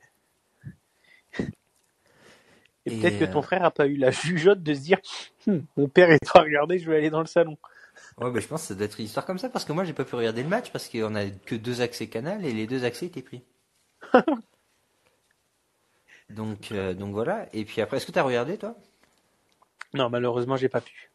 Et, 2.86 2.90
Et, 2.90 2.96
peut-être 2.96 3.18
que 3.18 3.24
euh, 3.24 3.26
ton 3.26 3.42
frère 3.42 3.64
a 3.64 3.70
pas 3.70 3.86
eu 3.86 3.96
la 3.96 4.10
jugeote 4.10 4.62
de 4.62 4.74
se 4.74 4.80
dire 4.80 4.98
Hum, 5.46 5.64
mon 5.76 5.88
père 5.88 6.10
est 6.10 6.32
pas 6.32 6.40
regardé, 6.42 6.78
je 6.78 6.90
vais 6.90 6.96
aller 6.96 7.10
dans 7.10 7.20
le 7.20 7.26
salon. 7.26 7.56
Ouais, 8.18 8.30
bah, 8.30 8.40
je 8.40 8.46
pense 8.46 8.62
que 8.62 8.68
ça 8.68 8.74
doit 8.74 8.84
être 8.86 8.98
une 8.98 9.04
histoire 9.06 9.26
comme 9.26 9.38
ça 9.38 9.48
parce 9.48 9.64
que 9.64 9.72
moi, 9.72 9.84
j'ai 9.84 9.92
pas 9.92 10.04
pu 10.04 10.14
regarder 10.14 10.42
le 10.42 10.48
match 10.48 10.70
parce 10.72 10.88
qu'on 10.88 11.14
a 11.14 11.26
que 11.30 11.54
deux 11.54 11.80
accès 11.82 12.08
canal 12.08 12.44
et 12.44 12.52
les 12.52 12.66
deux 12.66 12.84
accès 12.84 13.06
étaient 13.06 13.22
pris. 13.22 13.42
donc, 16.30 16.72
euh, 16.72 16.94
donc 16.94 17.12
voilà. 17.12 17.46
Et 17.52 17.64
puis 17.64 17.80
après, 17.80 17.96
est-ce 17.98 18.06
que 18.06 18.12
t'as 18.12 18.22
regardé, 18.22 18.58
toi? 18.58 18.76
Non, 19.94 20.10
malheureusement, 20.10 20.56
j'ai 20.58 20.68
pas 20.68 20.82
pu. 20.82 21.10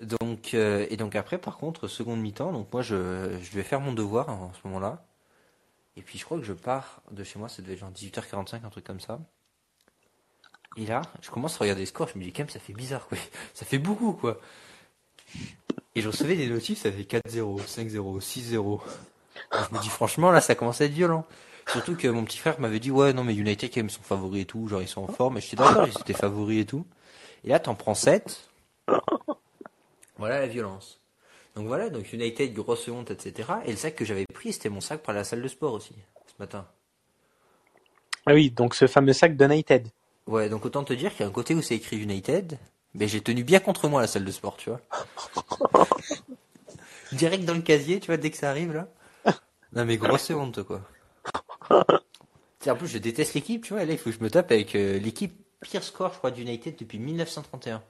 Donc, 0.00 0.54
euh, 0.54 0.86
et 0.90 0.96
donc 0.96 1.16
après, 1.16 1.38
par 1.38 1.56
contre, 1.58 1.88
seconde 1.88 2.20
mi-temps, 2.20 2.52
donc 2.52 2.72
moi, 2.72 2.82
je, 2.82 3.36
je 3.42 3.50
devais 3.50 3.64
faire 3.64 3.80
mon 3.80 3.92
devoir 3.92 4.28
en 4.30 4.52
ce 4.52 4.60
moment-là. 4.66 5.04
Et 5.96 6.02
puis, 6.02 6.18
je 6.18 6.24
crois 6.24 6.38
que 6.38 6.44
je 6.44 6.54
pars 6.54 7.02
de 7.12 7.24
chez 7.24 7.38
moi, 7.38 7.48
ça 7.48 7.62
devait 7.62 7.74
être 7.74 7.80
genre 7.80 7.92
18h45, 7.92 8.64
un 8.64 8.70
truc 8.70 8.84
comme 8.86 9.00
ça. 9.00 9.20
Et 10.76 10.86
là, 10.86 11.02
je 11.22 11.30
commence 11.30 11.56
à 11.56 11.58
regarder 11.58 11.82
les 11.82 11.86
scores, 11.86 12.08
je 12.08 12.18
me 12.18 12.24
dis 12.24 12.32
quand 12.32 12.40
même, 12.42 12.48
ça 12.50 12.60
fait 12.60 12.72
bizarre, 12.72 13.06
quoi. 13.08 13.18
Ça 13.54 13.64
fait 13.66 13.78
beaucoup, 13.78 14.12
quoi. 14.12 14.40
Et 15.94 16.00
je 16.00 16.08
recevais 16.08 16.36
des 16.36 16.46
notifs, 16.46 16.82
ça 16.82 16.92
fait 16.92 17.02
4-0, 17.02 17.60
5-0, 17.66 18.20
6-0. 18.20 18.80
Alors, 19.50 19.68
Je 19.70 19.76
me 19.76 19.82
dis, 19.82 19.88
franchement, 19.88 20.30
là, 20.30 20.40
ça 20.40 20.54
commence 20.54 20.80
à 20.80 20.84
être 20.84 20.92
violent. 20.92 21.24
Surtout 21.66 21.96
que 21.96 22.08
mon 22.08 22.24
petit 22.24 22.38
frère 22.38 22.58
m'avait 22.60 22.80
dit, 22.80 22.90
ouais, 22.90 23.12
non, 23.12 23.24
mais 23.24 23.34
United, 23.34 23.70
quand 23.72 23.80
même, 23.80 23.90
sont 23.90 24.02
favoris 24.02 24.42
et 24.42 24.46
tout, 24.46 24.68
genre, 24.68 24.80
ils 24.80 24.88
sont 24.88 25.02
en 25.02 25.08
forme. 25.08 25.38
Et 25.38 25.40
j'étais 25.40 25.56
d'accord, 25.56 25.86
ils 25.86 26.00
étaient 26.00 26.14
favoris 26.14 26.62
et 26.62 26.66
tout. 26.66 26.86
Et 27.44 27.48
là, 27.48 27.58
t'en 27.58 27.74
prends 27.74 27.94
7. 27.94 28.48
Voilà 30.16 30.40
la 30.40 30.46
violence. 30.46 31.00
Donc 31.54 31.66
voilà, 31.66 31.90
donc 31.90 32.12
United, 32.12 32.52
grosse 32.54 32.88
honte, 32.88 33.10
etc. 33.10 33.50
Et 33.66 33.70
le 33.70 33.76
sac 33.76 33.94
que 33.94 34.04
j'avais 34.04 34.26
pris, 34.26 34.52
c'était 34.52 34.68
mon 34.68 34.80
sac 34.80 35.02
pour 35.02 35.12
la 35.12 35.24
salle 35.24 35.42
de 35.42 35.48
sport 35.48 35.72
aussi, 35.72 35.94
ce 36.26 36.34
matin. 36.38 36.66
Ah 38.26 38.34
oui, 38.34 38.50
donc 38.50 38.74
ce 38.74 38.86
fameux 38.86 39.12
sac 39.12 39.36
d'United. 39.36 39.88
Ouais, 40.26 40.48
donc 40.48 40.64
autant 40.64 40.84
te 40.84 40.92
dire 40.92 41.12
qu'il 41.12 41.20
y 41.20 41.24
a 41.24 41.26
un 41.26 41.32
côté 41.32 41.54
où 41.54 41.62
c'est 41.62 41.74
écrit 41.74 41.96
United, 41.96 42.58
mais 42.94 43.08
j'ai 43.08 43.20
tenu 43.20 43.44
bien 43.44 43.60
contre 43.60 43.88
moi 43.88 44.00
la 44.00 44.06
salle 44.06 44.24
de 44.24 44.30
sport, 44.30 44.56
tu 44.56 44.70
vois. 44.70 44.80
Direct 47.12 47.44
dans 47.44 47.54
le 47.54 47.62
casier, 47.62 48.00
tu 48.00 48.06
vois, 48.06 48.16
dès 48.16 48.30
que 48.30 48.36
ça 48.36 48.50
arrive 48.50 48.72
là. 48.72 48.88
Non 49.72 49.84
mais 49.84 49.96
grosse 49.98 50.30
honte 50.30 50.62
quoi. 50.62 50.80
C'est 52.60 52.70
en 52.70 52.76
plus 52.76 52.88
je 52.88 52.98
déteste 52.98 53.34
l'équipe, 53.34 53.64
tu 53.64 53.74
vois, 53.74 53.82
et 53.82 53.86
là 53.86 53.92
il 53.92 53.98
faut 53.98 54.10
que 54.10 54.16
je 54.16 54.22
me 54.22 54.30
tape 54.30 54.50
avec 54.50 54.74
euh, 54.74 54.98
l'équipe 54.98 55.34
pire 55.60 55.82
score 55.84 56.12
je 56.12 56.18
crois 56.18 56.30
d'United 56.30 56.76
depuis 56.78 56.98
1931. 56.98 57.82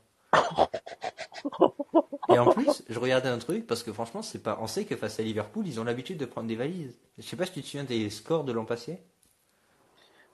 Et 2.30 2.38
en 2.38 2.50
plus, 2.50 2.82
je 2.88 2.98
regardais 2.98 3.28
un 3.28 3.38
truc 3.38 3.66
parce 3.66 3.82
que 3.82 3.92
franchement, 3.92 4.22
c'est 4.22 4.42
pas 4.42 4.58
on 4.61 4.66
sait 4.66 4.84
que 4.84 4.96
face 4.96 5.18
à 5.18 5.22
Liverpool, 5.22 5.66
ils 5.66 5.80
ont 5.80 5.84
l'habitude 5.84 6.18
de 6.18 6.26
prendre 6.26 6.46
des 6.46 6.56
valises. 6.56 6.98
Je 7.16 7.22
sais 7.22 7.37
pas 7.37 7.46
si 7.46 7.52
tu 7.52 7.62
te 7.62 7.66
souviens 7.66 7.84
des 7.84 8.11
scores 8.11 8.44
de 8.44 8.52
l'an 8.52 8.64
passé. 8.64 9.00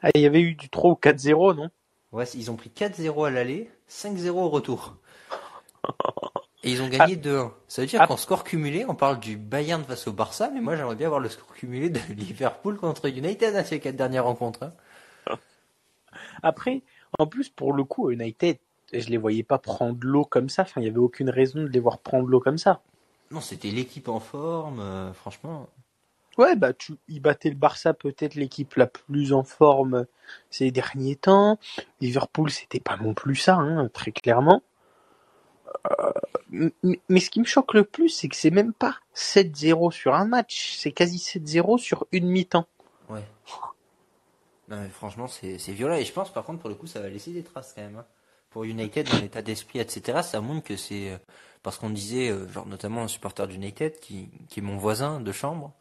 Ah, 0.03 0.11
il 0.15 0.21
y 0.21 0.27
avait 0.27 0.41
eu 0.41 0.55
du 0.55 0.69
3 0.69 0.91
ou 0.91 0.95
4-0, 0.95 1.55
non? 1.55 1.71
Ouais, 2.15 2.25
ils 2.35 2.51
ont 2.51 2.57
pris 2.57 2.71
4-0 2.71 3.25
à 3.27 3.31
l'aller, 3.31 3.71
5-0 3.89 4.31
au 4.31 4.49
retour. 4.49 4.97
Et 6.63 6.71
ils 6.71 6.81
ont 6.81 6.89
gagné 6.89 7.17
2-1. 7.17 7.51
Ça 7.69 7.83
veut 7.83 7.89
dire 7.89 8.01
Ah. 8.01 8.07
qu'en 8.07 8.17
score 8.17 8.45
cumulé, 8.45 8.87
on 8.89 8.95
parle 8.95 9.19
du 9.21 9.37
Bayern 9.37 9.83
face 9.85 10.07
au 10.07 10.13
Barça, 10.13 10.49
mais 10.55 10.61
moi 10.63 10.77
j'aimerais 10.77 10.95
bien 10.97 11.09
voir 11.09 11.21
le 11.21 11.29
score 11.29 11.53
cumulé 11.55 11.91
de 11.91 11.99
Liverpool 12.15 12.77
contre 12.79 13.09
United 13.09 13.55
à 13.57 13.65
ces 13.65 13.81
quatre 13.81 13.97
dernières 13.97 14.25
rencontres. 14.25 14.63
hein. 14.63 14.73
Après, 16.43 16.83
en 17.19 17.27
plus, 17.27 17.49
pour 17.51 17.73
le 17.73 17.85
coup, 17.85 18.11
United, 18.11 18.59
je 18.93 19.09
les 19.09 19.17
voyais 19.19 19.43
pas 19.43 19.59
prendre 19.59 19.99
l'eau 20.03 20.25
comme 20.25 20.49
ça. 20.49 20.63
Enfin, 20.63 20.81
il 20.81 20.85
y 20.87 20.89
avait 20.91 20.99
aucune 20.99 21.29
raison 21.31 21.61
de 21.63 21.69
les 21.69 21.81
voir 21.81 21.99
prendre 21.99 22.29
l'eau 22.29 22.41
comme 22.41 22.59
ça. 22.59 22.81
Non, 23.31 23.41
c'était 23.41 23.71
l'équipe 23.71 24.09
en 24.09 24.21
forme, 24.21 24.81
euh, 24.81 25.13
franchement. 25.13 25.69
Ouais, 26.39 26.57
bah, 26.57 26.73
tu, 26.73 26.95
ils 27.09 27.21
battaient 27.21 27.51
le 27.51 27.55
Barça, 27.57 27.95
peut-être 27.95 28.35
l'équipe 28.35 28.75
la 28.77 28.87
plus 28.87 29.33
en 29.33 29.45
forme 29.45 30.07
ces 30.51 30.71
derniers 30.71 31.17
temps. 31.17 31.59
Liverpool, 32.01 32.51
c'était 32.51 32.81
pas 32.81 32.97
non 32.97 33.15
plus 33.15 33.37
ça, 33.37 33.55
hein, 33.57 33.89
très 33.93 34.13
clairement. 34.13 34.63
Euh, 36.01 36.71
mais 37.09 37.21
ce 37.21 37.31
qui 37.31 37.41
me 37.41 37.45
choque 37.45 37.75
le 37.75 37.85
plus, 37.85 38.09
c'est 38.09 38.29
que 38.29 38.37
c'est 38.37 38.51
même 38.51 38.73
pas 38.73 38.97
7-0 39.15 39.93
sur 39.93 40.15
un 40.15 40.25
match, 40.25 40.77
c'est 40.79 40.93
quasi 40.93 41.19
7-0 41.19 41.79
sur 41.79 42.07
une 42.13 42.29
mi-temps. 42.29 42.67
Ouais. 43.09 43.25
Non, 44.69 44.81
mais 44.81 44.89
franchement, 44.89 45.29
c'est 45.29 45.57
violent. 45.73 45.95
Et 45.97 46.05
je 46.05 46.13
pense, 46.13 46.33
par 46.33 46.45
contre, 46.45 46.61
pour 46.61 46.71
le 46.71 46.75
coup, 46.75 46.87
ça 46.87 47.01
va 47.01 47.09
laisser 47.09 47.33
des 47.33 47.43
traces 47.43 47.73
quand 47.75 47.83
même. 47.83 47.97
hein. 47.99 48.07
Pour 48.51 48.65
United, 48.65 49.09
l'état 49.21 49.43
d'esprit, 49.43 49.81
etc., 49.81 50.23
ça 50.23 50.41
montre 50.41 50.65
que 50.65 50.77
c'est... 50.77 51.11
euh, 51.11 51.19
Parce 51.63 51.77
qu'on 51.77 51.91
disait, 51.91 52.31
euh, 52.31 52.49
genre 52.49 52.67
notamment 52.67 53.03
un 53.03 53.09
supporter 53.09 53.47
d'United, 53.49 53.99
qui, 54.01 54.31
qui 54.49 54.61
est 54.61 54.63
mon 54.63 54.77
voisin 54.79 55.21
de 55.21 55.33
chambre, 55.33 55.73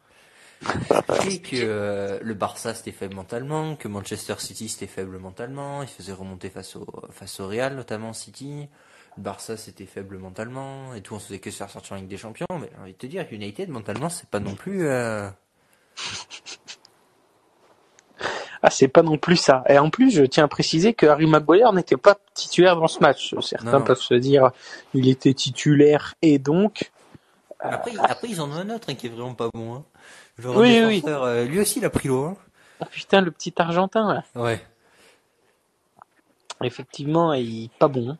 et 1.28 1.39
que 1.41 1.56
euh, 1.56 2.19
le 2.21 2.34
Barça 2.34 2.73
c'était 2.73 2.91
faible 2.91 3.15
mentalement, 3.15 3.76
que 3.76 3.88
Manchester 3.88 4.36
City 4.39 4.69
c'était 4.69 4.88
faible 4.88 5.17
mentalement, 5.19 5.82
il 5.82 5.88
faisait 5.88 6.13
remonter 6.13 6.49
face 6.49 6.76
au, 6.76 6.86
face 7.12 7.39
au 7.39 7.47
Real, 7.47 7.76
notamment 7.76 8.13
City. 8.13 8.67
Le 9.17 9.23
Barça 9.23 9.58
c'était 9.58 9.86
faible 9.86 10.17
mentalement, 10.17 10.93
et 10.95 11.02
tout, 11.02 11.13
on 11.15 11.19
se 11.19 11.28
faisait 11.28 11.39
que 11.39 11.52
se 11.52 11.58
faire 11.58 11.69
sortir 11.69 11.93
en 11.93 11.95
Ligue 11.97 12.08
des 12.08 12.17
Champions. 12.17 12.47
Mais 12.60 12.69
j'ai 12.76 12.82
envie 12.82 12.93
de 12.93 12.97
te 12.97 13.06
dire, 13.06 13.26
United, 13.32 13.69
mentalement, 13.69 14.10
c'est 14.10 14.28
pas 14.30 14.39
non 14.39 14.56
plus... 14.56 14.88
euh, 14.88 15.30
Ah, 18.65 18.69
c'est 18.69 18.88
pas 18.88 19.02
non 19.04 19.17
plus 19.17 19.36
ça. 19.36 19.63
Et 19.67 19.78
en 19.78 19.89
plus, 19.89 20.10
je 20.10 20.23
tiens 20.23 20.45
à 20.45 20.47
préciser 20.47 20.93
que 20.93 21.06
Harry 21.06 21.28
Maguire 21.28 21.73
n'était 21.73 21.97
pas 21.97 22.15
titulaire 22.34 22.78
dans 22.78 22.88
ce 22.88 22.99
match. 23.02 23.36
Certains 23.41 23.71
Non, 23.71 23.80
non. 23.80 23.84
peuvent 23.84 23.99
se 23.99 24.13
dire, 24.13 24.52
il 24.93 25.10
était 25.10 25.34
titulaire 25.34 26.15
et 26.21 26.39
donc, 26.39 26.91
Après, 27.60 27.91
après, 27.99 28.30
ils 28.30 28.39
en 28.39 28.49
ont 28.49 28.54
un 28.56 28.69
autre 28.69 28.89
hein, 28.89 28.95
qui 28.95 29.08
est 29.08 29.10
vraiment 29.10 29.34
pas 29.36 29.49
bon. 29.54 29.76
Hein. 29.76 29.84
Genre 30.39 30.56
Oui, 30.58 30.82
oui. 30.86 31.04
euh, 31.06 31.46
lui 31.46 31.60
aussi 31.60 31.80
il 31.80 31.86
a 31.86 31.89
pris 31.89 32.08
l'eau. 32.08 32.26
Hein. 32.26 32.38
oh 32.82 32.86
putain, 32.91 33.22
le 33.22 33.32
petit 33.32 33.54
Argentin, 33.58 34.13
là. 34.13 34.24
Ouais. 34.36 34.65
Effectivement, 36.63 37.34
il 37.34 37.65
est 37.65 37.72
pas 37.78 37.88
bon. 37.88 38.17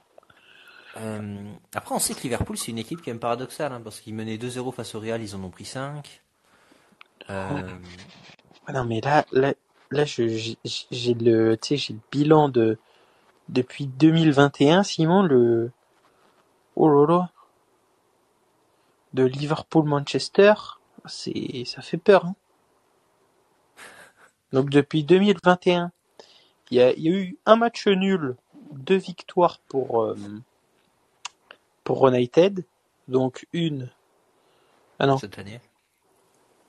Euh, 0.97 1.43
après, 1.73 1.95
on 1.95 1.99
sait 1.99 2.13
que 2.13 2.21
Liverpool 2.21 2.58
c'est 2.58 2.71
une 2.71 2.78
équipe 2.78 3.02
qui 3.02 3.10
est 3.10 3.13
même 3.13 3.19
paradoxale, 3.19 3.71
hein, 3.71 3.82
parce 3.84 3.99
qu'ils 3.99 4.13
menaient 4.13 4.38
2-0 4.38 4.71
face 4.73 4.93
au 4.95 4.99
Real, 4.99 5.21
ils 5.23 5.36
en 5.36 5.43
ont 5.43 5.49
pris 5.49 5.65
5. 5.65 6.21
Euh, 7.30 7.62
Ah 8.67 8.73
non, 8.73 8.84
mais 8.86 9.02
là, 9.02 9.26
là, 9.32 9.54
là, 9.91 10.06
j'ai 10.06 10.58
le, 10.65 11.56
tu 11.56 11.67
sais, 11.67 11.78
j'ai 11.78 11.93
le 11.93 11.99
bilan 12.12 12.49
de, 12.49 12.78
depuis 13.49 13.88
2021, 13.88 14.84
Simon, 14.84 15.23
le, 15.23 15.71
oh 16.76 16.89
là 16.89 17.08
là, 17.08 17.30
de 19.13 19.23
Liverpool-Manchester, 19.23 20.54
c'est, 21.06 21.63
ça 21.66 21.82
fait 21.82 21.98
peur, 21.98 22.26
hein. 22.26 22.36
Donc, 24.52 24.70
depuis 24.70 25.04
2021, 25.04 25.92
il 26.70 26.78
y 26.78 26.82
a, 26.82 26.94
il 26.94 27.04
y 27.04 27.10
a 27.10 27.12
eu 27.12 27.38
un 27.46 27.56
match 27.56 27.88
nul, 27.88 28.36
deux 28.72 28.98
victoires 28.98 29.60
pour, 29.68 30.04
euh, 30.04 30.16
pour 31.84 32.08
United, 32.08 32.63
donc 33.08 33.48
une, 33.52 33.89
ah 35.00 35.08
non, 35.08 35.18
cette 35.18 35.38
année. 35.39 35.60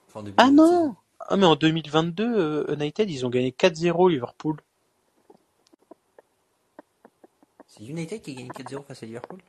Enfin, 0.09 0.25
ah 0.37 0.51
non! 0.51 0.97
Ah 1.21 1.37
mais 1.37 1.47
en 1.47 1.57
2022, 1.57 2.25
euh, 2.25 2.75
United, 2.75 3.11
ils 3.11 3.25
ont 3.25 3.31
gagné 3.31 3.51
4-0 3.51 4.11
Liverpool. 4.11 4.61
C'est 7.67 7.85
United 7.85 8.21
qui 8.21 8.33
a 8.33 8.35
gagné 8.35 8.51
4-0 8.51 8.85
face 8.85 9.03
à 9.03 9.07
Liverpool? 9.07 9.41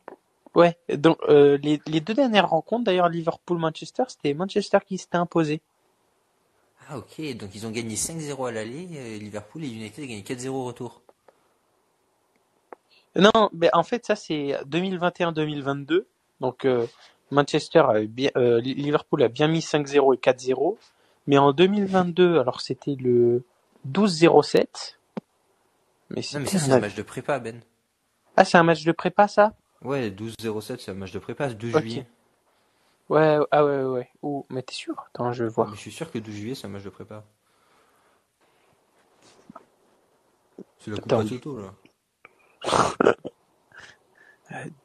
Ouais, 0.55 0.77
donc 0.89 1.17
euh, 1.27 1.57
les, 1.61 1.81
les 1.85 1.99
deux 1.99 2.13
dernières 2.13 2.49
rencontres, 2.49 2.85
d'ailleurs 2.85 3.09
Liverpool-Manchester, 3.09 4.03
c'était 4.07 4.33
Manchester 4.33 4.79
qui 4.85 4.97
s'était 4.97 5.17
imposé. 5.17 5.61
Ah 6.89 6.97
ok, 6.97 7.35
donc 7.37 7.49
ils 7.55 7.65
ont 7.65 7.71
gagné 7.71 7.95
5-0 7.95 8.47
à 8.47 8.51
l'aller, 8.51 8.87
euh, 8.93 9.17
Liverpool 9.17 9.63
et 9.63 9.67
United 9.67 10.03
a 10.03 10.07
gagné 10.07 10.21
4-0 10.21 10.47
au 10.49 10.63
retour. 10.65 11.01
Non, 13.15 13.49
mais 13.53 13.69
en 13.73 13.83
fait, 13.83 14.05
ça 14.05 14.15
c'est 14.15 14.57
2021-2022. 14.67 16.05
Donc 16.41 16.65
euh, 16.65 16.85
Manchester, 17.31 17.79
avait 17.89 18.07
bien, 18.07 18.29
euh, 18.37 18.61
Liverpool 18.61 19.23
a 19.23 19.29
bien 19.29 19.47
mis 19.47 19.59
5-0 19.59 20.13
et 20.13 20.17
4-0. 20.17 20.77
Mais 21.27 21.37
en 21.37 21.53
2022, 21.53 22.39
alors 22.39 22.61
c'était 22.61 22.95
le 22.99 23.43
12-07. 23.89 24.95
Mais, 26.11 26.21
non, 26.33 26.39
mais 26.39 26.45
ça, 26.45 26.59
c'est 26.59 26.71
un 26.71 26.79
match 26.79 26.95
de 26.95 27.01
prépa, 27.01 27.39
Ben. 27.39 27.61
Ah, 28.37 28.45
c'est 28.45 28.57
un 28.57 28.63
match 28.63 28.83
de 28.83 28.91
prépa, 28.91 29.27
ça? 29.27 29.53
Ouais, 29.81 30.09
12-07, 30.09 30.79
c'est 30.79 30.91
un 30.91 30.95
match 30.95 31.11
de 31.11 31.19
prépa, 31.19 31.49
12 31.49 31.77
juillet. 31.79 32.07
Ouais, 33.09 33.37
ah 33.51 33.65
ouais, 33.65 33.83
ouais. 33.83 34.09
Oh, 34.23 34.45
mais 34.49 34.63
t'es 34.63 34.73
sûr? 34.73 34.95
Attends, 35.07 35.31
je 35.31 35.43
vais 35.43 35.49
voir. 35.49 35.69
je 35.75 35.79
suis 35.79 35.91
sûr 35.91 36.11
que 36.11 36.17
12 36.17 36.33
juillet, 36.33 36.55
c'est 36.55 36.65
un 36.65 36.69
match 36.69 36.83
de 36.83 36.89
prépa. 36.89 37.23
C'est 40.79 40.91
la 40.91 40.97
Coupe 40.97 41.29
Toto, 41.29 41.59
là. 41.59 41.73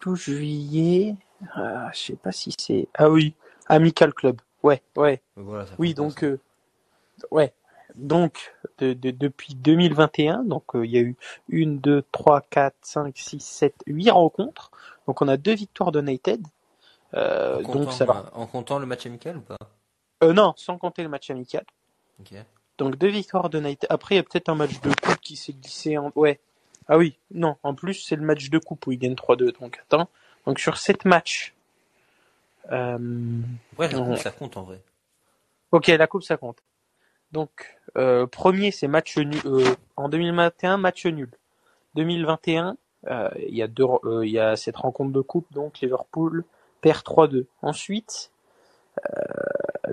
12 0.00 0.18
juillet, 0.18 1.16
euh, 1.58 1.86
je 1.92 1.98
sais 1.98 2.16
pas 2.16 2.32
si 2.32 2.54
c'est. 2.58 2.88
Ah 2.94 3.10
oui, 3.10 3.34
Amical 3.68 4.12
Club. 4.12 4.40
Ouais, 4.62 4.82
ouais. 4.96 5.22
oui, 5.78 5.94
donc, 5.94 6.24
euh, 6.24 6.38
ouais. 7.30 7.54
Donc, 7.94 8.54
de, 8.78 8.92
depuis 8.92 9.54
2021, 9.54 10.44
donc 10.44 10.74
euh, 10.74 10.86
il 10.86 10.92
y 10.92 10.98
a 10.98 11.00
eu 11.00 11.16
une, 11.48 11.78
deux, 11.78 12.04
trois, 12.12 12.40
quatre, 12.40 12.76
cinq, 12.82 13.16
six, 13.16 13.40
sept, 13.40 13.74
huit 13.86 14.10
rencontres. 14.10 14.69
Donc, 15.10 15.22
on 15.22 15.28
a 15.28 15.36
deux 15.36 15.54
victoires 15.54 15.90
de 15.90 16.00
United. 16.00 16.40
en, 17.12 17.62
comptant, 17.64 17.80
donc, 17.80 17.92
ça 17.92 18.04
va. 18.04 18.30
en 18.32 18.46
comptant 18.46 18.78
le 18.78 18.86
match 18.86 19.06
amical 19.06 19.38
ou 19.38 19.40
pas? 19.40 19.58
Non, 20.22 20.54
sans 20.56 20.78
compter 20.78 21.02
le 21.02 21.08
match 21.08 21.30
amical. 21.30 21.64
Donc, 22.78 22.96
deux 22.96 23.08
victoires 23.08 23.50
de 23.50 23.58
United. 23.58 23.88
Après, 23.90 24.14
il 24.14 24.18
y 24.18 24.20
a 24.20 24.22
peut-être 24.22 24.48
un 24.48 24.54
match 24.54 24.80
de 24.80 24.90
coupe 24.90 25.20
qui 25.20 25.34
s'est 25.34 25.52
glissé 25.52 25.98
en. 25.98 26.12
Ouais, 26.14 26.38
ah 26.92 26.98
oui, 26.98 27.16
non, 27.30 27.56
en 27.62 27.72
plus 27.72 27.94
c'est 27.94 28.16
le 28.16 28.22
match 28.22 28.50
de 28.50 28.58
coupe 28.58 28.84
où 28.88 28.92
ils 28.92 28.98
gagnent 28.98 29.14
3-2, 29.14 29.60
donc 29.60 29.78
attends. 29.80 30.08
Donc 30.44 30.58
sur 30.58 30.76
7 30.76 31.04
matchs. 31.04 31.54
Euh... 32.72 32.98
Ouais, 33.78 33.88
la 33.88 33.98
coupe 33.98 34.16
ça 34.16 34.32
compte 34.32 34.56
en 34.56 34.62
vrai. 34.62 34.82
Ok, 35.70 35.86
la 35.86 36.06
coupe 36.08 36.24
ça 36.24 36.36
compte. 36.36 36.58
Donc 37.30 37.78
euh, 37.96 38.26
premier 38.26 38.72
c'est 38.72 38.88
match 38.88 39.16
nul. 39.18 39.40
Euh, 39.44 39.76
en 39.96 40.08
2021 40.08 40.78
match 40.78 41.06
nul. 41.06 41.30
2021 41.94 42.70
euh, 42.70 42.72
il 43.06 43.54
y 43.54 43.62
a 43.62 43.68
deux, 43.68 43.84
euh, 44.04 44.26
il 44.26 44.32
y 44.32 44.38
a 44.38 44.56
cette 44.56 44.76
rencontre 44.76 45.12
de 45.12 45.20
coupe 45.20 45.46
donc 45.52 45.80
Liverpool 45.80 46.44
perd 46.80 47.02
3-2. 47.02 47.46
Ensuite 47.62 48.30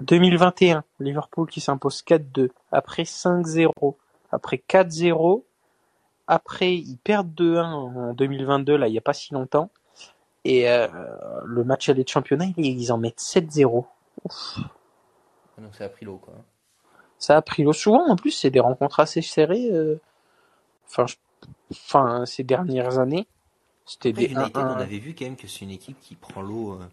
2021 0.02 0.84
Liverpool 1.00 1.50
qui 1.50 1.62
s'impose 1.62 2.04
4-2 2.04 2.50
après 2.72 3.04
5-0 3.04 3.96
après 4.32 4.62
4-0 4.68 5.44
après, 6.28 6.76
ils 6.76 6.98
perdent 6.98 7.34
2-1 7.34 7.64
en 7.64 8.14
2022, 8.14 8.76
là, 8.76 8.88
il 8.88 8.92
n'y 8.92 8.98
a 8.98 9.02
pas 9.02 9.14
si 9.14 9.34
longtemps. 9.34 9.70
Et 10.44 10.70
euh, 10.70 10.88
le 11.46 11.64
match 11.64 11.90
aller 11.90 12.04
de 12.04 12.10
championnat, 12.10 12.46
ils 12.58 12.92
en 12.92 12.98
mettent 12.98 13.22
7-0. 13.22 13.86
Donc 15.58 15.76
ça 15.76 15.86
a 15.86 15.90
pris 15.90 16.06
l'eau, 16.06 16.18
quoi. 16.18 16.34
Ça 17.18 17.38
a 17.38 17.42
pris 17.42 17.64
l'eau. 17.64 17.74
Souvent, 17.74 18.06
en 18.08 18.16
plus, 18.16 18.32
c'est 18.32 18.50
des 18.52 18.60
rencontres 18.60 19.00
assez 19.00 19.22
serrées. 19.22 19.70
Euh, 19.72 20.00
enfin, 20.88 21.06
enfin, 21.72 22.26
ces 22.26 22.44
dernières 22.44 23.00
années. 23.00 23.28
C'était 23.86 24.12
des 24.12 24.26
United, 24.26 24.58
on 24.58 24.76
avait 24.76 24.98
vu 24.98 25.16
quand 25.16 25.26
même 25.26 25.38
que 25.38 25.48
c'est 25.48 25.62
une 25.62 25.72
équipe 25.72 26.00
qui 26.02 26.16
prend 26.16 26.42
l'eau. 26.42 26.74
Euh, 26.74 26.86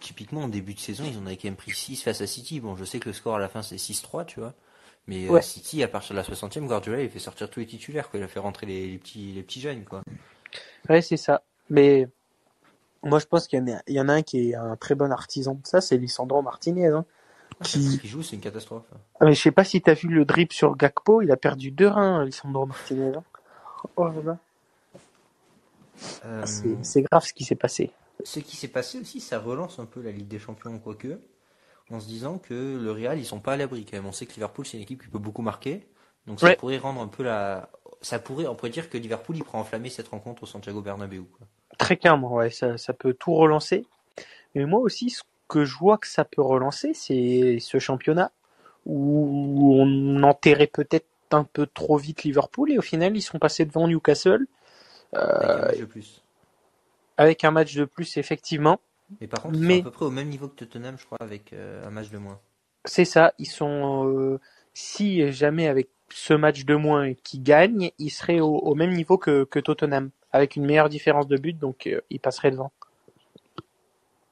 typiquement, 0.00 0.42
en 0.42 0.48
début 0.48 0.74
de 0.74 0.80
saison, 0.80 1.04
ils 1.06 1.18
en 1.18 1.26
avaient 1.26 1.36
quand 1.36 1.48
même 1.48 1.56
pris 1.56 1.72
6 1.72 2.02
face 2.02 2.20
à 2.20 2.26
City. 2.26 2.60
Bon, 2.60 2.76
je 2.76 2.84
sais 2.84 2.98
que 2.98 3.08
le 3.08 3.12
score 3.12 3.36
à 3.36 3.38
la 3.38 3.48
fin, 3.48 3.62
c'est 3.62 3.76
6-3, 3.76 4.24
tu 4.24 4.40
vois. 4.40 4.54
Mais 5.06 5.30
euh, 5.30 5.40
City, 5.40 5.82
à 5.82 5.88
partir 5.88 6.14
de 6.14 6.20
la 6.20 6.24
60e, 6.24 6.66
Guardiola, 6.66 7.02
il 7.02 7.10
fait 7.10 7.18
sortir 7.18 7.50
tous 7.50 7.60
les 7.60 7.66
titulaires, 7.66 8.10
quoi. 8.10 8.20
Il 8.20 8.22
a 8.22 8.28
fait 8.28 8.40
rentrer 8.40 8.66
les, 8.66 8.98
petits, 8.98 9.32
les 9.32 9.42
petits 9.42 9.60
jeunes, 9.60 9.84
quoi. 9.84 10.02
Ouais, 10.88 11.02
c'est 11.02 11.16
ça. 11.16 11.42
Mais 11.68 12.08
moi, 13.02 13.18
je 13.18 13.26
pense 13.26 13.46
qu'il 13.46 13.62
y, 13.86 13.92
y, 13.92 14.00
en 14.00 14.08
a 14.08 14.14
un 14.14 14.22
qui 14.22 14.50
est 14.50 14.54
un 14.54 14.76
très 14.76 14.94
bon 14.94 15.12
artisan 15.12 15.54
de 15.54 15.66
ça, 15.66 15.80
c'est 15.80 15.96
Lisandro 15.96 16.42
Martinez. 16.42 16.86
Hein, 16.86 17.04
ah, 17.60 17.64
qui... 17.64 18.00
joue, 18.04 18.22
c'est 18.22 18.36
une 18.36 18.42
catastrophe. 18.42 18.84
Ah, 19.20 19.24
mais 19.24 19.34
je 19.34 19.42
sais 19.42 19.50
pas 19.50 19.64
si 19.64 19.82
tu 19.82 19.90
as 19.90 19.94
vu 19.94 20.08
le 20.08 20.24
drip 20.24 20.52
sur 20.52 20.76
Gakpo, 20.76 21.22
il 21.22 21.30
a 21.30 21.36
perdu 21.36 21.70
deux 21.70 21.88
reins, 21.88 22.24
Lisandro 22.24 22.66
Martinez. 22.66 23.14
Hein. 23.16 23.24
Oh 23.96 24.08
euh... 26.24 26.44
C'est 26.82 27.02
grave 27.02 27.24
ce 27.24 27.32
qui 27.32 27.44
s'est 27.44 27.54
passé. 27.54 27.90
Ce 28.24 28.40
qui 28.40 28.56
s'est 28.56 28.68
passé 28.68 29.00
aussi, 29.00 29.20
ça 29.20 29.38
relance 29.38 29.78
un 29.78 29.86
peu 29.86 30.00
la 30.02 30.10
Ligue 30.10 30.28
des 30.28 30.38
Champions, 30.38 30.78
quoique 30.78 31.18
en 31.90 32.00
se 32.00 32.06
disant 32.06 32.38
que 32.38 32.78
le 32.78 32.92
Real 32.92 33.18
ils 33.18 33.24
sont 33.24 33.40
pas 33.40 33.54
à 33.54 33.56
l'abri 33.56 33.84
quand 33.84 33.96
même. 33.96 34.06
On 34.06 34.12
sait 34.12 34.26
que 34.26 34.34
Liverpool 34.34 34.66
c'est 34.66 34.76
une 34.76 34.82
équipe 34.82 35.02
qui 35.02 35.08
peut 35.08 35.18
beaucoup 35.18 35.42
marquer, 35.42 35.86
donc 36.26 36.40
ça 36.40 36.54
pourrait 36.54 36.78
rendre 36.78 37.00
un 37.00 37.08
peu 37.08 37.22
la, 37.22 37.70
ça 38.00 38.18
pourrait, 38.18 38.46
on 38.46 38.54
pourrait 38.54 38.70
dire 38.70 38.90
que 38.90 38.98
Liverpool 38.98 39.36
il 39.36 39.44
pourrait 39.44 39.58
enflammer 39.58 39.90
cette 39.90 40.08
rencontre 40.08 40.42
au 40.42 40.46
Santiago 40.46 40.82
Bernabéu. 40.82 41.24
Quoi. 41.24 41.46
Très 41.78 41.96
clairement, 41.96 42.34
ouais, 42.34 42.50
ça, 42.50 42.78
ça 42.78 42.92
peut 42.92 43.14
tout 43.14 43.34
relancer. 43.34 43.86
Mais 44.54 44.64
moi 44.64 44.80
aussi, 44.80 45.10
ce 45.10 45.22
que 45.48 45.64
je 45.64 45.76
vois 45.78 45.98
que 45.98 46.06
ça 46.06 46.24
peut 46.24 46.42
relancer, 46.42 46.92
c'est 46.94 47.58
ce 47.60 47.78
championnat 47.78 48.32
où 48.86 49.74
on 49.80 50.22
enterrait 50.22 50.66
peut-être 50.66 51.06
un 51.34 51.44
peu 51.44 51.66
trop 51.66 51.96
vite 51.96 52.24
Liverpool 52.24 52.72
et 52.72 52.78
au 52.78 52.82
final 52.82 53.16
ils 53.16 53.22
sont 53.22 53.38
passés 53.38 53.64
devant 53.64 53.88
Newcastle. 53.88 54.46
Euh, 55.14 55.18
avec 55.18 55.44
un 55.54 55.60
match 55.60 55.78
de 55.78 55.84
plus. 55.84 56.22
Avec 57.16 57.44
un 57.44 57.50
match 57.50 57.74
de 57.74 57.84
plus, 57.84 58.16
effectivement. 58.16 58.80
Mais 59.20 59.26
par 59.26 59.42
contre, 59.42 59.56
ils 59.58 59.66
sont 59.66 59.80
à 59.80 59.82
peu 59.84 59.90
près 59.90 60.04
au 60.04 60.10
même 60.10 60.28
niveau 60.28 60.48
que 60.48 60.56
Tottenham, 60.56 60.96
je 60.98 61.06
crois, 61.06 61.18
avec 61.20 61.52
euh, 61.52 61.86
un 61.86 61.90
match 61.90 62.10
de 62.10 62.18
moins. 62.18 62.38
C'est 62.84 63.04
ça, 63.04 63.32
ils 63.38 63.46
sont. 63.46 64.06
Euh, 64.08 64.38
si 64.74 65.32
jamais 65.32 65.66
avec 65.66 65.88
ce 66.10 66.34
match 66.34 66.64
de 66.64 66.74
moins 66.74 67.14
qui 67.14 67.38
gagne, 67.38 67.90
ils 67.98 68.10
seraient 68.10 68.40
au, 68.40 68.74
même 68.74 68.92
niveau 68.92 69.18
que, 69.18 69.44
que, 69.44 69.58
Tottenham, 69.58 70.10
avec 70.32 70.56
une 70.56 70.64
meilleure 70.64 70.88
différence 70.88 71.26
de 71.26 71.36
but, 71.36 71.58
donc 71.58 71.86
euh, 71.86 72.00
ils 72.10 72.20
passeraient 72.20 72.50
devant. 72.50 72.72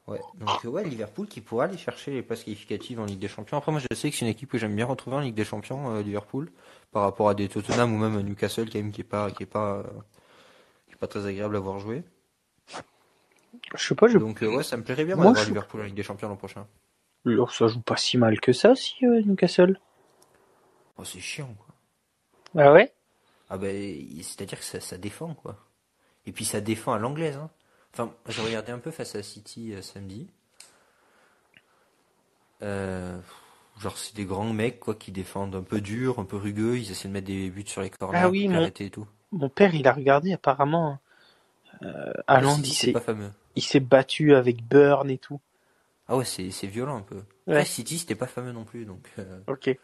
Ouais, 0.06 0.20
donc 0.34 0.62
ouais, 0.64 0.84
Liverpool 0.84 1.26
qui 1.26 1.40
pourra 1.40 1.64
aller 1.64 1.76
chercher 1.76 2.12
les 2.12 2.22
places 2.22 2.44
qualificatives 2.44 3.00
en 3.00 3.06
Ligue 3.06 3.18
des 3.18 3.28
Champions. 3.28 3.58
Après, 3.58 3.72
moi, 3.72 3.80
je 3.80 3.96
sais 3.96 4.08
que 4.08 4.16
c'est 4.16 4.24
une 4.24 4.30
équipe 4.30 4.48
que 4.48 4.58
j'aime 4.58 4.76
bien 4.76 4.86
retrouver 4.86 5.16
en 5.16 5.20
Ligue 5.20 5.34
des 5.34 5.44
Champions, 5.44 5.98
Liverpool, 6.00 6.48
par 6.92 7.02
rapport 7.02 7.28
à 7.28 7.34
des 7.34 7.48
Tottenham 7.48 7.92
ou 7.92 7.98
même 7.98 8.20
Newcastle, 8.20 8.70
quand 8.70 8.78
même, 8.78 8.92
qui 8.92 9.00
est 9.00 9.04
pas, 9.04 9.32
qui 9.32 9.42
est 9.42 9.46
pas, 9.46 9.82
qui 10.86 10.92
est 10.92 10.96
pas 10.96 11.08
très 11.08 11.26
agréable 11.26 11.56
à 11.56 11.60
voir 11.60 11.80
jouer. 11.80 12.04
Je 13.74 13.84
sais 13.88 13.94
pas, 13.94 14.08
je... 14.08 14.18
Donc 14.18 14.42
euh, 14.42 14.56
ouais, 14.56 14.62
ça 14.62 14.76
me 14.76 14.82
plairait 14.82 15.04
bien 15.04 15.16
moi, 15.16 15.26
d'avoir 15.26 15.44
Liverpool 15.44 15.80
en 15.80 15.84
Ligue 15.84 15.94
des 15.94 16.02
Champions 16.02 16.28
l'an 16.28 16.36
prochain. 16.36 16.66
Alors, 17.24 17.52
ça 17.52 17.66
joue 17.66 17.80
pas 17.80 17.96
si 17.96 18.18
mal 18.18 18.40
que 18.40 18.52
ça, 18.52 18.74
si 18.74 19.04
euh, 19.04 19.22
Newcastle. 19.22 19.80
Oh, 20.98 21.04
c'est 21.04 21.20
chiant, 21.20 21.54
quoi. 21.58 22.62
Ah 22.62 22.72
ouais? 22.72 22.92
Ah 23.50 23.58
ben, 23.58 23.76
c'est-à-dire 24.22 24.58
que 24.58 24.64
ça, 24.64 24.80
ça, 24.80 24.96
défend, 24.96 25.34
quoi. 25.34 25.56
Et 26.26 26.32
puis 26.32 26.44
ça 26.44 26.60
défend 26.60 26.92
à 26.92 26.98
l'anglaise, 26.98 27.36
hein. 27.36 27.50
Enfin, 27.98 28.12
j'ai 28.28 28.42
regardé 28.42 28.72
un 28.72 28.78
peu 28.78 28.90
face 28.90 29.14
à 29.14 29.22
City 29.22 29.72
euh, 29.72 29.80
samedi. 29.80 30.26
Euh, 32.62 33.18
genre, 33.80 33.96
c'est 33.96 34.14
des 34.14 34.26
grands 34.26 34.52
mecs, 34.52 34.80
quoi, 34.80 34.94
qui 34.94 35.12
défendent 35.12 35.54
un 35.54 35.62
peu 35.62 35.80
dur, 35.80 36.18
un 36.18 36.24
peu 36.24 36.36
rugueux. 36.36 36.76
Ils 36.76 36.90
essaient 36.90 37.08
de 37.08 37.12
mettre 37.14 37.26
des 37.26 37.48
buts 37.48 37.64
sur 37.66 37.80
les 37.80 37.88
corners, 37.88 38.20
ah 38.22 38.28
oui, 38.28 38.48
mon... 38.48 38.66
et 38.66 38.90
tout. 38.90 39.06
Mon 39.32 39.48
père, 39.48 39.74
il 39.74 39.88
a 39.88 39.92
regardé 39.92 40.34
apparemment. 40.34 40.98
Euh, 41.82 42.12
à 42.26 42.40
c'est 42.64 42.92
pas 42.92 43.00
fameux 43.00 43.30
il 43.56 43.62
s'est 43.62 43.80
battu 43.80 44.34
avec 44.34 44.62
Burn 44.62 45.10
et 45.10 45.18
tout. 45.18 45.40
Ah 46.08 46.16
ouais, 46.16 46.24
c'est, 46.24 46.66
violent 46.66 46.98
un 46.98 47.02
peu. 47.02 47.22
Ouais. 47.46 47.64
City, 47.64 47.98
c'était 47.98 48.14
pas 48.14 48.26
fameux 48.26 48.52
non 48.52 48.64
plus, 48.64 48.84
donc. 48.84 49.10
Euh. 49.18 49.40
Ok. 49.48 49.76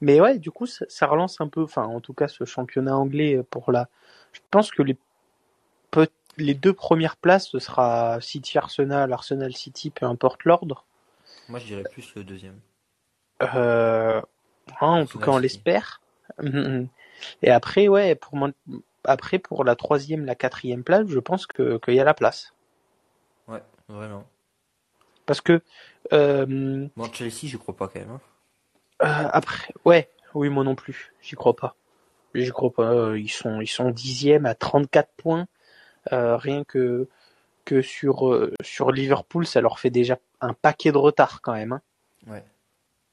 Mais 0.00 0.20
ouais, 0.20 0.38
du 0.38 0.50
coup, 0.50 0.66
ça, 0.66 1.06
relance 1.06 1.40
un 1.40 1.48
peu, 1.48 1.62
enfin, 1.62 1.82
en 1.82 2.00
tout 2.00 2.14
cas, 2.14 2.28
ce 2.28 2.44
championnat 2.44 2.96
anglais 2.96 3.42
pour 3.50 3.70
la. 3.72 3.88
Je 4.32 4.40
pense 4.50 4.70
que 4.70 4.82
les 4.82 4.96
les 6.36 6.54
deux 6.54 6.72
premières 6.72 7.16
places, 7.16 7.48
ce 7.48 7.58
sera 7.58 8.20
City 8.20 8.58
Arsenal, 8.58 9.12
Arsenal 9.12 9.54
City, 9.54 9.90
peu 9.90 10.06
importe 10.06 10.44
l'ordre. 10.44 10.84
Moi, 11.48 11.58
je 11.58 11.66
dirais 11.66 11.84
plus 11.90 12.14
le 12.14 12.24
deuxième. 12.24 12.58
Euh... 13.42 14.20
Hein, 14.80 15.02
en 15.02 15.06
tout 15.06 15.18
cas, 15.18 15.30
on 15.32 15.38
l'espère. 15.38 16.00
Et 17.42 17.50
après, 17.50 17.88
ouais, 17.88 18.14
pour 18.14 18.38
après 19.04 19.38
pour 19.38 19.64
la 19.64 19.76
troisième, 19.76 20.24
la 20.24 20.34
quatrième 20.34 20.84
place, 20.84 21.06
je 21.08 21.18
pense 21.18 21.46
que 21.46 21.78
qu'il 21.78 21.94
y 21.94 22.00
a 22.00 22.04
la 22.04 22.14
place. 22.14 22.54
Ouais, 23.48 23.62
vraiment. 23.88 24.24
Parce 25.26 25.40
que. 25.40 25.62
Euh, 26.12 26.86
bon, 26.96 27.12
Chelsea, 27.12 27.46
je 27.46 27.56
crois 27.56 27.76
pas 27.76 27.88
quand 27.88 28.00
même. 28.00 28.10
Hein. 28.10 28.20
Euh, 29.02 29.28
après, 29.32 29.72
ouais, 29.84 30.08
oui, 30.34 30.48
moi 30.48 30.64
non 30.64 30.74
plus, 30.74 31.12
j'y 31.20 31.34
crois 31.34 31.56
pas. 31.56 31.76
J'y 32.34 32.50
crois 32.50 32.72
pas. 32.72 33.16
Ils 33.16 33.30
sont, 33.30 33.60
ils 33.60 33.68
sont 33.68 33.90
dixièmes 33.90 34.46
à 34.46 34.54
34 34.54 35.10
points. 35.16 35.46
Euh, 36.10 36.36
rien 36.36 36.64
que 36.64 37.08
que 37.64 37.80
sur 37.80 38.28
euh, 38.28 38.52
sur 38.62 38.90
Liverpool, 38.90 39.46
ça 39.46 39.60
leur 39.60 39.78
fait 39.78 39.90
déjà 39.90 40.18
un 40.40 40.52
paquet 40.52 40.90
de 40.90 40.98
retard 40.98 41.40
quand 41.42 41.52
même. 41.52 41.72
Hein. 41.72 41.82
Ouais. 42.26 42.44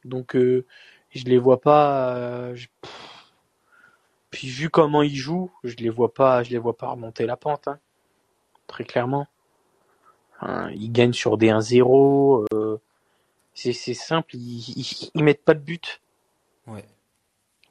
Donc 0.06 0.36
euh, 0.36 0.66
je 1.12 1.26
les 1.26 1.38
vois 1.38 1.62
pas. 1.62 2.56
Je... 2.56 2.68
Puis 4.32 4.48
vu 4.48 4.70
comment 4.70 5.04
ils 5.04 5.16
jouent, 5.16 5.52
je 5.64 5.76
les 5.76 5.90
vois 5.90 6.14
pas, 6.14 6.44
je 6.44 6.52
les 6.52 6.58
vois 6.58 6.78
pas 6.78 6.90
remonter 6.90 7.26
la 7.26 7.38
pente. 7.38 7.68
Hein. 7.68 7.80
Très 8.68 8.84
clairement. 8.84 9.28
Hein, 10.42 10.72
ils 10.72 10.92
gagnent 10.92 11.14
sur 11.14 11.38
des 11.38 11.50
1-0. 11.50 12.46
Euh, 12.54 12.78
c'est 13.54 13.74
simple, 13.74 14.36
ils, 14.36 15.10
ils, 15.14 15.24
mettent 15.24 15.44
pas 15.44 15.54
de 15.54 15.60
but. 15.60 16.02
Ouais. 16.66 16.86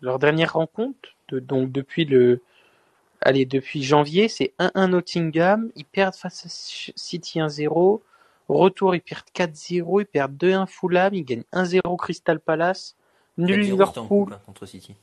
Leur 0.02 0.18
dernière 0.18 0.52
rencontre, 0.52 1.16
de, 1.28 1.38
donc 1.38 1.72
depuis 1.72 2.04
le 2.04 2.42
allez, 3.20 3.44
depuis 3.44 3.82
janvier, 3.82 4.28
c'est 4.28 4.52
1-1 4.58 4.90
Nottingham, 4.90 5.70
ils 5.76 5.84
perdent 5.84 6.14
face 6.14 6.46
à 6.46 6.48
City 6.48 7.40
1-0, 7.40 8.00
retour 8.48 8.94
ils 8.94 9.00
perdent 9.00 9.28
4-0, 9.34 10.02
ils 10.02 10.06
perdent 10.06 10.36
2-1 10.36 10.66
Fulham, 10.66 11.14
ils 11.14 11.24
gagnent 11.24 11.44
1-0 11.52 11.96
Crystal 11.96 12.40
Palace, 12.40 12.96
nul 13.36 13.60
4-0, 13.60 13.62
c'était 13.62 13.72
en 13.72 13.76
Liverpool, 13.76 14.38
contre 14.46 14.66
City. 14.66 14.94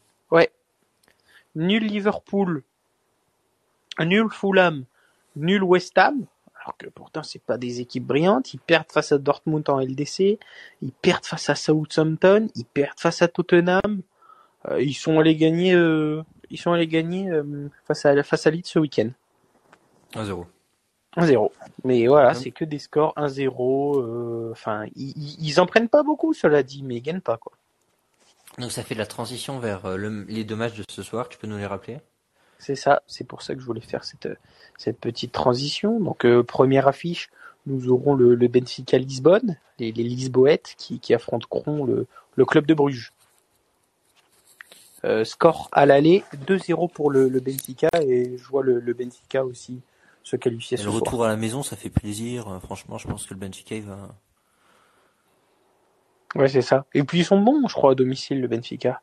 nul 1.56 1.84
Liverpool, 1.84 2.64
nul 4.00 4.30
Fulham, 4.30 4.86
nul 5.36 5.64
West 5.64 5.98
Ham, 5.98 6.26
alors 6.66 6.78
que 6.78 6.88
pourtant 6.88 7.24
c'est 7.24 7.42
pas 7.42 7.58
des 7.58 7.80
équipes 7.80 8.06
brillantes, 8.06 8.54
ils 8.54 8.60
perdent 8.60 8.92
face 8.92 9.12
à 9.12 9.18
Dortmund 9.18 9.70
en 9.70 9.80
LDC, 9.80 10.40
ils 10.82 10.92
perdent 11.02 11.26
face 11.26 11.50
à 11.50 11.56
Southampton, 11.56 12.50
ils 12.56 12.66
perdent 12.66 13.00
face 13.00 13.22
à 13.22 13.28
Tottenham, 13.28 14.02
euh, 14.70 14.82
ils 14.82 14.96
sont 14.96 15.20
allés 15.20 15.36
gagner, 15.36 15.74
euh, 15.74 16.24
ils 16.50 16.58
sont 16.58 16.72
allés 16.72 16.88
gagner 16.88 17.30
euh, 17.30 17.70
face 17.86 18.06
à 18.06 18.22
face 18.24 18.48
à 18.48 18.52
Leeds 18.52 18.68
ce 18.68 18.80
week-end. 18.80 19.10
1-0. 20.14 20.46
1-0. 21.18 21.52
Mais 21.84 22.08
voilà, 22.08 22.34
c'est 22.34 22.52
que 22.52 22.66
des 22.66 22.80
scores 22.80 23.14
1-0. 23.18 24.00
euh, 24.02 24.50
Enfin, 24.52 24.86
ils, 24.96 25.14
ils- 25.40 25.60
en 25.60 25.66
prennent 25.66 25.90
pas 25.90 26.04
beaucoup, 26.04 26.34
cela 26.34 26.64
dit, 26.64 26.84
mais 26.84 26.96
ils 26.96 27.02
gagnent 27.02 27.22
pas 27.22 27.38
quoi. 27.38 27.54
Donc 28.58 28.72
ça 28.72 28.84
fait 28.84 28.96
la 28.96 29.06
transition 29.06 29.60
vers 29.60 29.86
euh, 29.86 29.98
le- 29.98 30.24
les 30.24 30.44
deux 30.44 30.56
matchs 30.56 30.76
de 30.76 30.84
ce 30.90 31.04
soir, 31.04 31.28
tu 31.30 31.38
peux 31.38 31.48
nous 31.48 31.58
les 31.58 31.66
rappeler? 31.66 32.00
C'est 32.58 32.76
ça, 32.76 33.02
c'est 33.06 33.26
pour 33.28 33.42
ça 33.42 33.54
que 33.54 33.60
je 33.60 33.66
voulais 33.66 33.82
faire 33.82 34.04
cette, 34.06 34.30
cette 34.78 34.98
petite 35.00 35.34
transition. 35.34 36.00
Donc, 36.00 36.24
euh, 36.26 36.42
première 36.42 36.88
affiche, 36.88 37.30
nous 37.66 37.90
aurons 37.90 38.14
le, 38.16 38.34
le 38.34 38.48
Benfica 38.48 38.98
Lisbonne, 38.98 39.58
les, 39.78 39.92
les 39.92 40.04
Lisboètes 40.04 40.74
qui, 40.78 41.00
qui 41.02 41.14
affronteront 41.14 41.84
le, 41.84 42.08
le 42.36 42.46
club 42.46 42.66
de 42.66 42.74
Bruges. 42.74 43.12
Euh, 45.06 45.24
score 45.24 45.70
à 45.72 45.86
l'aller, 45.86 46.24
2-0 46.48 46.92
pour 46.92 47.12
le, 47.12 47.30
le 47.30 47.40
Benfica 47.40 47.90
et 48.02 48.38
je 48.38 48.44
vois 48.48 48.64
le, 48.64 48.80
le 48.80 48.94
Benfica 48.94 49.46
aussi 49.46 49.82
se 50.24 50.36
qualifier 50.36 50.76
Et 50.76 50.82
ce 50.82 50.86
Le 50.86 50.92
soir. 50.92 51.04
retour 51.04 51.26
à 51.26 51.28
la 51.28 51.36
maison, 51.38 51.62
ça 51.62 51.76
fait 51.76 51.92
plaisir. 51.92 52.48
Euh, 52.48 52.60
Franchement, 52.60 52.98
je 52.98 53.08
pense 53.08 53.26
que 53.28 53.34
le 53.36 53.40
Benfica, 53.40 53.76
il 53.76 53.84
va... 53.84 54.16
Ouais, 56.36 56.48
c'est 56.50 56.62
ça. 56.64 56.86
Et 56.94 57.04
puis 57.04 57.20
ils 57.20 57.26
sont 57.26 57.40
bons, 57.40 57.68
je 57.68 57.74
crois, 57.74 57.92
à 57.92 57.96
domicile, 57.96 58.42
le 58.42 58.48
Benfica. 58.48 59.02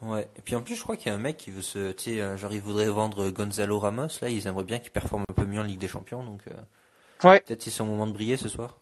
Ouais. 0.00 0.28
Et 0.36 0.40
puis 0.42 0.54
en 0.56 0.62
plus, 0.62 0.74
je 0.74 0.82
crois 0.82 0.96
qu'il 0.96 1.08
y 1.08 1.10
a 1.10 1.14
un 1.14 1.20
mec 1.20 1.36
qui 1.36 1.50
veut 1.50 1.62
se... 1.62 1.92
Tu 1.92 2.04
sais, 2.04 2.20
euh, 2.20 2.36
genre, 2.36 2.52
il 2.52 2.60
voudrait 2.60 2.88
vendre 2.88 3.30
Gonzalo 3.30 3.78
Ramos. 3.78 4.08
Là, 4.22 4.30
ils 4.30 4.46
aimeraient 4.46 4.64
bien 4.64 4.78
qu'il 4.78 4.90
performe 4.90 5.24
un 5.28 5.34
peu 5.34 5.44
mieux 5.44 5.60
en 5.60 5.64
Ligue 5.64 5.78
des 5.78 5.88
Champions. 5.88 6.24
Donc, 6.24 6.42
euh, 6.48 7.28
Ouais. 7.28 7.40
peut-être 7.40 7.62
c'est 7.62 7.70
son 7.70 7.86
moment 7.86 8.06
de 8.06 8.12
briller 8.12 8.36
ce 8.36 8.48
soir. 8.48 8.80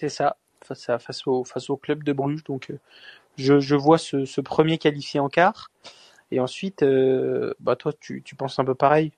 C'est 0.00 0.08
ça, 0.08 0.36
face, 0.64 0.88
à, 0.88 0.98
face, 0.98 1.26
au, 1.26 1.44
face 1.44 1.70
au 1.70 1.76
club 1.76 2.02
de 2.04 2.12
Bruges. 2.12 2.44
Donc, 2.44 2.70
euh, 2.70 2.78
je, 3.36 3.60
je 3.60 3.74
vois 3.76 3.98
ce, 3.98 4.24
ce 4.24 4.40
premier 4.40 4.78
qualifié 4.78 5.20
en 5.20 5.28
quart. 5.28 5.70
Et 6.30 6.40
ensuite, 6.40 6.82
euh, 6.82 7.54
bah 7.60 7.76
toi, 7.76 7.92
tu, 7.98 8.22
tu 8.22 8.34
penses 8.34 8.58
un 8.58 8.64
peu 8.64 8.74
pareil. 8.74 9.12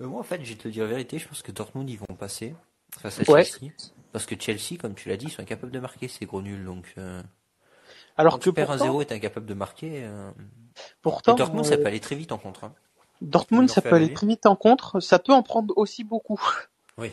Euh, 0.00 0.06
moi, 0.06 0.20
en 0.20 0.24
fait, 0.24 0.42
je 0.44 0.50
vais 0.50 0.58
te 0.58 0.68
dire 0.68 0.84
la 0.84 0.90
vérité. 0.90 1.18
Je 1.18 1.28
pense 1.28 1.42
que 1.42 1.52
Dortmund, 1.52 1.88
ils 1.90 1.98
vont 1.98 2.14
passer 2.18 2.54
face 2.98 3.20
à 3.20 3.30
Ouais. 3.30 3.44
Chelsea. 3.44 3.72
Parce 4.12 4.26
que 4.26 4.34
Chelsea, 4.38 4.78
comme 4.80 4.94
tu 4.94 5.08
l'as 5.08 5.16
dit, 5.16 5.26
ils 5.26 5.30
sont 5.30 5.42
incapables 5.42 5.72
de 5.72 5.80
marquer 5.80 6.08
ces 6.08 6.26
gros 6.26 6.42
nuls. 6.42 6.64
Donc, 6.64 6.94
euh, 6.98 7.22
Alors 8.16 8.38
que 8.38 8.44
tu 8.44 8.52
perds 8.52 8.68
pourtant, 8.68 8.84
1-0 8.98 9.02
et 9.02 9.06
t'es 9.06 9.14
incapable 9.14 9.46
de 9.46 9.54
marquer... 9.54 10.04
Euh... 10.04 10.30
pourtant 11.00 11.34
Dortmund, 11.34 11.64
euh, 11.64 11.68
ça 11.68 11.76
peut 11.76 11.86
aller 11.86 12.00
très 12.00 12.16
vite 12.16 12.32
en 12.32 12.38
contre. 12.38 12.64
hein. 12.64 12.74
Dortmund, 13.20 13.70
ça 13.70 13.80
peut 13.82 13.94
aller. 13.94 14.12
très 14.12 14.26
vite 14.26 14.46
en 14.46 14.56
contre. 14.56 15.00
Ça 15.00 15.18
peut 15.18 15.32
en 15.32 15.42
prendre 15.42 15.72
aussi 15.76 16.04
beaucoup. 16.04 16.40
Oui. 16.98 17.10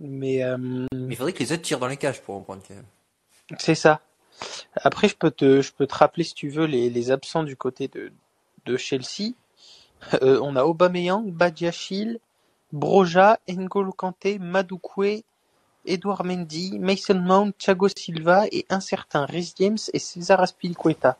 Mais 0.00 0.42
euh, 0.42 0.56
Mais 0.58 1.14
il 1.14 1.16
faudrait 1.16 1.32
que 1.32 1.40
les 1.40 1.52
autres 1.52 1.62
tirent 1.62 1.78
dans 1.78 1.86
les 1.86 1.96
cages 1.96 2.22
pour 2.22 2.34
en 2.34 2.40
prendre 2.40 2.62
quand 2.66 2.74
même. 2.74 3.58
c'est 3.58 3.74
ça. 3.74 4.00
Après, 4.76 5.08
je 5.08 5.16
peux 5.16 5.30
te, 5.30 5.60
je 5.60 5.72
peux 5.72 5.86
te 5.86 5.94
rappeler, 5.94 6.24
si 6.24 6.34
tu 6.34 6.48
veux, 6.48 6.64
les, 6.64 6.88
les 6.88 7.10
absents 7.10 7.42
du 7.42 7.56
côté 7.56 7.88
de, 7.88 8.12
de 8.66 8.76
Chelsea. 8.76 9.32
Euh, 10.22 10.40
on 10.42 10.56
a 10.56 10.64
Aubameyang, 10.64 11.30
Badiachil, 11.30 12.20
Broja, 12.72 13.38
N'Golo 13.46 13.92
Kanté, 13.92 14.38
Madoukoué, 14.38 15.24
Edouard 15.84 16.24
Mendy, 16.24 16.78
Mason 16.78 17.20
Mount, 17.20 17.52
Thiago 17.58 17.86
Silva 17.88 18.46
et 18.50 18.64
un 18.70 18.80
certain 18.80 19.26
Rhys 19.26 19.52
James 19.58 19.76
et 19.92 19.98
César 19.98 20.40
Aspilicueta. 20.40 21.18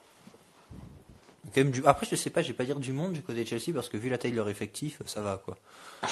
Du... 1.55 1.83
Après, 1.85 2.07
je 2.11 2.17
sais 2.17 2.31
pas, 2.31 2.41
je 2.43 2.49
vais 2.49 2.55
pas 2.55 2.65
dire 2.65 2.79
du 2.79 2.93
monde 2.93 3.13
du 3.13 3.23
côté 3.23 3.43
de 3.43 3.49
Chelsea 3.49 3.75
parce 3.75 3.91
que 3.91 3.97
vu 3.97 4.09
la 4.09 4.17
taille 4.17 4.31
de 4.31 4.37
leur 4.37 4.49
effectif, 4.49 5.03
ça 5.05 5.21
va 5.21 5.41
quoi. 5.45 5.59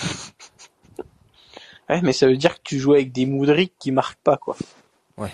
Ouais, 1.88 2.00
mais 2.02 2.12
ça 2.12 2.26
veut 2.26 2.36
dire 2.36 2.56
que 2.56 2.62
tu 2.64 2.78
joues 2.78 2.94
avec 2.94 3.12
des 3.12 3.26
Moudric 3.26 3.72
qui 3.78 3.92
marquent 3.92 4.20
pas, 4.20 4.36
quoi. 4.36 4.56
Ouais. 5.16 5.32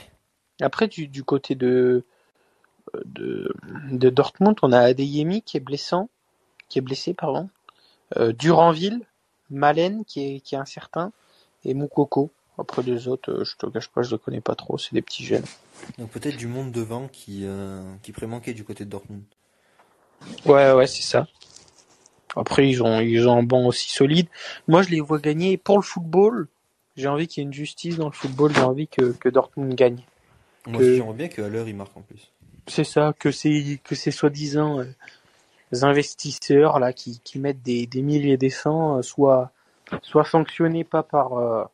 Après, 0.61 0.87
du, 0.87 1.09
du 1.09 1.25
côté 1.25 1.55
de, 1.55 2.05
de, 3.05 3.53
de 3.91 4.11
Dortmund, 4.11 4.57
on 4.63 4.73
a 4.73 4.79
Adeyemi 4.79 5.43
qui 5.43 5.57
est 5.57 5.61
blessant, 5.61 6.09
qui 6.69 6.79
est 6.79 6.83
blessé, 6.83 7.13
pardon. 7.13 7.49
Euh, 8.17 8.33
Duranville, 8.33 9.01
Malen 9.51 10.05
qui 10.05 10.37
est, 10.37 10.41
qui 10.41 10.55
est 10.55 10.59
incertain, 10.59 11.13
et 11.65 11.75
Moukoko. 11.75 12.31
Après 12.57 12.83
les 12.83 13.09
autres, 13.09 13.33
euh, 13.33 13.45
je 13.45 13.57
te 13.57 13.67
cache 13.67 13.89
pas, 13.89 14.03
je 14.03 14.13
le 14.13 14.19
connais 14.19 14.41
pas 14.41 14.55
trop, 14.55 14.79
c'est 14.79 14.95
des 14.95 15.03
petits 15.03 15.25
jeunes. 15.25 15.45
Donc 15.99 16.11
peut-être 16.11 16.37
du 16.37 16.47
monde 16.47 16.71
devant 16.71 17.09
qui, 17.09 17.41
euh, 17.43 17.83
qui 18.03 18.13
pourrait 18.13 18.29
manquer 18.29 18.55
du 18.55 18.63
côté 18.63 18.85
de 18.85 18.91
Dortmund. 18.91 19.25
Ouais, 20.47 20.73
ouais, 20.73 20.87
c'est 20.87 21.03
ça. 21.03 21.27
Après, 22.37 22.69
ils 22.69 22.83
ont, 22.83 23.01
ils 23.01 23.29
ont 23.29 23.39
un 23.39 23.43
banc 23.43 23.67
aussi 23.67 23.91
solide. 23.91 24.29
Moi, 24.69 24.83
je 24.83 24.89
les 24.91 25.01
vois 25.01 25.19
gagner 25.19 25.57
pour 25.57 25.77
le 25.77 25.83
football. 25.83 26.49
J'ai 26.97 27.09
envie 27.09 27.27
qu'il 27.27 27.43
y 27.43 27.45
ait 27.45 27.49
une 27.49 27.53
justice 27.55 27.97
dans 27.97 28.07
le 28.07 28.13
football. 28.13 28.53
J'ai 28.55 28.63
envie 28.63 28.89
que, 28.89 29.13
que 29.13 29.29
Dortmund 29.29 29.75
gagne. 29.75 30.03
Moi 30.67 30.81
Que- 30.81 30.97
j'aimerais 30.97 31.15
bien 31.15 31.29
qu'à 31.29 31.49
l'heure 31.49 31.69
il 31.69 31.77
marque 31.77 31.97
en 31.97 32.03
plus. 32.03 32.31
C'est 32.67 32.85
ça, 32.85 33.13
que 33.19 33.31
c'est 33.31 33.79
que 33.85 33.95
ces 33.95 34.11
soi-disant 34.11 34.81
euh, 34.81 34.85
investisseurs 35.83 36.79
là 36.79 36.93
qui, 36.93 37.21
qui 37.23 37.39
mettent 37.39 37.63
des, 37.63 37.87
des 37.87 38.01
milliers 38.03 38.37
des 38.37 38.51
cents 38.51 38.99
euh, 38.99 39.03
soient 39.03 39.51
soient 40.03 40.25
sanctionnés 40.25 40.85
pas 40.85 41.03
par 41.03 41.35
euh, 41.39 41.65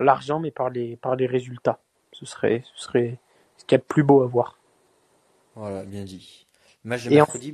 l'argent 0.00 0.38
mais 0.38 0.50
par 0.50 0.70
les 0.70 0.96
par 0.96 1.16
les 1.16 1.26
résultats. 1.26 1.78
Ce 2.12 2.26
serait 2.26 2.62
ce 2.74 2.84
serait 2.84 3.18
ce 3.56 3.64
qu'il 3.64 3.76
y 3.76 3.76
a 3.76 3.78
de 3.78 3.84
plus 3.84 4.02
beau 4.02 4.22
à 4.22 4.26
voir. 4.26 4.58
Voilà, 5.54 5.84
bien 5.84 6.04
dit. 6.04 6.46
Match 6.84 7.04
de 7.04 7.10
Et 7.10 7.14
en- 7.20 7.24
mercredi, 7.24 7.52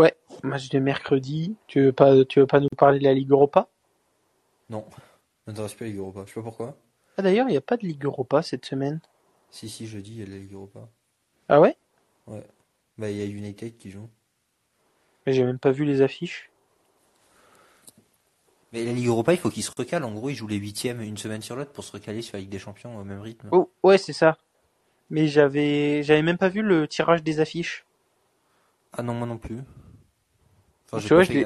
Ben 0.00 0.12
Match 0.42 0.68
de 0.70 0.78
mercredi. 0.78 1.56
Tu 1.66 1.82
veux 1.82 1.92
pas 1.92 2.24
tu 2.24 2.40
veux 2.40 2.46
pas 2.46 2.60
nous 2.60 2.68
parler 2.76 2.98
de 2.98 3.04
la 3.04 3.14
Ligue 3.14 3.30
Europa? 3.30 3.68
Non. 4.68 4.84
M'intéresse 5.46 5.74
pas 5.74 5.84
la 5.84 5.90
Ligue 5.90 6.00
Europa. 6.00 6.22
Je 6.26 6.30
sais 6.30 6.34
pas 6.34 6.44
pourquoi. 6.44 6.76
Ah 7.16 7.22
d'ailleurs 7.22 7.48
il 7.48 7.52
n'y 7.52 7.58
a 7.58 7.62
pas 7.62 7.76
de 7.76 7.86
Ligue 7.86 8.04
Europa 8.04 8.42
cette 8.42 8.64
semaine. 8.64 9.00
Si, 9.50 9.68
si, 9.68 9.86
jeudi, 9.86 10.12
il 10.12 10.20
y 10.20 10.22
a 10.22 10.26
la 10.26 10.38
Ligue 10.38 10.54
Europa. 10.54 10.88
Ah 11.48 11.60
ouais? 11.60 11.76
Bah, 12.98 13.10
il 13.10 13.16
y 13.16 13.22
a 13.22 13.24
United 13.24 13.76
qui 13.76 13.90
joue. 13.90 14.08
Mais 15.26 15.32
j'ai 15.32 15.44
même 15.44 15.58
pas 15.58 15.72
vu 15.72 15.84
les 15.84 16.02
affiches. 16.02 16.50
Mais 18.72 18.84
la 18.84 18.92
Ligue 18.92 19.08
Europa, 19.08 19.32
il 19.32 19.38
faut 19.38 19.50
qu'ils 19.50 19.64
se 19.64 19.72
recalent. 19.76 20.04
En 20.04 20.12
gros, 20.12 20.30
ils 20.30 20.36
jouent 20.36 20.46
les 20.46 20.56
huitièmes 20.56 21.00
une 21.00 21.16
semaine 21.16 21.42
sur 21.42 21.56
l'autre 21.56 21.72
pour 21.72 21.82
se 21.82 21.90
recaler 21.90 22.22
sur 22.22 22.36
la 22.36 22.40
Ligue 22.40 22.50
des 22.50 22.60
Champions 22.60 22.96
au 22.96 23.02
même 23.02 23.20
rythme. 23.20 23.48
Oh 23.50 23.70
ouais 23.82 23.98
c'est 23.98 24.12
ça. 24.12 24.38
Mais 25.10 25.26
j'avais 25.26 26.04
j'avais 26.04 26.22
même 26.22 26.38
pas 26.38 26.48
vu 26.48 26.62
le 26.62 26.86
tirage 26.86 27.24
des 27.24 27.40
affiches. 27.40 27.84
Ah 28.92 29.02
non, 29.02 29.14
moi 29.14 29.26
non 29.26 29.38
plus. 29.38 29.58
Enfin, 30.92 31.06
Tu 31.06 31.14
vois, 31.14 31.22
je. 31.22 31.44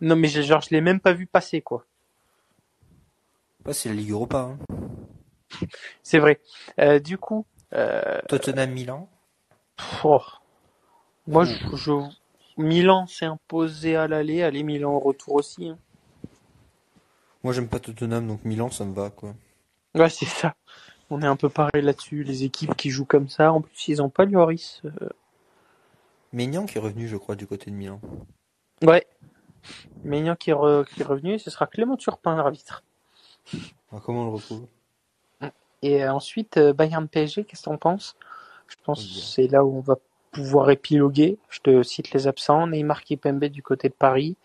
Non 0.00 0.14
mais 0.16 0.28
genre 0.28 0.60
je 0.60 0.70
l'ai 0.70 0.80
même 0.80 1.00
pas 1.00 1.12
vu 1.12 1.26
passer 1.26 1.60
quoi. 1.60 1.84
Bah, 3.64 3.72
c'est 3.72 3.88
la 3.88 3.96
Ligue 3.96 4.10
Europa. 4.10 4.38
Hein. 4.38 4.58
C'est 6.02 6.18
vrai. 6.18 6.40
Euh, 6.78 7.00
du 7.00 7.18
coup, 7.18 7.44
euh, 7.74 8.20
Tottenham 8.28 8.70
Milan. 8.70 9.08
oh, 10.04 10.22
moi, 11.26 11.44
je, 11.44 11.54
je- 11.76 12.10
Milan 12.56 13.06
s'est 13.06 13.26
imposé 13.26 13.96
à 13.96 14.06
l'aller, 14.08 14.42
allez 14.42 14.62
Milan 14.62 14.92
au 14.94 15.00
retour 15.00 15.34
aussi. 15.34 15.68
hein. 15.68 15.78
Moi, 17.44 17.52
j'aime 17.52 17.68
pas 17.68 17.78
Tottenham, 17.80 18.26
donc 18.26 18.44
Milan, 18.44 18.70
ça 18.70 18.84
me 18.84 18.92
va, 18.94 19.10
quoi. 19.10 19.34
Ouais, 19.94 20.10
c'est 20.10 20.26
ça. 20.26 20.54
On 21.10 21.22
est 21.22 21.26
un 21.26 21.36
peu 21.36 21.48
pareil 21.48 21.82
là-dessus. 21.82 22.22
Les 22.24 22.44
équipes 22.44 22.74
qui 22.76 22.90
jouent 22.90 23.04
comme 23.04 23.28
ça, 23.28 23.52
en 23.52 23.60
plus, 23.60 23.88
ils 23.88 24.02
ont 24.02 24.08
pas 24.10 24.24
Lloris. 24.24 24.82
Euh, 24.84 25.08
Maignan 26.32 26.66
qui 26.66 26.78
est 26.78 26.80
revenu, 26.80 27.08
je 27.08 27.16
crois, 27.16 27.36
du 27.36 27.46
côté 27.46 27.70
de 27.70 27.76
Milan. 27.76 28.00
Ouais. 28.82 29.06
Maignan 30.04 30.36
qui 30.36 30.50
est, 30.50 30.54
re- 30.54 30.84
qui 30.86 31.00
est 31.02 31.04
revenu, 31.04 31.34
et 31.34 31.38
ce 31.38 31.50
sera 31.50 31.66
Clément 31.66 31.96
Turpin, 31.96 32.36
l'arbitre. 32.36 32.82
Alors, 33.90 34.02
comment 34.02 34.22
on 34.22 34.26
le 34.26 34.30
retrouve? 34.32 34.66
Et 35.82 36.04
euh, 36.04 36.12
ensuite, 36.12 36.56
euh, 36.56 36.72
Bayern 36.72 37.06
PSG, 37.08 37.44
qu'est-ce 37.44 37.62
que 37.62 37.70
t'en 37.70 37.76
penses? 37.76 38.16
Je 38.68 38.76
pense 38.84 39.04
que 39.04 39.12
c'est 39.20 39.46
là 39.46 39.64
où 39.64 39.76
on 39.76 39.80
va 39.80 39.96
pouvoir 40.32 40.70
épiloguer. 40.70 41.38
Je 41.48 41.60
te 41.60 41.82
cite 41.82 42.10
les 42.12 42.26
absents. 42.26 42.66
Neymar 42.66 43.02
Kipembe 43.02 43.44
du 43.46 43.62
côté 43.62 43.88
de 43.88 43.94
Paris. 43.94 44.36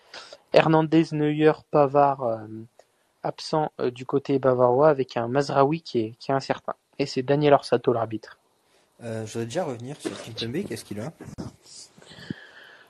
Hernandez, 0.54 1.06
Neuer, 1.12 1.52
Pavard 1.72 2.24
euh, 2.24 2.38
absent 3.24 3.72
euh, 3.82 3.89
du 3.91 4.06
côté 4.06 4.39
bavarois 4.39 4.89
avec 4.89 5.17
un 5.17 5.28
Mazraoui 5.28 5.82
qui 5.82 6.00
est, 6.00 6.12
qui 6.19 6.32
est 6.32 6.36
incertain. 6.36 6.76
Et 7.00 7.06
c'est 7.06 7.24
Daniel 7.24 7.54
Orsato 7.54 7.91
l'arbitre. 7.91 8.38
euh, 9.04 9.26
Je 9.26 9.34
voudrais 9.34 9.46
déjà 9.46 9.65
revenir 9.65 10.00
sur 10.00 10.12
Kimpembe, 10.24 10.63
qu'est-ce 10.67 10.86
qu'il 10.86 11.00
a? 11.02 11.12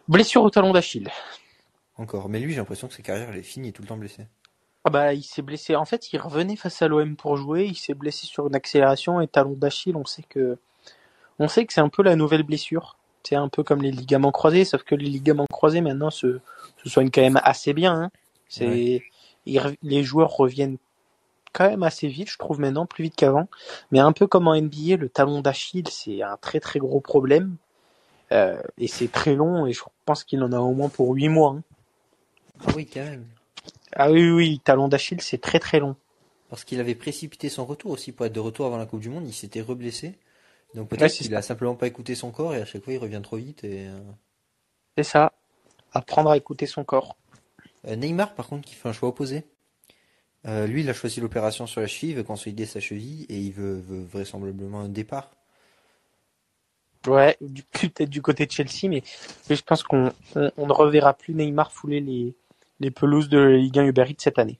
Blessure 0.07 0.43
au 0.43 0.49
talon 0.49 0.73
d'Achille. 0.73 1.09
Encore. 1.97 2.29
Mais 2.29 2.39
lui, 2.39 2.51
j'ai 2.51 2.57
l'impression 2.57 2.87
que 2.87 2.93
sa 2.93 3.01
carrière, 3.03 3.29
elle 3.29 3.37
est 3.39 3.43
finie, 3.43 3.67
il 3.67 3.69
est 3.69 3.73
tout 3.73 3.81
le 3.81 3.87
temps 3.87 3.97
blessé. 3.97 4.27
Ah 4.85 4.89
bah 4.89 5.13
il 5.13 5.23
s'est 5.23 5.41
blessé. 5.41 5.75
En 5.75 5.85
fait, 5.85 6.11
il 6.11 6.19
revenait 6.19 6.57
face 6.57 6.81
à 6.81 6.87
l'OM 6.89 7.15
pour 7.15 7.37
jouer. 7.37 7.65
Il 7.65 7.75
s'est 7.75 7.93
blessé 7.93 8.25
sur 8.27 8.47
une 8.47 8.55
accélération 8.55 9.21
et 9.21 9.27
talon 9.27 9.53
d'Achille. 9.53 9.95
On 9.95 10.05
sait 10.05 10.23
que 10.23 10.57
on 11.39 11.47
sait 11.47 11.65
que 11.65 11.71
c'est 11.73 11.81
un 11.81 11.89
peu 11.89 12.03
la 12.03 12.15
nouvelle 12.15 12.43
blessure. 12.43 12.97
C'est 13.23 13.35
un 13.35 13.47
peu 13.47 13.63
comme 13.63 13.81
les 13.81 13.91
ligaments 13.91 14.31
croisés, 14.33 14.65
sauf 14.65 14.83
que 14.83 14.95
les 14.95 15.05
ligaments 15.09 15.45
croisés 15.49 15.79
maintenant 15.79 16.09
se, 16.09 16.39
se 16.83 16.89
soigne 16.89 17.09
quand 17.09 17.21
même 17.21 17.39
assez 17.43 17.71
bien. 17.73 17.93
Hein. 17.93 18.11
C'est 18.49 18.67
Ouais. 18.67 19.03
ils 19.45 19.57
re- 19.59 19.77
les 19.81 20.03
joueurs 20.03 20.31
reviennent 20.35 20.77
quand 21.53 21.69
même 21.69 21.83
assez 21.83 22.07
vite, 22.09 22.29
je 22.29 22.37
trouve 22.37 22.59
maintenant 22.59 22.85
plus 22.85 23.03
vite 23.03 23.15
qu'avant. 23.15 23.47
Mais 23.91 23.99
un 23.99 24.11
peu 24.11 24.27
comme 24.27 24.47
en 24.49 24.55
NBA, 24.55 24.97
le 24.97 25.07
talon 25.07 25.39
d'Achille 25.39 25.87
c'est 25.89 26.21
un 26.21 26.35
très 26.35 26.59
très 26.59 26.79
gros 26.79 26.99
problème 26.99 27.55
Euh, 28.31 28.61
et 28.77 28.87
c'est 28.87 29.11
très 29.11 29.35
long 29.35 29.67
et 29.67 29.73
je 29.73 29.81
pense 30.05 30.23
qu'il 30.23 30.41
en 30.43 30.51
a 30.51 30.59
au 30.59 30.73
moins 30.73 30.89
pour 30.89 31.11
huit 31.13 31.29
mois. 31.29 31.51
hein. 31.57 31.63
Ah 32.65 32.71
oui, 32.75 32.85
quand 32.91 33.01
même. 33.03 33.25
Ah 33.95 34.11
oui 34.11 34.29
oui, 34.31 34.59
talon 34.63 34.87
d'Achille 34.87 35.21
c'est 35.21 35.39
très 35.41 35.59
très 35.59 35.79
long. 35.79 35.95
Parce 36.49 36.63
qu'il 36.63 36.79
avait 36.79 36.95
précipité 36.95 37.49
son 37.49 37.65
retour 37.65 37.91
aussi 37.91 38.11
pour 38.11 38.25
être 38.25 38.33
de 38.33 38.39
retour 38.39 38.65
avant 38.65 38.77
la 38.77 38.85
Coupe 38.85 39.01
du 39.01 39.09
Monde, 39.09 39.25
il 39.27 39.33
s'était 39.33 39.61
reblessé. 39.61 40.15
Donc 40.73 40.89
peut-être 40.89 41.13
qu'il 41.13 41.35
a 41.35 41.41
simplement 41.41 41.75
pas 41.75 41.87
écouté 41.87 42.15
son 42.15 42.31
corps 42.31 42.55
et 42.55 42.61
à 42.61 42.65
chaque 42.65 42.83
fois 42.83 42.93
il 42.93 42.97
revient 42.97 43.21
trop 43.23 43.37
vite. 43.37 43.63
Et, 43.63 43.87
euh, 43.87 43.99
C'est 44.97 45.03
ça. 45.03 45.33
Apprendre 45.91 46.31
à 46.31 46.37
écouter 46.37 46.65
son 46.65 46.83
corps. 46.83 47.15
Euh, 47.87 47.95
Neymar, 47.95 48.33
par 48.33 48.47
contre, 48.47 48.67
qui 48.67 48.73
fait 48.73 48.89
un 48.89 48.93
choix 48.93 49.09
opposé. 49.09 49.43
Euh, 50.47 50.65
lui, 50.67 50.81
il 50.81 50.89
a 50.89 50.93
choisi 50.93 51.21
l'opération 51.21 51.67
sur 51.67 51.81
la 51.81 51.87
cheville, 51.87 52.11
il 52.11 52.15
veut 52.15 52.23
consolider 52.23 52.65
sa 52.65 52.79
cheville 52.79 53.25
et 53.29 53.37
il 53.39 53.51
veut, 53.51 53.79
veut 53.79 54.03
vraisemblablement 54.03 54.81
un 54.81 54.89
départ. 54.89 55.29
Ouais, 57.07 57.37
du- 57.41 57.63
peut-être 57.63 58.09
du 58.09 58.21
côté 58.21 58.45
de 58.45 58.51
Chelsea, 58.51 58.87
mais, 58.89 59.03
mais 59.49 59.55
je 59.55 59.63
pense 59.63 59.83
qu'on 59.83 60.11
on, 60.35 60.51
on 60.57 60.67
ne 60.67 60.73
reverra 60.73 61.13
plus 61.13 61.33
Neymar 61.33 61.71
fouler 61.71 61.99
les, 61.99 62.35
les 62.79 62.91
pelouses 62.91 63.29
de 63.29 63.37
la 63.39 63.57
Ligue 63.57 63.79
1 63.79 63.85
Uber 63.85 64.05
Eats 64.09 64.15
cette 64.19 64.39
année. 64.39 64.59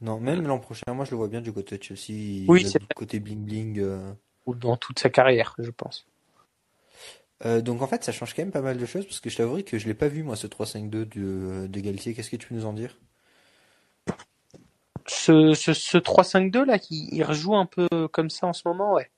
Non, 0.00 0.20
même 0.20 0.46
l'an 0.46 0.58
prochain, 0.58 0.94
moi 0.94 1.04
je 1.04 1.10
le 1.10 1.18
vois 1.18 1.28
bien 1.28 1.42
du 1.42 1.52
côté 1.52 1.76
de 1.76 1.82
Chelsea. 1.82 2.02
Oui, 2.48 2.64
c'est 2.64 2.80
du 2.80 2.86
côté 2.94 3.20
bling 3.20 3.44
bling. 3.44 3.78
euh. 3.80 4.12
Ou 4.46 4.54
dans 4.54 4.78
toute 4.78 4.98
sa 4.98 5.10
carrière, 5.10 5.54
je 5.58 5.70
pense. 5.70 6.06
Euh, 7.44 7.60
donc 7.60 7.82
en 7.82 7.86
fait, 7.86 8.02
ça 8.04 8.12
change 8.12 8.34
quand 8.34 8.42
même 8.42 8.50
pas 8.52 8.62
mal 8.62 8.78
de 8.78 8.86
choses 8.86 9.04
parce 9.06 9.20
que 9.20 9.28
je 9.30 9.36
t'avouerai 9.36 9.62
que 9.62 9.78
je 9.78 9.86
l'ai 9.86 9.94
pas 9.94 10.08
vu 10.08 10.22
moi 10.22 10.36
ce 10.36 10.46
3-5-2 10.46 11.04
de, 11.06 11.66
de 11.68 11.80
Galtier. 11.80 12.14
Qu'est-ce 12.14 12.30
que 12.30 12.36
tu 12.36 12.48
peux 12.48 12.54
nous 12.54 12.66
en 12.66 12.72
dire? 12.72 12.98
Ce, 15.08 15.52
ce, 15.54 15.72
ce 15.72 15.98
3-5-2 15.98 16.64
là, 16.64 16.78
qui 16.78 17.08
il 17.10 17.24
rejoue 17.24 17.56
un 17.56 17.66
peu 17.66 17.88
comme 18.12 18.30
ça 18.30 18.46
en 18.46 18.52
ce 18.52 18.62
moment, 18.68 18.92
ouais. 18.94 19.10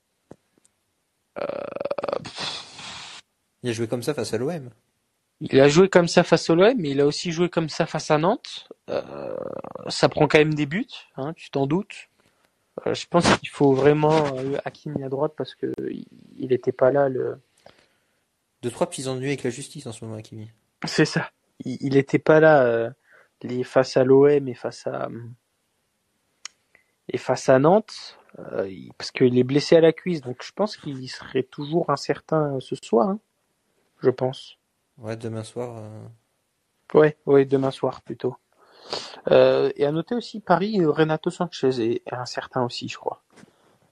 Il 3.62 3.70
a 3.70 3.72
joué 3.72 3.88
comme 3.88 4.02
ça 4.02 4.14
face 4.14 4.32
à 4.34 4.38
l'OM. 4.38 4.70
Il 5.40 5.60
a 5.60 5.68
joué 5.68 5.88
comme 5.88 6.08
ça 6.08 6.24
face 6.24 6.50
au 6.50 6.56
LOM, 6.56 6.74
mais 6.78 6.90
il 6.90 7.00
a 7.00 7.06
aussi 7.06 7.30
joué 7.30 7.48
comme 7.48 7.68
ça 7.68 7.86
face 7.86 8.10
à 8.10 8.18
Nantes. 8.18 8.68
Euh, 8.90 9.36
ça 9.88 10.08
prend 10.08 10.26
quand 10.26 10.38
même 10.38 10.54
des 10.54 10.66
buts, 10.66 10.88
hein, 11.16 11.32
tu 11.34 11.50
t'en 11.50 11.66
doutes. 11.68 12.08
Euh, 12.86 12.94
je 12.94 13.06
pense 13.06 13.24
qu'il 13.38 13.48
faut 13.48 13.72
vraiment 13.72 14.36
euh, 14.36 14.56
Hakimi 14.64 15.04
à 15.04 15.08
droite 15.08 15.34
parce 15.36 15.54
que 15.54 15.72
il- 15.90 16.06
il 16.36 16.52
était 16.52 16.72
pas 16.72 16.90
là. 16.90 17.08
Le... 17.08 17.38
Deux 18.62 18.70
trois 18.72 18.88
petits 18.90 19.06
ennuis 19.06 19.28
avec 19.28 19.44
la 19.44 19.50
justice 19.50 19.86
en 19.86 19.92
ce 19.92 20.04
moment, 20.04 20.20
Kimi. 20.20 20.50
C'est 20.84 21.04
ça. 21.04 21.30
Il, 21.64 21.76
il 21.80 21.96
était 21.96 22.18
pas 22.18 22.40
là 22.40 22.64
euh, 22.64 22.90
les 23.42 23.62
face 23.62 23.96
à 23.96 24.02
l'OM 24.02 24.48
et 24.48 24.54
face 24.54 24.88
à 24.88 25.08
et 27.10 27.18
face 27.18 27.48
à 27.48 27.58
Nantes 27.60 28.17
euh, 28.38 28.68
il- 28.68 28.92
parce 28.98 29.10
qu'il 29.10 29.38
est 29.38 29.44
blessé 29.44 29.76
à 29.76 29.80
la 29.80 29.92
cuisse. 29.92 30.20
Donc 30.20 30.42
je 30.42 30.52
pense 30.52 30.76
qu'il 30.76 31.08
serait 31.08 31.42
toujours 31.42 31.90
incertain 31.90 32.54
euh, 32.56 32.60
ce 32.60 32.74
soir. 32.76 33.08
hein, 33.10 33.18
je 34.02 34.10
pense. 34.10 34.56
Ouais, 34.98 35.16
demain 35.16 35.44
soir. 35.44 35.76
euh, 35.78 36.98
Ouais, 36.98 37.16
ouais, 37.26 37.44
demain 37.44 37.70
soir 37.70 38.00
plutôt. 38.02 38.36
Euh, 39.30 39.70
et 39.76 39.84
à 39.84 39.92
noter 39.92 40.14
aussi 40.14 40.40
Paris, 40.40 40.82
Renato 40.84 41.28
Sanchez 41.30 41.80
est, 41.80 42.02
incertain 42.12 42.64
aussi, 42.64 42.88
je 42.88 42.96
crois. 42.96 43.22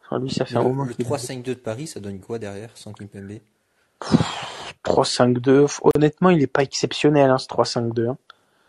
Enfin, 0.05 0.19
lui, 0.21 0.31
ça 0.31 0.45
fait 0.47 0.57
un 0.57 0.63
Le, 0.63 0.69
moment 0.69 0.85
le 0.85 0.95
qu'il 0.95 1.05
3-5-2 1.05 1.43
de 1.55 1.61
Paris, 1.61 1.87
ça 1.87 2.01
donne 2.01 2.21
quoi 2.21 2.39
derrière 2.39 2.71
sans 2.77 2.93
Kimpembe? 2.93 3.41
3-5-2. 4.85 5.67
Honnêtement, 5.95 6.31
il 6.31 6.43
est 6.43 6.47
pas 6.47 6.63
exceptionnel, 6.63 7.31
hein, 7.31 7.39
ce 7.39 7.49
3-5-2. 7.49 8.09
hein. 8.09 8.19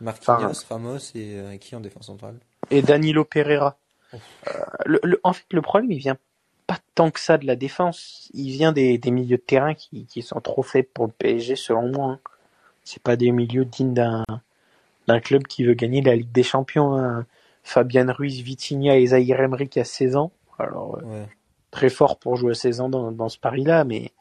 Marquinhos, 0.01 0.49
Enfin, 0.49 0.75
Ramos 0.75 0.97
et 1.15 1.57
qui 1.59 1.75
en 1.75 1.79
défense 1.79 2.07
centrale? 2.07 2.39
Et 2.69 2.81
Danilo 2.81 3.23
Pereira. 3.23 3.77
Euh, 4.47 4.51
le, 4.85 4.99
le- 5.03 5.19
en 5.23 5.33
fait, 5.33 5.45
le 5.51 5.61
problème, 5.61 5.91
il 5.91 5.97
vient 5.99 6.17
pas 6.67 6.77
tant 6.95 7.11
que 7.11 7.19
ça 7.19 7.37
de 7.37 7.45
la 7.45 7.55
défense. 7.55 8.29
Il 8.33 8.51
vient 8.51 8.71
des, 8.71 8.97
des 8.97 9.11
milieux 9.11 9.37
de 9.37 9.41
terrain 9.41 9.73
qui, 9.73 10.05
qui 10.05 10.21
sont 10.21 10.41
trop 10.41 10.63
faibles 10.63 10.89
pour 10.93 11.05
le 11.07 11.11
PSG, 11.11 11.55
selon 11.55 11.91
moi. 11.91 12.11
hein. 12.13 12.19
C'est 12.83 13.01
pas 13.03 13.15
des 13.15 13.31
milieux 13.31 13.65
dignes 13.65 13.93
d'un 13.93 14.23
d'un 15.07 15.19
club 15.21 15.43
qui 15.47 15.63
veut 15.63 15.73
gagner 15.73 16.01
la 16.01 16.15
Ligue 16.15 16.31
des 16.31 16.43
Champions. 16.43 16.95
hein. 16.97 17.25
Fabian 17.63 18.11
Ruiz, 18.11 18.41
Vitinha 18.41 18.97
et 18.97 19.07
Zahir 19.07 19.39
Emery 19.41 19.67
qui 19.69 19.79
a 19.79 19.85
16 19.85 20.15
ans. 20.15 20.31
Alors, 20.59 20.97
euh, 20.97 21.25
très 21.71 21.89
fort 21.89 22.17
pour 22.17 22.35
jouer 22.37 22.51
à 22.51 22.55
16 22.55 22.79
ans 22.81 22.89
dans, 22.89 23.11
dans 23.11 23.27
ce 23.29 23.37
pari-là, 23.37 23.83
mais 23.83 24.11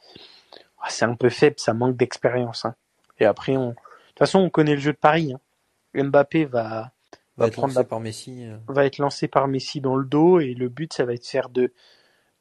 ah, 0.81 0.89
c'est 0.91 1.05
un 1.05 1.15
peu 1.15 1.29
faible, 1.29 1.57
ça 1.59 1.73
manque 1.75 1.97
d'expérience. 1.97 2.65
hein. 2.65 2.75
Et 3.19 3.25
après, 3.25 3.57
on... 3.57 3.71
de 3.71 3.75
toute 3.75 4.19
façon, 4.19 4.41
on 4.41 4.51
connaît 4.51 4.75
le 4.75 4.81
jeu 4.81 4.93
de 4.93 4.97
Paris. 4.99 5.33
hein. 5.33 6.03
Mbappé 6.03 6.45
va, 6.45 6.91
Va 7.39 7.45
va 7.45 7.49
être 7.49 7.55
prendre 7.55 7.73
lancé 7.73 7.81
la 7.81 7.85
par 7.85 8.01
Messi. 8.01 8.45
euh. 8.45 8.57
va 8.69 8.85
être 8.87 8.99
lancé 8.99 9.29
par 9.29 9.49
Messi 9.49 9.81
dans 9.81 9.97
le 9.97 10.05
dos 10.07 10.41
et 10.41 10.55
le 10.55 10.69
but 10.69 10.93
ça 10.93 11.05
va 11.05 11.15
être 11.15 11.23
de 11.23 11.27
faire 11.29 11.49
de 11.51 11.73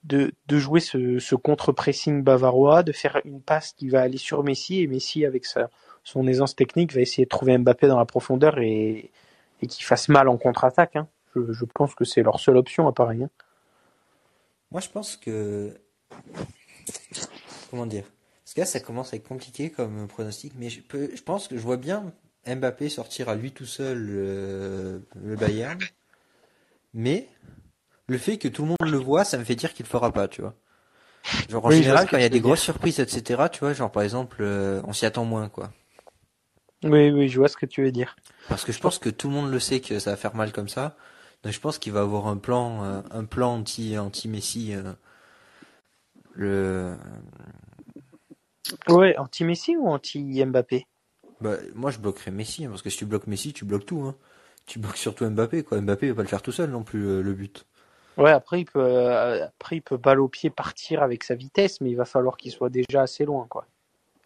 de, 0.03 0.34
de 0.47 0.58
jouer 0.60 0.79
ce, 0.81 1.19
ce 1.19 1.36
contre-pressing 1.36 2.23
bavarois, 2.23 2.84
de 2.84 2.91
faire 2.91 3.21
une 3.25 3.41
passe 3.41 3.73
qui 3.73 3.89
va 3.89 4.01
aller 4.01 4.17
sur 4.17 4.43
Messi 4.43 4.81
et 4.81 4.88
Messi 4.88 5.25
avec 5.25 5.45
sa 5.45 5.69
son 6.03 6.27
aisance 6.27 6.55
technique 6.55 6.93
va 6.93 7.01
essayer 7.01 7.25
de 7.25 7.29
trouver 7.29 7.58
Mbappé 7.58 7.88
dans 7.88 7.97
la 7.97 8.05
profondeur 8.05 8.60
et 8.60 9.12
et 9.62 9.67
qu'il 9.67 9.86
fasse 9.86 10.10
mal 10.10 10.27
en 10.29 10.38
contre-attaque. 10.38 10.95
hein. 10.97 11.08
Je, 11.36 11.51
je 11.51 11.65
pense 11.65 11.95
que 11.95 12.05
c'est 12.05 12.23
leur 12.23 12.39
seule 12.39 12.58
option 12.58 12.88
à 12.88 12.93
Paris. 12.93 13.23
hein. 13.23 13.29
Moi, 14.71 14.81
je 14.81 14.89
pense 14.89 15.17
que. 15.17 15.73
Comment 17.69 17.86
dire? 17.86 18.05
Parce 18.43 18.53
que 18.53 18.60
là, 18.62 18.65
ça 18.65 18.79
commence 18.79 19.13
à 19.13 19.17
être 19.17 19.27
compliqué 19.27 19.69
comme 19.71 20.08
pronostic, 20.08 20.53
mais 20.58 20.69
je 20.69 20.81
peux, 20.81 21.10
je 21.15 21.21
pense 21.23 21.47
que 21.47 21.58
je 21.58 21.62
vois 21.62 21.77
bien 21.77 22.13
Mbappé 22.47 22.89
sortir 22.89 23.29
à 23.29 23.36
lui 23.36 23.51
tout 23.51 23.65
seul 23.65 24.08
euh, 24.12 24.99
le 25.15 25.36
Bayern, 25.38 25.88
mais 26.93 27.29
le 28.08 28.17
fait 28.19 28.38
que 28.39 28.47
tout 28.49 28.63
le 28.63 28.69
monde 28.69 28.91
le 28.91 28.97
voit, 28.99 29.25
ça 29.25 29.38
me 29.38 29.43
fait 29.45 29.55
dire 29.55 29.73
qu'il 29.73 29.86
le 29.86 29.89
fera 29.91 30.13
pas, 30.13 30.27
tu 30.29 30.41
vois. 30.41 30.55
Genre 31.49 31.65
en 31.65 31.69
Oui, 31.69 31.71
général, 31.71 32.10
quand 32.10 32.17
il 32.17 32.23
y 32.23 32.25
a 32.25 32.29
des 32.29 32.41
grosses 32.41 32.62
surprises, 32.62 32.99
etc., 32.99 33.49
tu 33.49 33.60
vois, 33.62 33.73
genre 33.73 33.91
par 33.91 34.03
exemple, 34.03 34.39
euh, 34.41 34.81
on 34.86 34.93
s'y 34.93 35.05
attend 35.08 35.25
moins, 35.25 35.49
quoi. 35.49 35.71
Oui, 36.86 37.12
oui, 37.12 37.27
je 37.27 37.38
vois 37.38 37.49
ce 37.49 37.58
que 37.58 37.65
tu 37.65 37.81
veux 37.84 37.91
dire. 37.91 38.15
Parce 38.47 38.63
que 38.65 38.71
je 38.71 38.79
pense 38.79 38.97
que 38.99 39.10
tout 39.10 39.27
le 39.29 39.34
monde 39.36 39.51
le 39.51 39.60
sait 39.60 39.81
que 39.81 39.99
ça 39.99 40.12
va 40.12 40.17
faire 40.17 40.36
mal 40.36 40.51
comme 40.51 40.67
ça. 40.69 40.95
Donc 41.43 41.53
je 41.53 41.60
pense 41.60 41.77
qu'il 41.79 41.93
va 41.93 42.01
avoir 42.01 42.27
un 42.27 42.38
plan, 42.38 42.84
euh, 42.84 43.01
un 43.12 43.25
plan 43.25 43.53
anti, 43.55 43.97
anti 43.97 44.27
Messi. 44.27 44.73
euh, 44.73 44.93
le, 46.36 46.97
Ouais, 48.89 49.15
anti-Messi 49.17 49.77
ou 49.77 49.88
anti-Mbappé? 49.89 50.88
Bah, 51.41 51.58
moi 51.74 51.91
je 51.91 52.00
bloquerais 52.00 52.32
Messi 52.32 52.65
hein, 52.65 52.69
parce 52.69 52.82
que 52.82 52.89
si 52.89 52.98
tu 52.98 53.06
bloques 53.06 53.28
Messi, 53.28 53.54
tu 53.54 53.65
bloques 53.65 53.86
tout. 53.86 54.02
Hein. 54.02 54.15
Tu 54.65 54.80
bloques 54.80 54.98
surtout 54.98 55.30
Mbappé, 55.30 55.63
quoi. 55.63 55.80
Mbappé 55.80 56.10
va 56.10 56.15
pas 56.15 56.21
le 56.24 56.28
faire 56.28 56.41
tout 56.41 56.52
seul 56.52 56.71
non 56.71 56.84
plus 56.84 57.06
euh, 57.08 57.21
le 57.21 57.34
but. 57.34 57.65
Ouais, 58.17 58.32
après 58.32 58.62
il 58.62 58.65
peut, 58.65 58.80
euh, 58.80 59.45
après 59.45 59.78
il 59.78 59.82
peut 59.82 59.98
balle 59.98 60.21
au 60.21 60.28
pied 60.28 60.50
partir 60.50 61.04
avec 61.04 61.24
sa 61.24 61.36
vitesse, 61.36 61.82
mais 61.82 61.91
il 61.91 61.95
va 61.95 62.06
falloir 62.06 62.38
qu'il 62.38 62.52
soit 62.52 62.69
déjà 62.69 63.02
assez 63.02 63.26
loin, 63.26 63.45
quoi. 63.50 63.67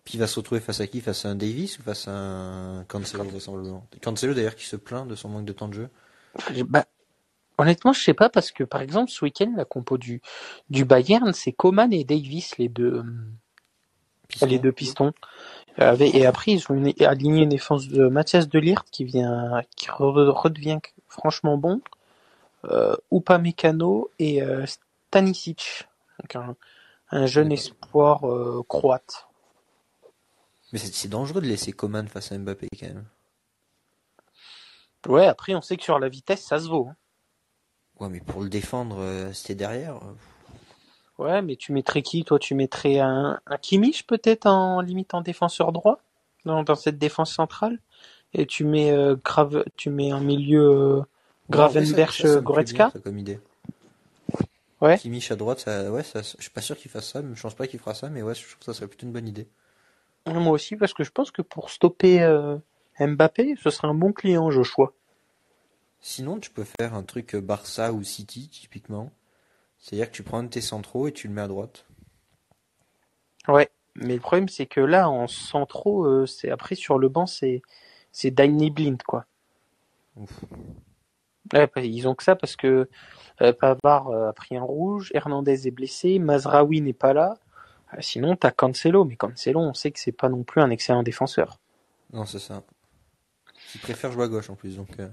Puis 0.06 0.13
il 0.15 0.19
va 0.19 0.28
se 0.28 0.39
retrouver 0.39 0.62
face 0.62 0.80
à 0.80 0.88
qui? 0.88 1.02
Face 1.02 1.26
à 1.26 1.30
un 1.30 1.36
Davis 1.36 1.78
ou 1.80 1.84
face 1.84 2.08
à 2.08 2.12
un 2.12 2.84
Cancelo 2.86 3.26
vraisemblablement? 3.26 3.86
Cancelo 4.02 4.34
d'ailleurs 4.34 4.56
qui 4.56 4.65
se 4.65 4.76
plaint 4.76 5.08
de 5.08 5.15
son 5.15 5.30
manque 5.30 5.45
de 5.45 5.54
temps 5.54 5.67
de 5.67 5.74
jeu. 5.74 5.89
Je- 6.54 6.63
Bah, 6.63 6.86
honnêtement, 7.58 7.93
je 7.93 8.02
sais 8.02 8.13
pas 8.13 8.30
parce 8.30 8.52
que 8.52 8.63
par 8.63 8.82
exemple 8.82 9.12
ce 9.12 9.26
week-end 9.26 9.52
la 9.58 9.65
compo 9.65 9.98
du 9.98 10.22
du 10.69 10.86
Bayern, 10.86 11.34
c'est 11.34 11.52
Coman 11.52 11.91
et 11.91 12.04
Davis 12.04 12.58
les 12.58 12.69
deux, 12.69 13.04
euh, 13.04 14.45
les 14.48 14.60
deux 14.60 14.72
pistons. 14.72 15.12
Avec- 15.79 16.13
et 16.13 16.25
après 16.25 16.51
ils 16.51 16.71
ont 16.71 16.75
une, 16.75 16.93
aligné 17.05 17.43
une 17.43 17.49
défense 17.49 17.87
de 17.87 18.07
Mathias 18.07 18.49
Delirte 18.49 18.89
qui 18.91 19.05
vient, 19.05 19.61
qui 19.75 19.87
re- 19.87 20.29
redevient 20.29 20.79
franchement 21.07 21.57
bon. 21.57 21.81
Euh, 22.65 22.95
Upamecano 23.11 24.11
et 24.19 24.43
euh, 24.43 24.65
Stanisic, 24.65 25.87
donc 26.19 26.35
un, 26.35 26.55
un 27.11 27.25
jeune 27.25 27.53
espoir 27.53 28.27
euh, 28.29 28.61
croate. 28.67 29.27
Mais 30.73 30.79
c'est 30.79 30.93
c'est 30.93 31.07
dangereux 31.07 31.39
de 31.41 31.47
laisser 31.47 31.71
Coman 31.71 32.07
face 32.09 32.33
à 32.33 32.37
Mbappé 32.37 32.67
quand 32.77 32.87
même. 32.87 33.05
Ouais, 35.07 35.25
après 35.27 35.55
on 35.55 35.61
sait 35.61 35.77
que 35.77 35.84
sur 35.84 35.99
la 35.99 36.09
vitesse 36.09 36.43
ça 36.45 36.59
se 36.59 36.67
vaut. 36.67 36.89
hein. 36.89 36.95
Ouais, 38.01 38.09
mais 38.09 38.19
pour 38.19 38.41
le 38.41 38.49
défendre, 38.49 38.97
euh, 38.99 39.32
c'était 39.32 39.55
derrière. 39.55 40.01
Euh, 41.20 41.24
Ouais, 41.24 41.41
mais 41.41 41.55
tu 41.55 41.72
mettrais 41.72 42.01
qui? 42.01 42.24
Toi, 42.24 42.39
tu 42.39 42.55
mettrais 42.55 42.99
un, 42.99 43.39
un 43.45 43.57
Kimmich 43.57 44.05
peut-être 44.07 44.45
en 44.45 44.82
limite 44.82 45.13
en 45.13 45.22
défenseur 45.22 45.72
droit 45.72 45.99
dans, 46.45 46.63
dans 46.63 46.76
cette 46.76 46.97
défense 46.97 47.34
centrale, 47.34 47.80
et 48.34 48.45
tu 48.45 48.63
mets 48.63 48.91
euh, 48.91 49.15
Grave, 49.24 49.65
tu 49.76 49.89
mets 49.89 50.11
un 50.11 50.22
milieu 50.22 50.70
euh, 50.70 51.01
Gravenberch 51.49 52.22
plaît 52.22 52.41
Goretzka? 52.41 52.91
bien, 52.93 53.01
comme 53.01 53.17
idée. 53.17 53.39
Ouais. 54.82 54.97
Kimmich 54.97 55.30
à 55.32 55.36
droite, 55.36 55.59
ça, 55.59 55.91
ouais, 55.91 56.03
ça, 56.03 56.22
je 56.22 56.41
suis 56.41 56.51
pas 56.51 56.61
sûr 56.61 56.78
qu'il 56.78 56.89
fasse 56.89 57.09
ça, 57.09 57.22
mais 57.22 57.36
je 57.36 57.41
pense 57.41 57.53
pas 57.53 57.67
qu'il 57.67 57.80
fera 57.80 57.93
ça, 57.93 58.09
mais 58.09 58.22
ouais, 58.22 58.34
je 58.34 58.43
trouve 58.43 58.59
que 58.59 58.65
ça 58.65 58.74
serait 58.74 58.88
plutôt 58.88 59.05
une 59.05 59.11
bonne 59.11 59.28
idée. 59.28 59.47
Moi 60.26 60.51
aussi, 60.51 60.76
parce 60.76 60.93
que 60.93 61.03
je 61.03 61.11
pense 61.11 61.32
que 61.32 61.41
pour 61.41 61.70
stopper 61.70 62.22
euh, 62.22 62.57
Mbappé, 62.99 63.55
ce 63.61 63.70
serait 63.70 63.88
un 63.88 63.93
bon 63.93 64.13
client, 64.13 64.51
Joshua. 64.51 64.93
Sinon, 66.01 66.39
tu 66.39 66.49
peux 66.49 66.65
faire 66.80 66.93
un 66.93 67.03
truc 67.03 67.36
euh, 67.36 67.41
Barça 67.41 67.91
ou 67.91 68.03
City, 68.03 68.47
typiquement. 68.49 69.11
C'est-à-dire 69.80 70.11
que 70.11 70.15
tu 70.15 70.23
prends 70.23 70.39
un 70.39 70.43
de 70.43 70.49
tes 70.49 70.61
centraux 70.61 71.07
et 71.07 71.13
tu 71.13 71.27
le 71.27 71.34
mets 71.34 71.41
à 71.41 71.47
droite. 71.47 71.86
Ouais. 73.47 73.69
Mais 73.95 74.13
le 74.13 74.19
problème, 74.19 74.47
c'est 74.47 74.65
que 74.65 74.80
là, 74.82 75.09
en 75.09 75.27
centraux, 75.27 76.05
euh, 76.05 76.25
c'est 76.25 76.51
après 76.51 76.75
sur 76.75 76.99
le 76.99 77.09
banc, 77.09 77.25
c'est 77.25 77.61
c'est 78.11 78.32
Danny 78.32 78.69
Blind, 78.71 79.01
quoi. 79.03 79.25
Ouf. 80.15 80.32
Ouais, 81.53 81.67
bah, 81.73 81.82
ils 81.82 82.07
ont 82.07 82.15
que 82.15 82.23
ça 82.23 82.36
parce 82.36 82.55
que 82.55 82.89
euh, 83.41 83.53
Pavard 83.53 84.09
euh, 84.09 84.30
a 84.30 84.34
pris 84.34 84.55
un 84.55 84.61
rouge, 84.63 85.11
Hernandez 85.15 85.67
est 85.67 85.71
blessé, 85.71 86.19
Mazraoui 86.19 86.82
n'est 86.82 86.93
pas 86.93 87.13
là. 87.13 87.38
Sinon, 87.99 88.36
t'as 88.36 88.51
Cancelo, 88.51 89.03
mais 89.03 89.15
Cancelo, 89.15 89.59
on 89.59 89.73
sait 89.73 89.91
que 89.91 89.99
c'est 89.99 90.11
pas 90.11 90.30
non 90.30 90.43
plus 90.43 90.61
un 90.61 90.69
excellent 90.69 91.01
défenseur. 91.01 91.59
Non, 92.13 92.25
c'est 92.25 92.39
ça. 92.39 92.63
Il 93.73 93.82
préfère 93.82 94.11
jouer 94.11 94.25
à 94.25 94.27
gauche 94.27 94.49
en 94.49 94.55
plus, 94.55 94.77
donc. 94.77 94.99
euh, 94.99 95.09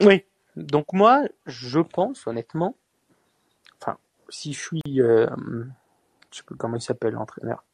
Oui. 0.00 0.24
Donc 0.56 0.92
moi, 0.92 1.22
je 1.46 1.78
pense 1.78 2.26
honnêtement, 2.26 2.76
si 4.28 4.52
je 4.52 4.60
suis, 4.60 4.82
euh, 5.00 5.28
je 6.30 6.38
sais 6.38 6.42
plus 6.44 6.56
comment 6.56 6.76
il 6.76 6.82
s'appelle 6.82 7.14
l'entraîneur, 7.14 7.64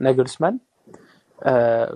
Nagelsmann, 0.00 0.58
euh, 1.46 1.86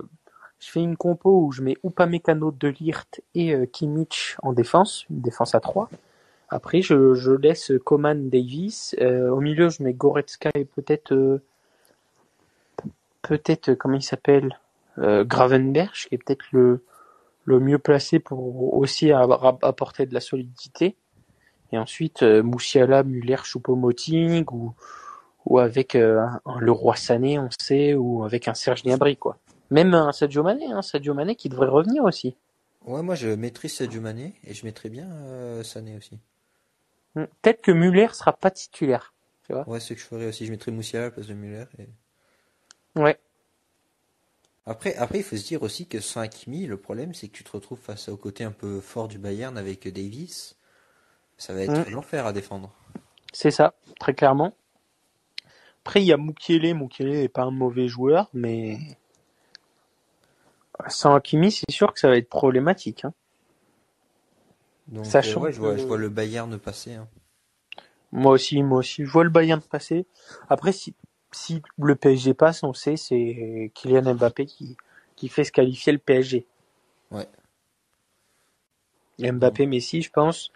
je 0.59 0.69
fais 0.69 0.81
une 0.81 0.97
compo 0.97 1.45
où 1.45 1.51
je 1.51 1.61
mets 1.61 1.77
Upamecano, 1.83 2.51
De 2.51 2.67
Ligt 2.67 3.23
et 3.33 3.55
euh, 3.55 3.65
Kimmich 3.65 4.37
en 4.43 4.53
défense, 4.53 5.05
une 5.09 5.21
défense 5.21 5.55
à 5.55 5.59
3. 5.59 5.89
Après, 6.49 6.81
je, 6.81 7.31
laisse 7.31 7.71
Coman 7.83 8.29
Davis. 8.29 8.95
Euh, 8.99 9.29
au 9.29 9.39
milieu, 9.39 9.69
je 9.69 9.81
mets 9.81 9.93
Goretzka 9.93 10.51
et 10.53 10.65
peut-être, 10.65 11.13
euh, 11.13 11.41
peut-être, 13.21 13.69
euh, 13.69 13.75
comment 13.75 13.95
il 13.95 14.03
s'appelle, 14.03 14.57
Gravenberch, 14.97 16.09
qui 16.09 16.15
est 16.15 16.17
peut-être 16.17 16.45
le, 16.51 16.83
le 17.45 17.59
mieux 17.59 17.79
placé 17.79 18.19
pour 18.19 18.73
aussi 18.77 19.11
avoir- 19.11 19.57
apporter 19.63 20.05
de 20.05 20.13
la 20.13 20.19
solidité. 20.19 20.95
Et 21.71 21.77
ensuite, 21.77 22.23
euh, 22.23 22.43
Moussiala, 22.43 23.03
Muller, 23.03 23.37
Choupo-Moting 23.43 24.45
ou, 24.51 24.73
ou 25.45 25.59
avec 25.59 25.95
euh, 25.95 26.25
un 26.45 26.59
Leroy 26.59 26.95
Sané, 26.95 27.39
on 27.39 27.49
sait, 27.59 27.93
ou 27.93 28.23
avec 28.23 28.47
un 28.47 28.53
Serge 28.53 28.83
Gnabry, 28.83 29.17
quoi. 29.17 29.37
Même 29.69 29.93
un 29.93 30.11
Sadio 30.11 30.43
Mané, 30.43 30.65
hein, 30.71 30.81
Sadio 30.81 31.13
Mané 31.13 31.35
qui 31.35 31.47
devrait 31.47 31.69
revenir 31.69 32.03
aussi. 32.03 32.35
Ouais, 32.85 33.01
moi 33.03 33.15
je 33.15 33.29
maîtrise 33.29 33.75
Sadio 33.75 34.01
Mané 34.01 34.33
et 34.43 34.53
je 34.53 34.65
mettrais 34.65 34.89
bien 34.89 35.07
euh, 35.09 35.63
Sané 35.63 35.95
aussi. 35.95 36.19
Hmm. 37.15 37.25
Peut-être 37.41 37.61
que 37.61 37.71
Muller 37.71 38.07
sera 38.13 38.33
pas 38.33 38.51
titulaire. 38.51 39.13
Ouais, 39.67 39.79
c'est 39.79 39.87
ce 39.89 39.93
que 39.95 39.99
je 39.99 40.05
ferais 40.05 40.25
aussi. 40.27 40.45
Je 40.45 40.51
mettrais 40.51 40.71
Moussiala 40.71 41.05
à 41.05 41.07
la 41.09 41.11
place 41.11 41.27
de 41.27 41.33
Müller. 41.33 41.65
et- 41.77 41.89
Ouais. 42.99 43.17
Après, 44.65 44.95
après, 44.95 45.19
il 45.19 45.23
faut 45.23 45.35
se 45.35 45.45
dire 45.45 45.61
aussi 45.63 45.87
que 45.87 45.99
sans 45.99 46.21
Hakimi, 46.21 46.67
le 46.67 46.77
problème 46.77 47.13
c'est 47.13 47.27
que 47.27 47.33
tu 47.33 47.43
te 47.43 47.51
retrouves 47.51 47.79
face 47.79 48.09
au 48.09 48.17
côté 48.17 48.43
un 48.43 48.51
peu 48.51 48.79
fort 48.79 49.07
du 49.07 49.17
Bayern 49.17 49.57
avec 49.57 49.87
Davis. 49.87 50.57
Ça 51.41 51.55
va 51.55 51.61
être 51.63 51.89
Mm. 51.89 51.93
l'enfer 51.93 52.27
à 52.27 52.33
défendre. 52.33 52.69
C'est 53.33 53.49
ça, 53.49 53.73
très 53.99 54.13
clairement. 54.13 54.53
Après, 55.83 55.99
il 56.03 56.05
y 56.05 56.13
a 56.13 56.17
Mukiele. 56.17 56.75
Mukiele 56.75 57.13
n'est 57.13 57.29
pas 57.29 57.41
un 57.41 57.49
mauvais 57.51 57.87
joueur, 57.87 58.29
mais 58.31 58.77
sans 60.87 61.15
Hakimi, 61.15 61.51
c'est 61.51 61.71
sûr 61.71 61.91
que 61.93 61.99
ça 61.99 62.09
va 62.09 62.17
être 62.17 62.29
problématique. 62.29 63.05
Hein. 63.05 63.13
Donc, 64.87 65.07
Sachant 65.07 65.41
euh, 65.41 65.43
ouais, 65.45 65.51
je 65.51 65.59
vois, 65.59 65.73
que- 65.73 65.81
je 65.81 65.87
vois 65.87 65.97
le 65.97 66.09
Bayern 66.09 66.59
passer. 66.59 66.93
hein. 66.93 67.07
Moi 68.11 68.33
aussi, 68.33 68.61
moi 68.61 68.77
aussi. 68.79 69.03
Je 69.03 69.09
vois 69.09 69.23
le 69.23 69.31
Bayern 69.31 69.61
passer. 69.61 70.05
Après, 70.47 70.71
si, 70.73 70.93
si 71.31 71.63
le 71.79 71.95
PSG 71.95 72.35
passe, 72.35 72.61
on 72.61 72.73
sait, 72.73 72.97
c'est 72.97 73.71
Kylian 73.73 74.13
Mbappé 74.13 74.45
qui, 74.45 74.77
qui 75.15 75.27
fait 75.27 75.43
se 75.45 75.51
qualifier 75.51 75.91
le 75.93 75.97
PSG. 75.99 76.45
Ouais. 77.09 77.27
Mbappé, 79.19 79.65
Messi, 79.65 80.01
je 80.03 80.11
pense. 80.11 80.51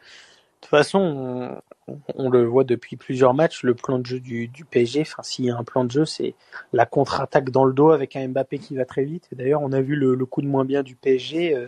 De 0.66 0.70
toute 0.70 0.80
façon, 0.80 1.62
on, 1.88 2.00
on 2.16 2.30
le 2.32 2.44
voit 2.44 2.64
depuis 2.64 2.96
plusieurs 2.98 3.36
matchs, 3.36 3.62
le 3.62 3.76
plan 3.76 4.00
de 4.00 4.06
jeu 4.06 4.20
du, 4.20 4.48
du 4.48 4.66
PSG, 4.66 5.02
enfin, 5.02 5.22
s'il 5.22 5.46
y 5.46 5.52
a 5.52 5.56
un 5.56 5.64
plan 5.64 5.86
de 5.86 5.92
jeu, 5.92 6.06
c'est 6.06 6.34
la 6.74 6.88
contre-attaque 6.88 7.52
dans 7.52 7.66
le 7.66 7.74
dos 7.74 7.92
avec 7.92 8.16
un 8.16 8.28
Mbappé 8.30 8.58
qui 8.58 8.76
va 8.76 8.84
très 8.84 9.04
vite. 9.04 9.28
D'ailleurs, 9.32 9.62
on 9.62 9.72
a 9.74 9.82
vu 9.82 9.96
le, 9.96 10.16
le 10.16 10.26
coup 10.26 10.42
de 10.42 10.48
moins 10.48 10.66
bien 10.66 10.82
du 10.82 10.96
PSG 10.96 11.56
euh, 11.56 11.68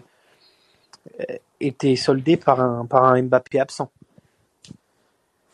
euh, 1.30 1.36
était 1.60 1.96
soldé 1.96 2.38
par 2.38 2.60
un, 2.60 2.88
par 2.88 3.04
un 3.04 3.22
Mbappé 3.22 3.60
absent. 3.60 3.92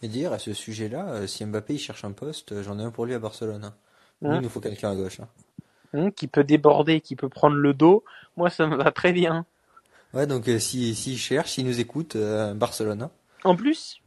Et 0.01 0.07
dire 0.07 0.31
à 0.31 0.39
ce 0.39 0.53
sujet-là, 0.53 1.05
euh, 1.09 1.27
si 1.27 1.45
Mbappé 1.45 1.73
il 1.73 1.79
cherche 1.79 2.05
un 2.05 2.13
poste, 2.13 2.61
j'en 2.61 2.79
ai 2.79 2.83
un 2.83 2.91
pour 2.91 3.05
lui 3.05 3.13
à 3.13 3.19
Barcelone. 3.19 3.65
hein. 3.65 3.73
Nous, 4.21 4.29
Hein 4.31 4.35
il 4.37 4.41
nous 4.43 4.49
faut 4.49 4.61
quelqu'un 4.61 4.91
à 4.91 4.95
gauche. 4.95 5.19
hein. 5.19 5.27
Qui 6.15 6.27
peut 6.27 6.43
déborder, 6.45 7.01
qui 7.01 7.17
peut 7.17 7.29
prendre 7.29 7.57
le 7.57 7.73
dos. 7.73 8.05
Moi, 8.37 8.49
ça 8.49 8.67
me 8.67 8.77
va 8.77 8.91
très 8.91 9.11
bien. 9.11 9.45
Ouais, 10.13 10.27
donc 10.27 10.47
euh, 10.47 10.59
si 10.59 10.95
s'il 10.95 11.17
cherche, 11.17 11.51
s'il 11.51 11.65
nous 11.65 11.79
écoute, 11.79 12.15
euh, 12.15 12.53
Barcelone. 12.53 13.09
En 13.43 13.55
plus, 13.55 14.01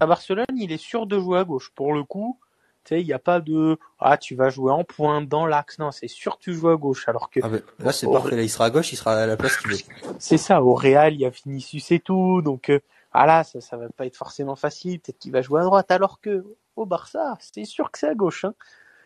à 0.00 0.06
Barcelone, 0.06 0.46
il 0.56 0.72
est 0.72 0.78
sûr 0.82 1.06
de 1.06 1.18
jouer 1.18 1.38
à 1.38 1.44
gauche. 1.44 1.70
Pour 1.74 1.92
le 1.92 2.04
coup, 2.04 2.38
tu 2.84 2.94
sais, 2.94 3.00
il 3.00 3.06
n'y 3.06 3.12
a 3.12 3.18
pas 3.18 3.40
de 3.40 3.78
ah 3.98 4.16
tu 4.16 4.34
vas 4.34 4.48
jouer 4.48 4.72
en 4.72 4.84
pointe 4.84 5.28
dans 5.28 5.46
l'axe. 5.46 5.78
Non, 5.78 5.90
c'est 5.90 6.08
sûr 6.08 6.38
que 6.38 6.44
tu 6.44 6.54
joues 6.54 6.70
à 6.70 6.76
gauche. 6.76 7.08
Alors 7.08 7.30
que 7.30 7.40
Ah 7.42 7.48
ben, 7.48 7.62
là 7.78 7.92
c'est 7.92 8.06
Oh, 8.06 8.12
parfait, 8.12 8.36
là 8.36 8.42
il 8.42 8.48
sera 8.48 8.66
à 8.66 8.70
gauche, 8.70 8.92
il 8.92 8.96
sera 8.96 9.14
à 9.14 9.26
la 9.26 9.36
place 9.36 9.56
qu'il 9.56 9.70
veut. 9.70 9.78
c'est 10.18 10.38
ça, 10.38 10.62
au 10.62 10.74
Real, 10.74 11.14
il 11.14 11.20
y 11.20 11.26
a 11.26 11.30
Vinicius 11.30 11.90
et 11.92 12.00
tout. 12.00 12.42
Donc 12.42 12.70
euh, 12.70 12.80
ah 13.12 13.26
là, 13.26 13.44
ça, 13.44 13.60
ça 13.60 13.76
va 13.76 13.88
pas 13.90 14.06
être 14.06 14.16
forcément 14.16 14.56
facile. 14.56 15.00
Peut-être 15.00 15.18
qu'il 15.18 15.32
va 15.32 15.42
jouer 15.42 15.60
à 15.60 15.64
droite. 15.64 15.90
Alors 15.90 16.20
que 16.20 16.44
au 16.76 16.86
Barça, 16.86 17.36
c'est 17.40 17.64
sûr 17.64 17.90
que 17.90 17.98
c'est 17.98 18.08
à 18.08 18.14
gauche. 18.14 18.44
Hein. 18.44 18.54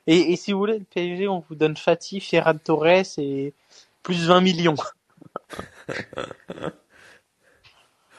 Et, 0.07 0.32
et 0.32 0.37
si 0.37 0.53
vous 0.53 0.59
voulez, 0.59 0.78
le 0.78 0.85
PSG, 0.85 1.28
on 1.28 1.43
vous 1.49 1.55
donne 1.55 1.76
Fati, 1.76 2.20
Ferran 2.20 2.57
Torres 2.62 3.18
et 3.18 3.55
plus 4.03 4.26
20 4.28 4.41
millions. 4.41 4.76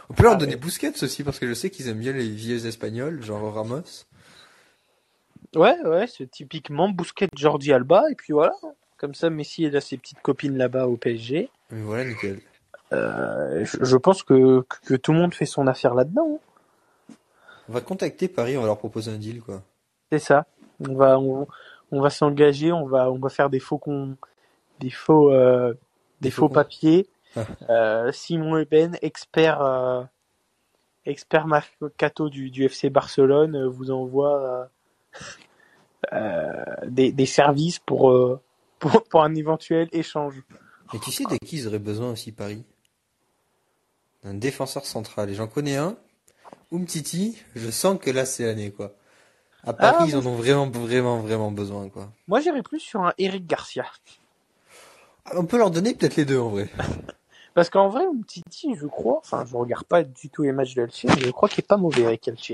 On 0.10 0.14
peut 0.14 0.24
leur 0.24 0.34
Ah, 0.34 0.38
donner. 0.38 0.56
Busquets 0.56 1.04
aussi 1.04 1.24
parce 1.24 1.40
que 1.40 1.48
je 1.48 1.54
sais 1.54 1.70
qu'ils 1.70 1.88
aiment 1.90 2.00
bien 2.00 2.14
les 2.14 2.30
vieux 2.30 2.66
espagnols, 2.66 3.22
genre 3.24 3.54
Ramos. 3.54 3.82
Ouais, 5.56 5.78
ouais, 5.86 6.06
c'est 6.08 6.30
typiquement 6.30 6.90
Bousquet, 6.90 7.30
Jordi 7.36 7.72
Alba. 7.74 8.04
Et 8.12 8.16
puis 8.16 8.34
voilà. 8.34 8.54
Comme 8.98 9.14
ça, 9.16 9.30
Messi 9.30 9.64
il 9.64 9.76
a 9.76 9.82
ses 9.82 9.98
petites 9.98 10.22
copines 10.22 10.58
là-bas 10.58 10.88
au 10.88 10.98
PSG. 10.98 11.50
Mais 11.72 11.82
voilà, 11.82 12.06
nickel. 12.06 12.40
Euh, 12.94 13.66
je, 13.66 13.98
pense 13.98 14.24
que, 14.24 14.64
que, 14.86 14.94
tout 14.96 15.12
le 15.12 15.18
monde 15.20 15.34
fait 15.34 15.46
son 15.46 15.68
affaire 15.68 15.96
là-dedans. 15.96 16.40
hein. 17.10 17.14
On 17.68 17.74
va 17.74 17.82
contacter 17.82 18.28
Paris, 18.28 18.58
on 18.58 18.62
va 18.62 18.68
leur 18.68 18.78
proposer 18.78 19.12
un 19.12 19.18
deal 19.18 19.42
quoi. 19.42 19.64
C'est 20.12 20.20
ça. 20.20 20.46
On 20.88 20.94
va, 20.94 21.20
on, 21.20 21.48
on 21.92 22.02
va 22.02 22.10
s'engager, 22.12 22.72
on 22.72 22.86
va, 22.86 23.10
on 23.12 23.18
va 23.18 23.30
faire 23.30 23.50
des 23.50 23.60
faux 23.60 23.80
con, 23.80 24.16
des 24.80 24.92
faux, 24.92 25.32
euh, 25.32 25.74
des, 26.22 26.30
Des 26.30 26.32
faux, 26.32 26.48
papiers. 26.48 27.08
Euh, 27.70 28.12
Simon 28.12 28.58
Eben, 28.58 28.98
expert, 29.02 29.62
euh, 29.62 30.04
expert 31.06 31.48
mercato 31.48 32.30
du, 32.30 32.50
du 32.50 32.66
FC 32.66 32.90
Barcelone, 32.90 33.56
euh, 33.56 33.68
vous 33.68 33.92
envoie 33.92 34.70
euh, 36.14 36.54
des, 36.88 37.12
des 37.12 37.26
services 37.26 37.80
pour, 37.80 38.40
pour, 38.80 39.04
pour 39.04 39.24
un 39.24 39.36
éventuel 39.36 39.90
échange. 39.92 40.42
Et 40.94 41.00
tu 41.00 41.12
sais 41.12 41.24
de 41.26 41.38
qui 41.38 41.58
ils 41.58 41.68
auraient 41.68 41.80
besoin 41.80 42.12
aussi 42.12 42.32
Paris? 42.32 42.64
D'un 44.24 44.36
défenseur 44.36 44.86
central. 44.86 45.30
Et 45.30 45.36
j'en 45.36 45.48
connais 45.48 45.76
un. 45.76 45.98
Umtiti, 46.72 47.38
je 47.56 47.70
sens 47.70 47.98
que 48.00 48.10
là 48.10 48.26
c'est 48.26 48.46
l'année 48.46 48.72
quoi. 48.72 48.94
À 49.64 49.74
Paris, 49.74 49.98
Ah, 50.02 50.06
ils 50.08 50.16
en 50.16 50.26
ont 50.26 50.36
vraiment, 50.36 50.70
vraiment, 50.70 51.20
vraiment 51.20 51.52
besoin 51.52 51.90
quoi. 51.90 52.12
Moi, 52.28 52.40
j'irais 52.40 52.62
plus 52.62 52.80
sur 52.80 53.02
un 53.02 53.14
Eric 53.18 53.48
Garcia. 53.48 53.86
Ah, 55.26 55.32
On 55.38 55.46
peut 55.46 55.58
leur 55.58 55.72
donner 55.72 55.96
peut-être 55.96 56.16
les 56.18 56.26
deux 56.26 56.38
en 56.40 56.50
vrai. 56.50 56.70
Parce 57.56 57.70
qu'en 57.70 57.88
vrai, 57.88 58.04
Titi, 58.28 58.76
je 58.76 58.86
crois, 58.86 59.18
enfin, 59.18 59.46
je 59.50 59.56
regarde 59.56 59.86
pas 59.86 60.04
du 60.04 60.30
tout 60.30 60.44
les 60.44 60.52
matchs 60.52 60.76
de 60.76 60.84
Elche, 60.84 61.06
mais 61.06 61.22
je 61.22 61.32
crois 61.32 61.48
qu'il 61.50 61.62
est 61.62 61.68
pas 61.68 61.78
mauvais 61.78 62.06
avec 62.06 62.28
Elche. 62.28 62.52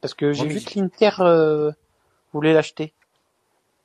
Parce 0.00 0.14
que 0.14 0.32
j'ai 0.32 0.48
vu 0.48 0.60
que 0.60 0.78
l'Inter 0.78 1.10
euh, 1.20 1.70
voulait 2.32 2.52
l'acheter. 2.52 2.92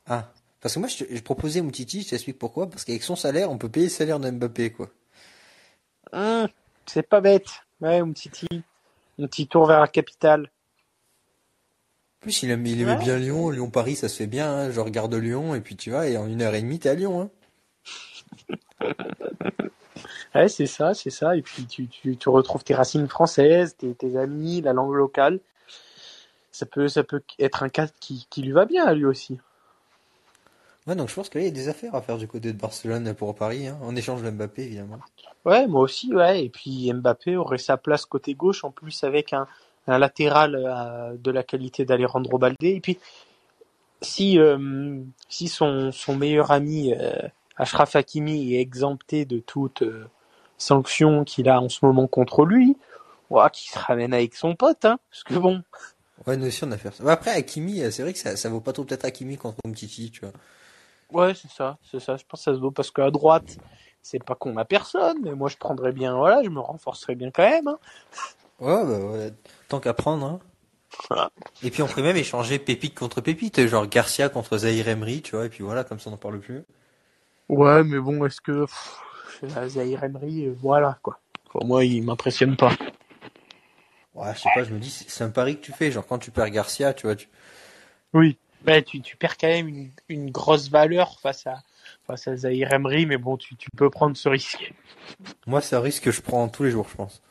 Ah, 0.07 0.31
parce 0.59 0.73
que 0.73 0.79
moi 0.79 0.87
je, 0.89 1.21
proposais 1.21 1.59
Umtiti, 1.59 2.01
je 2.01 2.09
t'explique 2.09 2.39
pourquoi. 2.39 2.67
Parce 2.67 2.85
qu'avec 2.85 3.03
son 3.03 3.15
salaire, 3.15 3.51
on 3.51 3.59
peut 3.59 3.69
payer 3.69 3.85
le 3.85 3.91
salaire 3.91 4.19
de 4.19 4.31
Mbappé 4.31 4.71
quoi. 4.71 4.89
Hum, 6.11 6.47
c'est 6.87 7.07
pas 7.07 7.21
bête. 7.21 7.47
Ouais, 7.79 8.01
petit, 8.13 8.47
un 9.19 9.27
petit 9.27 9.47
tour 9.47 9.67
vers 9.67 9.79
la 9.79 9.87
capitale. 9.87 10.49
En 12.19 12.21
plus, 12.21 12.41
il, 12.41 12.49
aime, 12.49 12.65
il 12.65 12.81
aimait 12.81 12.93
Ouais. 12.93 12.97
bien 12.97 13.19
Lyon. 13.19 13.51
Lyon-Paris, 13.51 13.95
ça 13.95 14.09
se 14.09 14.15
fait 14.15 14.25
bien. 14.27 14.51
hein. 14.51 14.71
Je 14.71 14.79
regarde 14.79 15.13
Lyon 15.13 15.53
et 15.53 15.61
puis 15.61 15.75
tu 15.75 15.91
vois, 15.91 16.07
et 16.07 16.17
en 16.17 16.25
une 16.25 16.41
heure 16.41 16.55
et 16.55 16.61
demie, 16.63 16.79
t'es 16.79 16.89
à 16.89 16.95
Lyon. 16.95 17.21
Hein. 17.21 17.29
Ouais, 20.35 20.47
c'est 20.47 20.65
ça, 20.65 20.93
c'est 20.93 21.09
ça. 21.09 21.35
Et 21.35 21.41
puis 21.41 21.65
tu, 21.65 21.87
tu, 21.87 22.17
tu 22.17 22.29
retrouves 22.29 22.63
tes 22.63 22.73
racines 22.73 23.07
françaises, 23.07 23.75
tes, 23.77 23.93
tes 23.93 24.17
amis, 24.17 24.61
la 24.61 24.73
langue 24.73 24.93
locale. 24.93 25.39
Ça 26.51 26.65
peut, 26.65 26.87
ça 26.87 27.03
peut 27.03 27.21
être 27.39 27.63
un 27.63 27.69
cas 27.69 27.87
qui, 27.99 28.27
qui 28.29 28.41
lui 28.41 28.51
va 28.51 28.65
bien 28.65 28.85
à 28.85 28.93
lui 28.93 29.05
aussi. 29.05 29.39
Ouais, 30.87 30.95
donc 30.95 31.09
je 31.09 31.15
pense 31.15 31.29
qu'il 31.29 31.43
y 31.43 31.47
a 31.47 31.51
des 31.51 31.67
affaires 31.67 31.95
à 31.95 32.01
faire 32.01 32.17
du 32.17 32.27
côté 32.27 32.53
de 32.53 32.57
Barcelone 32.57 33.13
pour 33.13 33.35
Paris, 33.35 33.67
hein, 33.67 33.77
en 33.81 33.95
échange 33.95 34.23
de 34.23 34.29
Mbappé 34.29 34.63
évidemment. 34.63 34.97
Ouais, 35.43 35.67
moi 35.67 35.81
aussi, 35.81 36.13
ouais. 36.13 36.45
Et 36.45 36.49
puis 36.49 36.91
Mbappé 36.93 37.35
aurait 37.35 37.57
sa 37.57 37.75
place 37.75 38.05
côté 38.05 38.35
gauche, 38.35 38.63
en 38.63 38.71
plus 38.71 39.03
avec 39.03 39.33
un, 39.33 39.47
un 39.87 39.99
latéral 39.99 40.55
euh, 40.55 41.15
de 41.17 41.31
la 41.31 41.43
qualité 41.43 41.83
d'Alejandro 41.83 42.37
Baldé. 42.37 42.69
Et 42.69 42.79
puis, 42.79 42.97
si, 44.01 44.39
euh, 44.39 45.01
si 45.27 45.49
son, 45.49 45.91
son 45.91 46.15
meilleur 46.15 46.51
ami 46.51 46.93
euh, 46.93 47.11
Ashraf 47.57 47.95
Hakimi 47.95 48.53
est 48.55 48.61
exempté 48.61 49.25
de 49.25 49.39
toute 49.39 49.81
euh, 49.83 50.09
sanction 50.57 51.23
qu'il 51.23 51.49
a 51.49 51.61
en 51.61 51.69
ce 51.69 51.85
moment 51.85 52.07
contre 52.07 52.45
lui, 52.45 52.77
ouais, 53.29 53.49
qu'il 53.53 53.71
se 53.71 53.79
ramène 53.79 54.13
avec 54.13 54.35
son 54.35 54.55
pote, 54.55 54.85
hein. 54.85 54.99
Parce 55.11 55.23
que 55.23 55.35
bon, 55.35 55.63
Ouais, 56.25 56.35
nous 56.37 56.47
aussi 56.47 56.63
on 56.63 56.71
a 56.71 56.77
fait 56.77 56.93
ça. 56.93 57.09
Après, 57.11 57.31
Hakimi, 57.31 57.81
euh, 57.83 57.91
c'est 57.91 58.01
vrai 58.03 58.13
que 58.13 58.19
ça, 58.19 58.35
ça 58.37 58.49
vaut 58.49 58.61
pas 58.61 58.73
trop 58.73 58.83
peut-être 58.83 59.05
Hakimi 59.05 59.37
contre 59.37 59.57
Umtiti, 59.65 60.11
tu 60.11 60.21
vois. 60.21 60.33
ouais, 61.11 61.33
c'est 61.33 61.49
ça, 61.51 61.77
c'est 61.89 61.99
ça. 61.99 62.17
Je 62.17 62.23
pense 62.27 62.39
que 62.41 62.43
ça 62.45 62.53
se 62.53 62.59
vaut 62.59 62.71
parce 62.71 62.91
qu'à 62.91 63.11
droite, 63.11 63.57
c'est 64.01 64.23
pas 64.23 64.35
qu'on 64.35 64.57
a 64.57 64.65
personne, 64.65 65.17
mais 65.23 65.33
moi 65.33 65.49
je 65.49 65.57
prendrais 65.57 65.91
bien, 65.91 66.15
voilà, 66.15 66.43
je 66.43 66.49
me 66.49 66.59
renforcerais 66.59 67.15
bien 67.15 67.31
quand 67.31 67.43
même. 67.49 67.67
Hein. 67.67 67.79
Ouais, 68.59 68.85
bah 68.85 68.99
ouais, 68.99 69.33
tant 69.67 69.79
qu'à 69.79 69.93
prendre. 69.93 70.25
Hein. 70.25 70.39
Et 71.61 71.71
puis 71.71 71.81
on 71.83 71.87
pourrait 71.87 72.01
même 72.03 72.17
échanger 72.17 72.59
pépite 72.59 72.95
contre 72.97 73.21
pépite, 73.21 73.65
genre 73.67 73.87
Garcia 73.87 74.29
contre 74.29 74.57
Zahir 74.59 74.87
Emery, 74.87 75.21
tu 75.21 75.35
vois, 75.35 75.45
et 75.45 75.49
puis 75.49 75.63
voilà, 75.63 75.83
comme 75.83 75.99
ça 75.99 76.09
on 76.09 76.11
n'en 76.11 76.17
parle 76.17 76.39
plus. 76.39 76.63
Ouais, 77.49 77.83
mais 77.83 77.99
bon, 77.99 78.25
est-ce 78.25 78.41
que 78.41 78.65
pff, 78.65 79.01
la 79.55 79.69
Zahir 79.69 80.03
Emery, 80.03 80.47
euh, 80.47 80.55
voilà 80.61 80.97
quoi. 81.01 81.19
Pour 81.51 81.65
moi, 81.65 81.85
il 81.85 82.03
m'impressionne 82.03 82.57
pas. 82.57 82.71
Ouais, 84.13 84.33
je 84.33 84.39
sais 84.39 84.49
pas, 84.53 84.63
je 84.63 84.73
me 84.73 84.79
dis, 84.79 84.89
c'est 84.89 85.23
un 85.23 85.29
pari 85.29 85.57
que 85.57 85.61
tu 85.61 85.71
fais, 85.71 85.91
genre 85.91 86.05
quand 86.05 86.17
tu 86.17 86.31
perds 86.31 86.49
Garcia, 86.49 86.93
tu 86.93 87.05
vois, 87.05 87.15
tu... 87.15 87.29
Oui. 88.13 88.37
Ouais, 88.65 88.81
tu, 88.81 88.99
tu 89.01 89.15
perds 89.15 89.37
quand 89.37 89.47
même 89.47 89.67
une, 89.67 89.91
une 90.09 90.31
grosse 90.31 90.69
valeur 90.69 91.19
face 91.19 91.45
à 91.45 91.61
face 92.05 92.27
à 92.27 92.35
Zahir 92.35 92.73
Emery, 92.73 93.05
mais 93.05 93.17
bon, 93.17 93.37
tu, 93.37 93.55
tu 93.55 93.69
peux 93.71 93.89
prendre 93.89 94.17
ce 94.17 94.27
risque. 94.29 94.73
moi 95.45 95.61
c'est 95.61 95.75
un 95.75 95.81
risque 95.81 96.03
que 96.03 96.11
je 96.11 96.21
prends 96.21 96.47
tous 96.49 96.63
les 96.63 96.71
jours, 96.71 96.87
je 96.89 96.95
pense. 96.95 97.21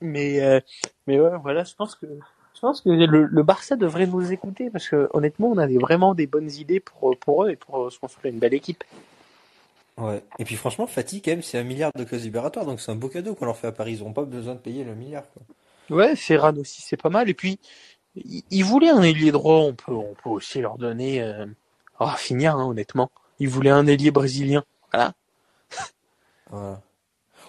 Mais 0.00 0.42
euh, 0.42 0.60
mais 1.06 1.18
ouais, 1.18 1.36
voilà, 1.42 1.64
je 1.64 1.74
pense 1.74 1.94
que 1.94 2.06
pense 2.64 2.80
que 2.80 2.88
le, 2.88 3.26
le 3.26 3.42
Barça 3.42 3.76
devrait 3.76 4.06
nous 4.06 4.32
écouter 4.32 4.70
parce 4.70 4.88
que 4.88 5.10
honnêtement, 5.12 5.48
on 5.48 5.58
avait 5.58 5.76
vraiment 5.76 6.14
des 6.14 6.26
bonnes 6.26 6.50
idées 6.50 6.80
pour 6.80 7.14
pour 7.18 7.44
eux 7.44 7.50
et 7.50 7.56
pour 7.56 7.84
euh, 7.84 7.90
se 7.90 7.98
construire 7.98 8.32
une 8.32 8.40
belle 8.40 8.54
équipe. 8.54 8.84
Ouais. 9.98 10.24
Et 10.38 10.44
puis 10.46 10.56
franchement, 10.56 10.86
Fatih, 10.86 11.20
quand 11.20 11.32
même, 11.32 11.42
c'est 11.42 11.58
un 11.58 11.62
milliard 11.62 11.92
de 11.94 12.04
clauses 12.04 12.24
libératoires, 12.24 12.64
donc 12.64 12.80
c'est 12.80 12.90
un 12.90 12.96
beau 12.96 13.08
cadeau 13.08 13.34
qu'on 13.34 13.44
leur 13.44 13.58
fait 13.58 13.66
à 13.66 13.72
Paris. 13.72 13.92
Ils 13.92 13.98
n'auront 13.98 14.14
pas 14.14 14.24
besoin 14.24 14.54
de 14.54 14.60
payer 14.60 14.82
le 14.82 14.94
milliard. 14.94 15.24
Quoi. 15.34 15.96
Ouais, 15.96 16.16
Ferran 16.16 16.56
aussi, 16.56 16.80
c'est 16.80 16.96
pas 16.96 17.10
mal. 17.10 17.28
Et 17.28 17.34
puis, 17.34 17.60
ils 18.16 18.64
voulaient 18.64 18.88
un 18.88 19.02
ailier 19.02 19.30
droit, 19.30 19.58
on 19.58 19.74
peut, 19.74 19.92
on 19.92 20.14
peut 20.14 20.30
aussi 20.30 20.62
leur 20.62 20.78
donner 20.78 21.22
euh, 21.22 21.44
Rafinha, 21.98 22.54
hein, 22.54 22.64
honnêtement. 22.64 23.10
Ils 23.40 23.48
voulaient 23.48 23.70
un 23.70 23.86
ailier 23.86 24.10
brésilien. 24.10 24.64
Voilà. 24.90 25.12
Voilà. 26.50 26.80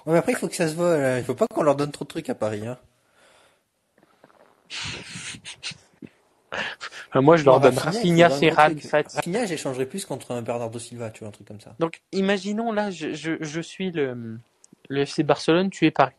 Ouais, 0.06 0.14
mais 0.14 0.18
après, 0.18 0.34
il 0.34 0.38
faut 0.38 0.50
que 0.50 0.56
ça 0.56 0.68
se 0.68 0.76
voit. 0.76 0.98
Là. 0.98 1.20
Il 1.20 1.24
faut 1.24 1.36
pas 1.36 1.48
qu'on 1.48 1.64
leur 1.64 1.78
donne 1.78 1.92
trop 1.92 2.04
de 2.04 2.10
trucs 2.10 2.30
à 2.30 2.36
Paris. 2.36 2.68
Hein. 2.68 2.78
Enfin, 7.10 7.22
moi, 7.22 7.38
je 7.38 7.46
leur 7.46 7.56
Non, 7.56 7.62
donne 7.62 7.78
Rafinha, 7.78 8.30
truc. 8.30 8.82
Fatih. 8.82 9.16
Rafinha, 9.16 9.46
j'échangerais 9.46 9.86
plus 9.86 10.06
contre 10.06 10.32
un 10.32 10.42
Bernardo 10.42 10.80
Silva, 10.80 11.10
tu 11.10 11.20
vois, 11.20 11.30
un 11.30 11.32
truc 11.32 11.48
comme 11.48 11.62
ça. 11.62 11.76
Donc, 11.80 12.02
imaginons 12.12 12.72
là, 12.72 12.92
je, 12.92 13.14
je, 13.14 13.38
je 13.42 13.62
suis 13.62 13.92
le, 13.92 14.38
le 14.90 15.02
FC 15.02 15.24
Barcelone, 15.24 15.70
tu 15.70 15.86
es 15.86 15.92
Paris. 15.92 16.16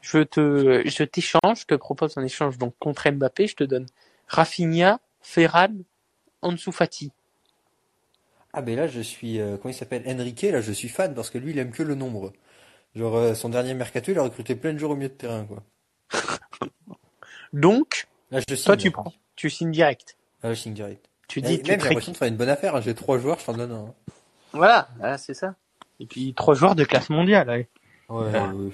Je 0.00 0.18
te, 0.18 0.82
je 0.84 1.04
t'échange, 1.04 1.60
je 1.60 1.64
te 1.66 1.74
propose 1.74 2.16
un 2.18 2.24
échange 2.24 2.58
donc 2.58 2.74
contre 2.78 3.08
Mbappé, 3.10 3.46
je 3.46 3.56
te 3.56 3.64
donne 3.64 3.86
Rafinha, 4.28 5.00
Ferran, 5.20 5.68
Ansu 6.42 6.72
Fati. 6.72 7.12
Ah, 8.52 8.62
ben 8.62 8.76
là, 8.76 8.86
je 8.86 9.00
suis. 9.00 9.40
Euh, 9.40 9.56
comment 9.58 9.72
il 9.72 9.76
s'appelle? 9.76 10.02
Enrique, 10.06 10.42
là, 10.42 10.60
je 10.60 10.72
suis 10.72 10.88
fan 10.88 11.14
parce 11.14 11.30
que 11.30 11.38
lui, 11.38 11.50
il 11.52 11.58
aime 11.58 11.72
que 11.72 11.82
le 11.82 11.94
nombre. 11.94 12.32
Genre, 12.94 13.16
euh, 13.16 13.34
son 13.34 13.50
dernier 13.50 13.74
mercato, 13.74 14.12
il 14.12 14.18
a 14.18 14.22
recruté 14.22 14.56
plein 14.56 14.72
de 14.72 14.78
joueurs 14.78 14.92
au 14.92 14.96
milieu 14.96 15.08
de 15.10 15.14
terrain, 15.14 15.44
quoi. 15.46 15.62
Donc, 17.52 18.08
Là, 18.30 18.40
je 18.48 18.54
toi, 18.64 18.76
tu 18.76 18.90
prends, 18.90 19.12
tu 19.36 19.50
signes 19.50 19.70
direct. 19.70 20.16
Ah, 20.42 20.52
je 20.52 20.60
signe 20.60 20.74
direct. 20.74 21.04
Tu 21.28 21.40
Et 21.40 21.42
dis, 21.42 21.48
même, 21.56 21.62
tu 21.64 21.70
j'ai 21.70 21.76
l'impression 21.88 22.12
de 22.12 22.16
faire 22.16 22.28
une 22.28 22.36
bonne 22.36 22.48
affaire. 22.48 22.76
hein. 22.76 22.80
J'ai 22.80 22.94
trois 22.94 23.18
joueurs, 23.18 23.38
je 23.38 23.46
t'en 23.46 23.54
donne 23.54 23.72
un. 23.72 23.84
hein. 23.86 23.94
Voilà, 24.52 24.88
voilà, 24.98 25.18
c'est 25.18 25.34
ça. 25.34 25.54
Et 26.00 26.06
puis 26.06 26.34
trois 26.34 26.54
joueurs 26.54 26.74
de 26.74 26.84
classe 26.84 27.10
mondiale, 27.10 27.48
ouais. 27.48 27.68
Ouais, 28.08 28.30
ouais. 28.30 28.70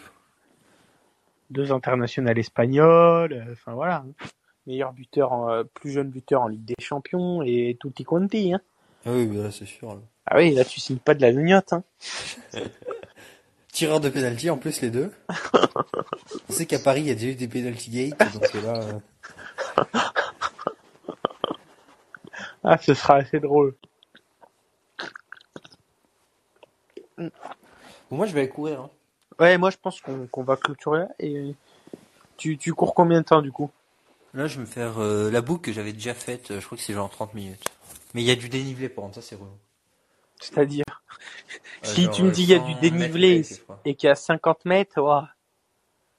deux 1.51 1.73
internationales 1.73 2.39
espagnoles, 2.39 3.33
euh, 3.33 3.53
enfin 3.53 3.73
voilà. 3.75 4.05
hein. 4.07 4.27
Meilleur 4.67 4.93
buteur, 4.93 5.33
en, 5.33 5.51
euh, 5.51 5.65
plus 5.65 5.91
jeune 5.93 6.11
buteur 6.11 6.43
en 6.43 6.49
Ligue 6.49 6.65
des 6.65 6.75
Champions 6.81 7.43
et 7.43 7.77
tutti 7.81 8.05
quanti. 8.05 8.53
Hein. 8.55 8.61
Ah 9.05 9.11
oui, 9.13 9.27
bah 9.27 9.51
c'est 9.51 9.67
sûr. 9.67 9.89
là. 9.95 10.01
Ah 10.27 10.37
oui, 10.37 10.55
là 10.55 10.65
tu 10.65 10.79
signes 10.79 10.99
pas 10.99 11.15
de 11.15 11.21
la 11.23 11.31
lugnotte. 11.33 11.73
Hein. 11.73 11.83
Tireur 13.73 14.01
de 14.01 14.09
penalty 14.11 14.51
en 14.51 14.59
plus 14.59 14.81
les 14.83 14.91
deux. 14.91 15.11
On 16.49 16.53
sait 16.53 16.67
qu'à 16.67 16.79
Paris 16.79 17.01
il 17.01 17.07
y 17.09 17.11
a 17.11 17.15
déjà 17.15 17.29
eu 17.29 17.35
des 17.35 17.49
penalty 17.49 17.91
gates 17.91 18.33
donc 18.35 18.53
là. 18.55 18.75
euh, 18.81 18.99
Ah, 22.63 22.79
ce 22.79 22.95
sera 22.95 23.17
assez 23.17 23.41
drôle. 23.41 23.75
Bon, 27.19 27.31
moi 28.11 28.27
je 28.27 28.33
vais 28.33 28.41
aller 28.41 28.49
courir. 28.49 28.81
Hein. 28.83 28.91
Ouais, 29.41 29.59
moi 29.59 29.71
je 29.71 29.77
pense 29.81 30.01
qu'on 30.01 30.43
va 30.43 30.57
clôturer 30.57 31.01
là. 31.01 31.09
Et 31.19 31.55
tu, 32.37 32.59
tu 32.59 32.75
cours 32.75 32.95
combien 32.95 33.21
de 33.21 33.27
temps 33.27 33.43
du 33.43 33.51
coup? 33.53 33.71
Là 34.35 34.47
je 34.47 34.57
vais 34.57 34.61
me 34.63 34.67
faire 34.67 34.99
euh, 34.99 35.31
la 35.31 35.41
boucle 35.41 35.63
que 35.63 35.73
j'avais 35.73 35.93
déjà 35.93 36.15
faite. 36.15 36.51
euh, 36.51 36.61
je 36.61 36.67
crois 36.67 36.77
que 36.79 36.85
c'est 36.85 36.93
genre 36.95 37.11
30 37.11 37.35
minutes. 37.35 37.65
Mais 38.15 38.23
il 38.23 38.27
y 38.27 38.31
a 38.31 38.37
du 38.37 38.49
dénivelé 38.49 38.93
rendre 38.95 39.15
ça 39.15 39.23
c'est 39.23 39.35
relou. 39.35 39.51
C'est-à-dire 40.43 40.85
Si 41.83 42.09
tu 42.11 42.23
me 42.23 42.29
euh, 42.29 42.31
dis 42.33 42.43
il 42.43 42.49
y 42.51 42.55
a 42.55 42.59
100 42.59 42.67
du 42.67 42.75
dénivelé 42.91 43.43
et 43.85 43.95
qu'il 43.95 44.09
y 44.09 44.11
a 44.11 44.15
50 44.15 44.65
mètres, 44.65 45.01
ouah. 45.01 45.29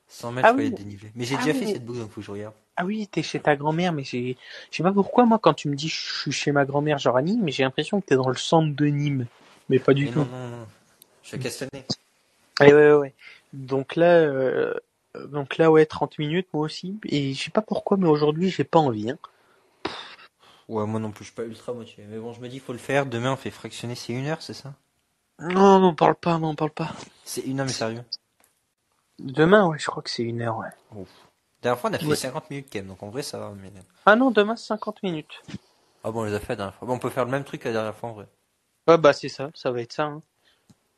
100 0.07 0.31
mètres 0.31 0.47
Ah 0.49 0.53
oui. 0.55 0.65
il 0.67 0.71
y 0.71 0.73
a 0.73 0.77
dénivelé. 0.77 1.11
Mais 1.15 1.25
j'ai 1.25 1.35
Ah 1.35 1.43
déjà 1.43 1.51
oui. 1.57 1.65
fait 1.65 1.73
cette 1.73 1.85
boucle 1.85 1.99
donc 1.99 2.09
faut 2.11 2.21
que 2.21 2.25
je 2.25 2.31
regarde. 2.31 2.53
Ah 2.75 2.85
oui, 2.85 3.07
t'es 3.07 3.21
chez 3.21 3.39
ta 3.39 3.55
grand-mère, 3.55 3.93
mais 3.93 4.03
j'ai, 4.03 4.35
je 4.71 4.77
sais 4.77 4.83
pas 4.83 4.91
pourquoi 4.91 5.25
moi 5.25 5.37
quand 5.39 5.53
tu 5.53 5.69
me 5.69 5.75
dis 5.75 5.89
je 5.89 6.21
suis 6.21 6.31
chez 6.31 6.51
ma 6.51 6.65
grand-mère 6.65 6.97
genre 6.97 7.17
à 7.17 7.21
Nîmes, 7.21 7.41
mais 7.43 7.51
j'ai 7.51 7.63
l'impression 7.63 8.01
que 8.01 8.05
t'es 8.07 8.15
dans 8.15 8.29
le 8.29 8.35
centre 8.35 8.75
de 8.75 8.85
Nîmes, 8.87 9.27
mais 9.69 9.77
pas 9.79 9.93
du 9.93 10.05
Mais 10.05 10.11
tout. 10.11 10.19
non 10.19 10.25
non 10.25 10.47
non. 10.49 10.67
Je 11.21 11.27
suis 11.27 11.37
à 11.37 11.39
Castanet. 11.39 11.87
Ouais, 12.59 12.73
ouais, 12.73 12.93
ouais. 12.93 13.13
Donc 13.53 13.95
là, 13.95 14.17
euh, 14.21 14.73
donc 15.27 15.57
là, 15.57 15.69
ouais, 15.71 15.85
30 15.85 16.17
minutes, 16.17 16.47
moi 16.53 16.63
aussi. 16.63 16.97
Et 17.05 17.33
je 17.33 17.43
sais 17.43 17.51
pas 17.51 17.61
pourquoi, 17.61 17.97
mais 17.97 18.07
aujourd'hui, 18.07 18.49
j'ai 18.49 18.63
pas 18.63 18.79
envie. 18.79 19.09
Hein. 19.11 19.17
Ouais 20.73 20.85
moi 20.87 20.99
non 20.99 21.11
plus 21.11 21.25
je 21.25 21.29
suis 21.29 21.35
pas 21.35 21.43
ultra 21.43 21.73
motivé. 21.73 22.05
Mais 22.09 22.17
bon 22.17 22.33
je 22.33 22.41
me 22.41 22.49
dis 22.49 22.59
faut 22.59 22.73
le 22.73 22.79
faire. 22.79 23.05
Demain 23.05 23.33
on 23.33 23.35
fait 23.37 23.51
fractionner 23.51 23.95
c'est 23.95 24.13
une 24.13 24.25
heure 24.25 24.41
c'est 24.41 24.53
ça? 24.53 24.73
Non, 25.39 25.79
m'en 25.79 25.93
parle 25.93 26.15
pas, 26.15 26.37
m'en 26.37 26.55
parle 26.55 26.71
pas. 26.71 26.91
C'est 27.25 27.41
une 27.41 27.59
heure 27.59 27.65
mais 27.65 27.71
sérieux? 27.71 28.03
Demain, 29.19 29.67
ouais, 29.67 29.77
je 29.79 29.85
crois 29.85 30.01
que 30.01 30.09
c'est 30.09 30.23
une 30.23 30.41
heure, 30.41 30.57
ouais. 30.57 31.05
Dernière 31.61 31.79
fois 31.79 31.89
on 31.89 31.93
a 31.93 31.99
fait 31.99 32.05
Ouais. 32.05 32.15
50 32.15 32.49
minutes 32.49 32.67
quand 32.71 32.79
même 32.79 32.87
donc 32.87 33.03
en 33.03 33.09
vrai 33.09 33.21
ça 33.21 33.37
va. 33.39 33.51
Mais... 33.51 33.71
Ah 34.05 34.15
non, 34.15 34.31
demain, 34.31 34.55
c'est 34.55 34.65
50 34.67 35.03
minutes. 35.03 35.41
Ah 36.03 36.11
bon 36.11 36.21
on 36.21 36.23
les 36.25 36.33
a 36.33 36.39
fait 36.39 36.49
la 36.53 36.55
dernière 36.57 36.75
fois. 36.75 36.87
Bon 36.87 36.95
on 36.95 36.99
peut 36.99 37.09
faire 37.09 37.25
le 37.25 37.31
même 37.31 37.43
truc 37.43 37.61
que 37.61 37.67
la 37.69 37.73
dernière 37.73 37.95
fois 37.95 38.09
en 38.09 38.13
vrai. 38.13 38.27
Ouais, 38.87 38.97
bah 38.97 39.13
c'est 39.13 39.29
ça, 39.29 39.49
ça 39.53 39.71
va 39.71 39.81
être 39.81 39.93
ça. 39.93 40.05
Hein. 40.05 40.21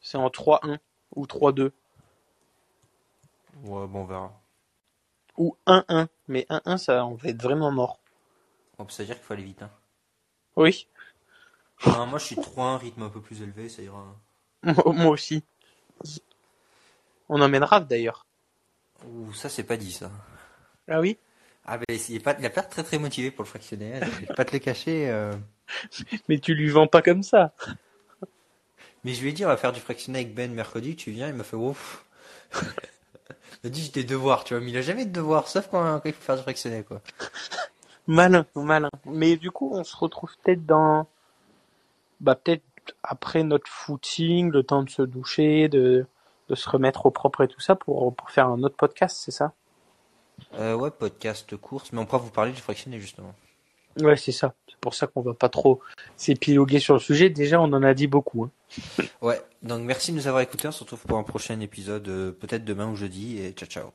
C'est 0.01 0.17
en 0.17 0.29
3-1 0.29 0.77
ou 1.15 1.25
3-2 1.25 1.71
Ouais 3.63 3.87
bon 3.87 3.99
on 4.01 4.05
verra. 4.05 4.31
ou 5.37 5.55
1-1. 5.67 6.07
Mais 6.27 6.45
1-1, 6.49 6.77
ça, 6.77 7.05
on 7.05 7.15
va 7.15 7.29
être 7.29 7.41
vraiment 7.41 7.71
mort. 7.71 7.99
Bon 8.77 8.87
ça 8.89 9.03
veut 9.03 9.07
dire 9.07 9.15
qu'il 9.15 9.25
faut 9.25 9.33
aller 9.33 9.43
vite 9.43 9.61
hein. 9.61 9.71
Oui, 10.55 10.87
moi 11.85 12.17
je 12.17 12.25
suis 12.25 12.35
3 12.35 12.65
un 12.65 12.77
rythme 12.77 13.03
un 13.03 13.09
peu 13.09 13.21
plus 13.21 13.41
élevé, 13.41 13.69
ça 13.69 13.81
ira. 13.81 14.15
moi 14.63 15.07
aussi. 15.11 15.43
On 17.29 17.41
emmène 17.41 17.63
Raph 17.63 17.87
d'ailleurs. 17.87 18.25
Ouh, 19.05 19.33
ça 19.33 19.49
c'est 19.49 19.63
pas 19.63 19.77
dit 19.77 19.91
ça. 19.91 20.11
Ah 20.87 20.99
oui? 20.99 21.17
Ah 21.65 21.77
ben 21.77 21.85
il 21.89 22.15
est 22.15 22.19
pas, 22.19 22.35
il 22.39 22.45
a 22.45 22.49
pas 22.49 22.61
très 22.61 22.83
très 22.83 22.99
motivé 22.99 23.31
pour 23.31 23.43
le 23.43 23.49
fractionner, 23.49 23.95
hein, 23.95 23.99
je 24.03 24.25
vais 24.27 24.33
pas 24.35 24.45
te 24.45 24.53
le 24.53 24.59
cacher. 24.59 25.09
euh. 25.09 25.33
Mais 26.29 26.39
tu 26.39 26.53
lui 26.53 26.69
vends 26.69 26.87
pas 26.87 27.01
comme 27.01 27.23
ça. 27.23 27.53
Mais 29.03 29.13
je 29.13 29.21
lui 29.21 29.29
ai 29.29 29.33
dit 29.33 29.45
on 29.45 29.49
va 29.49 29.57
faire 29.57 29.73
du 29.73 29.79
fractionner 29.79 30.19
avec 30.19 30.33
Ben 30.33 30.53
mercredi, 30.53 30.95
tu 30.95 31.11
viens, 31.11 31.27
il 31.27 31.33
m'a 31.33 31.43
fait 31.43 31.55
ouf. 31.55 32.05
il 32.53 32.59
m'a 33.63 33.69
dit 33.69 33.83
j'ai 33.83 33.91
des 33.91 34.03
devoirs, 34.03 34.43
tu 34.43 34.53
vois, 34.53 34.63
mais 34.63 34.71
il 34.71 34.77
a 34.77 34.81
jamais 34.81 35.05
de 35.05 35.11
devoirs, 35.11 35.47
sauf 35.47 35.67
quand, 35.69 35.99
quand 35.99 36.09
il 36.09 36.13
faut 36.13 36.21
faire 36.21 36.37
du 36.37 36.43
fractionner 36.43 36.83
quoi. 36.83 37.01
Malin, 38.07 38.45
malin. 38.55 38.89
Mais 39.05 39.35
du 39.35 39.51
coup, 39.51 39.71
on 39.73 39.83
se 39.83 39.95
retrouve 39.95 40.31
peut-être 40.43 40.65
dans, 40.65 41.07
bah 42.19 42.35
peut-être 42.35 42.63
après 43.03 43.43
notre 43.43 43.67
footing, 43.67 44.51
le 44.51 44.63
temps 44.63 44.83
de 44.83 44.89
se 44.89 45.01
doucher, 45.01 45.69
de, 45.69 46.05
de 46.49 46.55
se 46.55 46.69
remettre 46.69 47.05
au 47.05 47.11
propre 47.11 47.43
et 47.43 47.47
tout 47.47 47.59
ça 47.59 47.75
pour, 47.75 48.13
pour 48.15 48.29
faire 48.29 48.47
un 48.47 48.61
autre 48.63 48.75
podcast, 48.75 49.17
c'est 49.19 49.31
ça? 49.31 49.53
Euh, 50.55 50.75
ouais, 50.75 50.91
podcast 50.91 51.55
course, 51.57 51.91
mais 51.91 51.99
on 51.99 52.05
pourra 52.05 52.19
vous 52.19 52.29
parler 52.29 52.51
du 52.51 52.61
fractionner 52.61 52.99
justement. 52.99 53.33
Ouais, 54.01 54.17
c'est 54.17 54.33
ça. 54.33 54.53
C'est 54.67 54.77
pour 54.77 54.93
ça 54.93 55.07
qu'on 55.07 55.21
va 55.21 55.33
pas 55.33 55.49
trop 55.49 55.79
s'épiloguer 56.17 56.79
sur 56.79 56.95
le 56.95 56.99
sujet. 56.99 57.29
Déjà, 57.29 57.61
on 57.61 57.71
en 57.71 57.81
a 57.81 57.93
dit 57.93 58.07
beaucoup. 58.07 58.43
hein. 58.43 58.51
Ouais, 59.21 59.41
donc 59.63 59.81
merci 59.83 60.11
de 60.11 60.17
nous 60.17 60.27
avoir 60.27 60.41
écoutés, 60.43 60.67
on 60.67 60.71
se 60.71 60.83
retrouve 60.83 61.05
pour 61.05 61.17
un 61.17 61.23
prochain 61.23 61.59
épisode, 61.61 62.07
euh, 62.09 62.31
peut-être 62.31 62.65
demain 62.65 62.89
ou 62.89 62.95
jeudi, 62.95 63.39
et 63.39 63.51
ciao. 63.53 63.67
Ciao, 63.67 63.91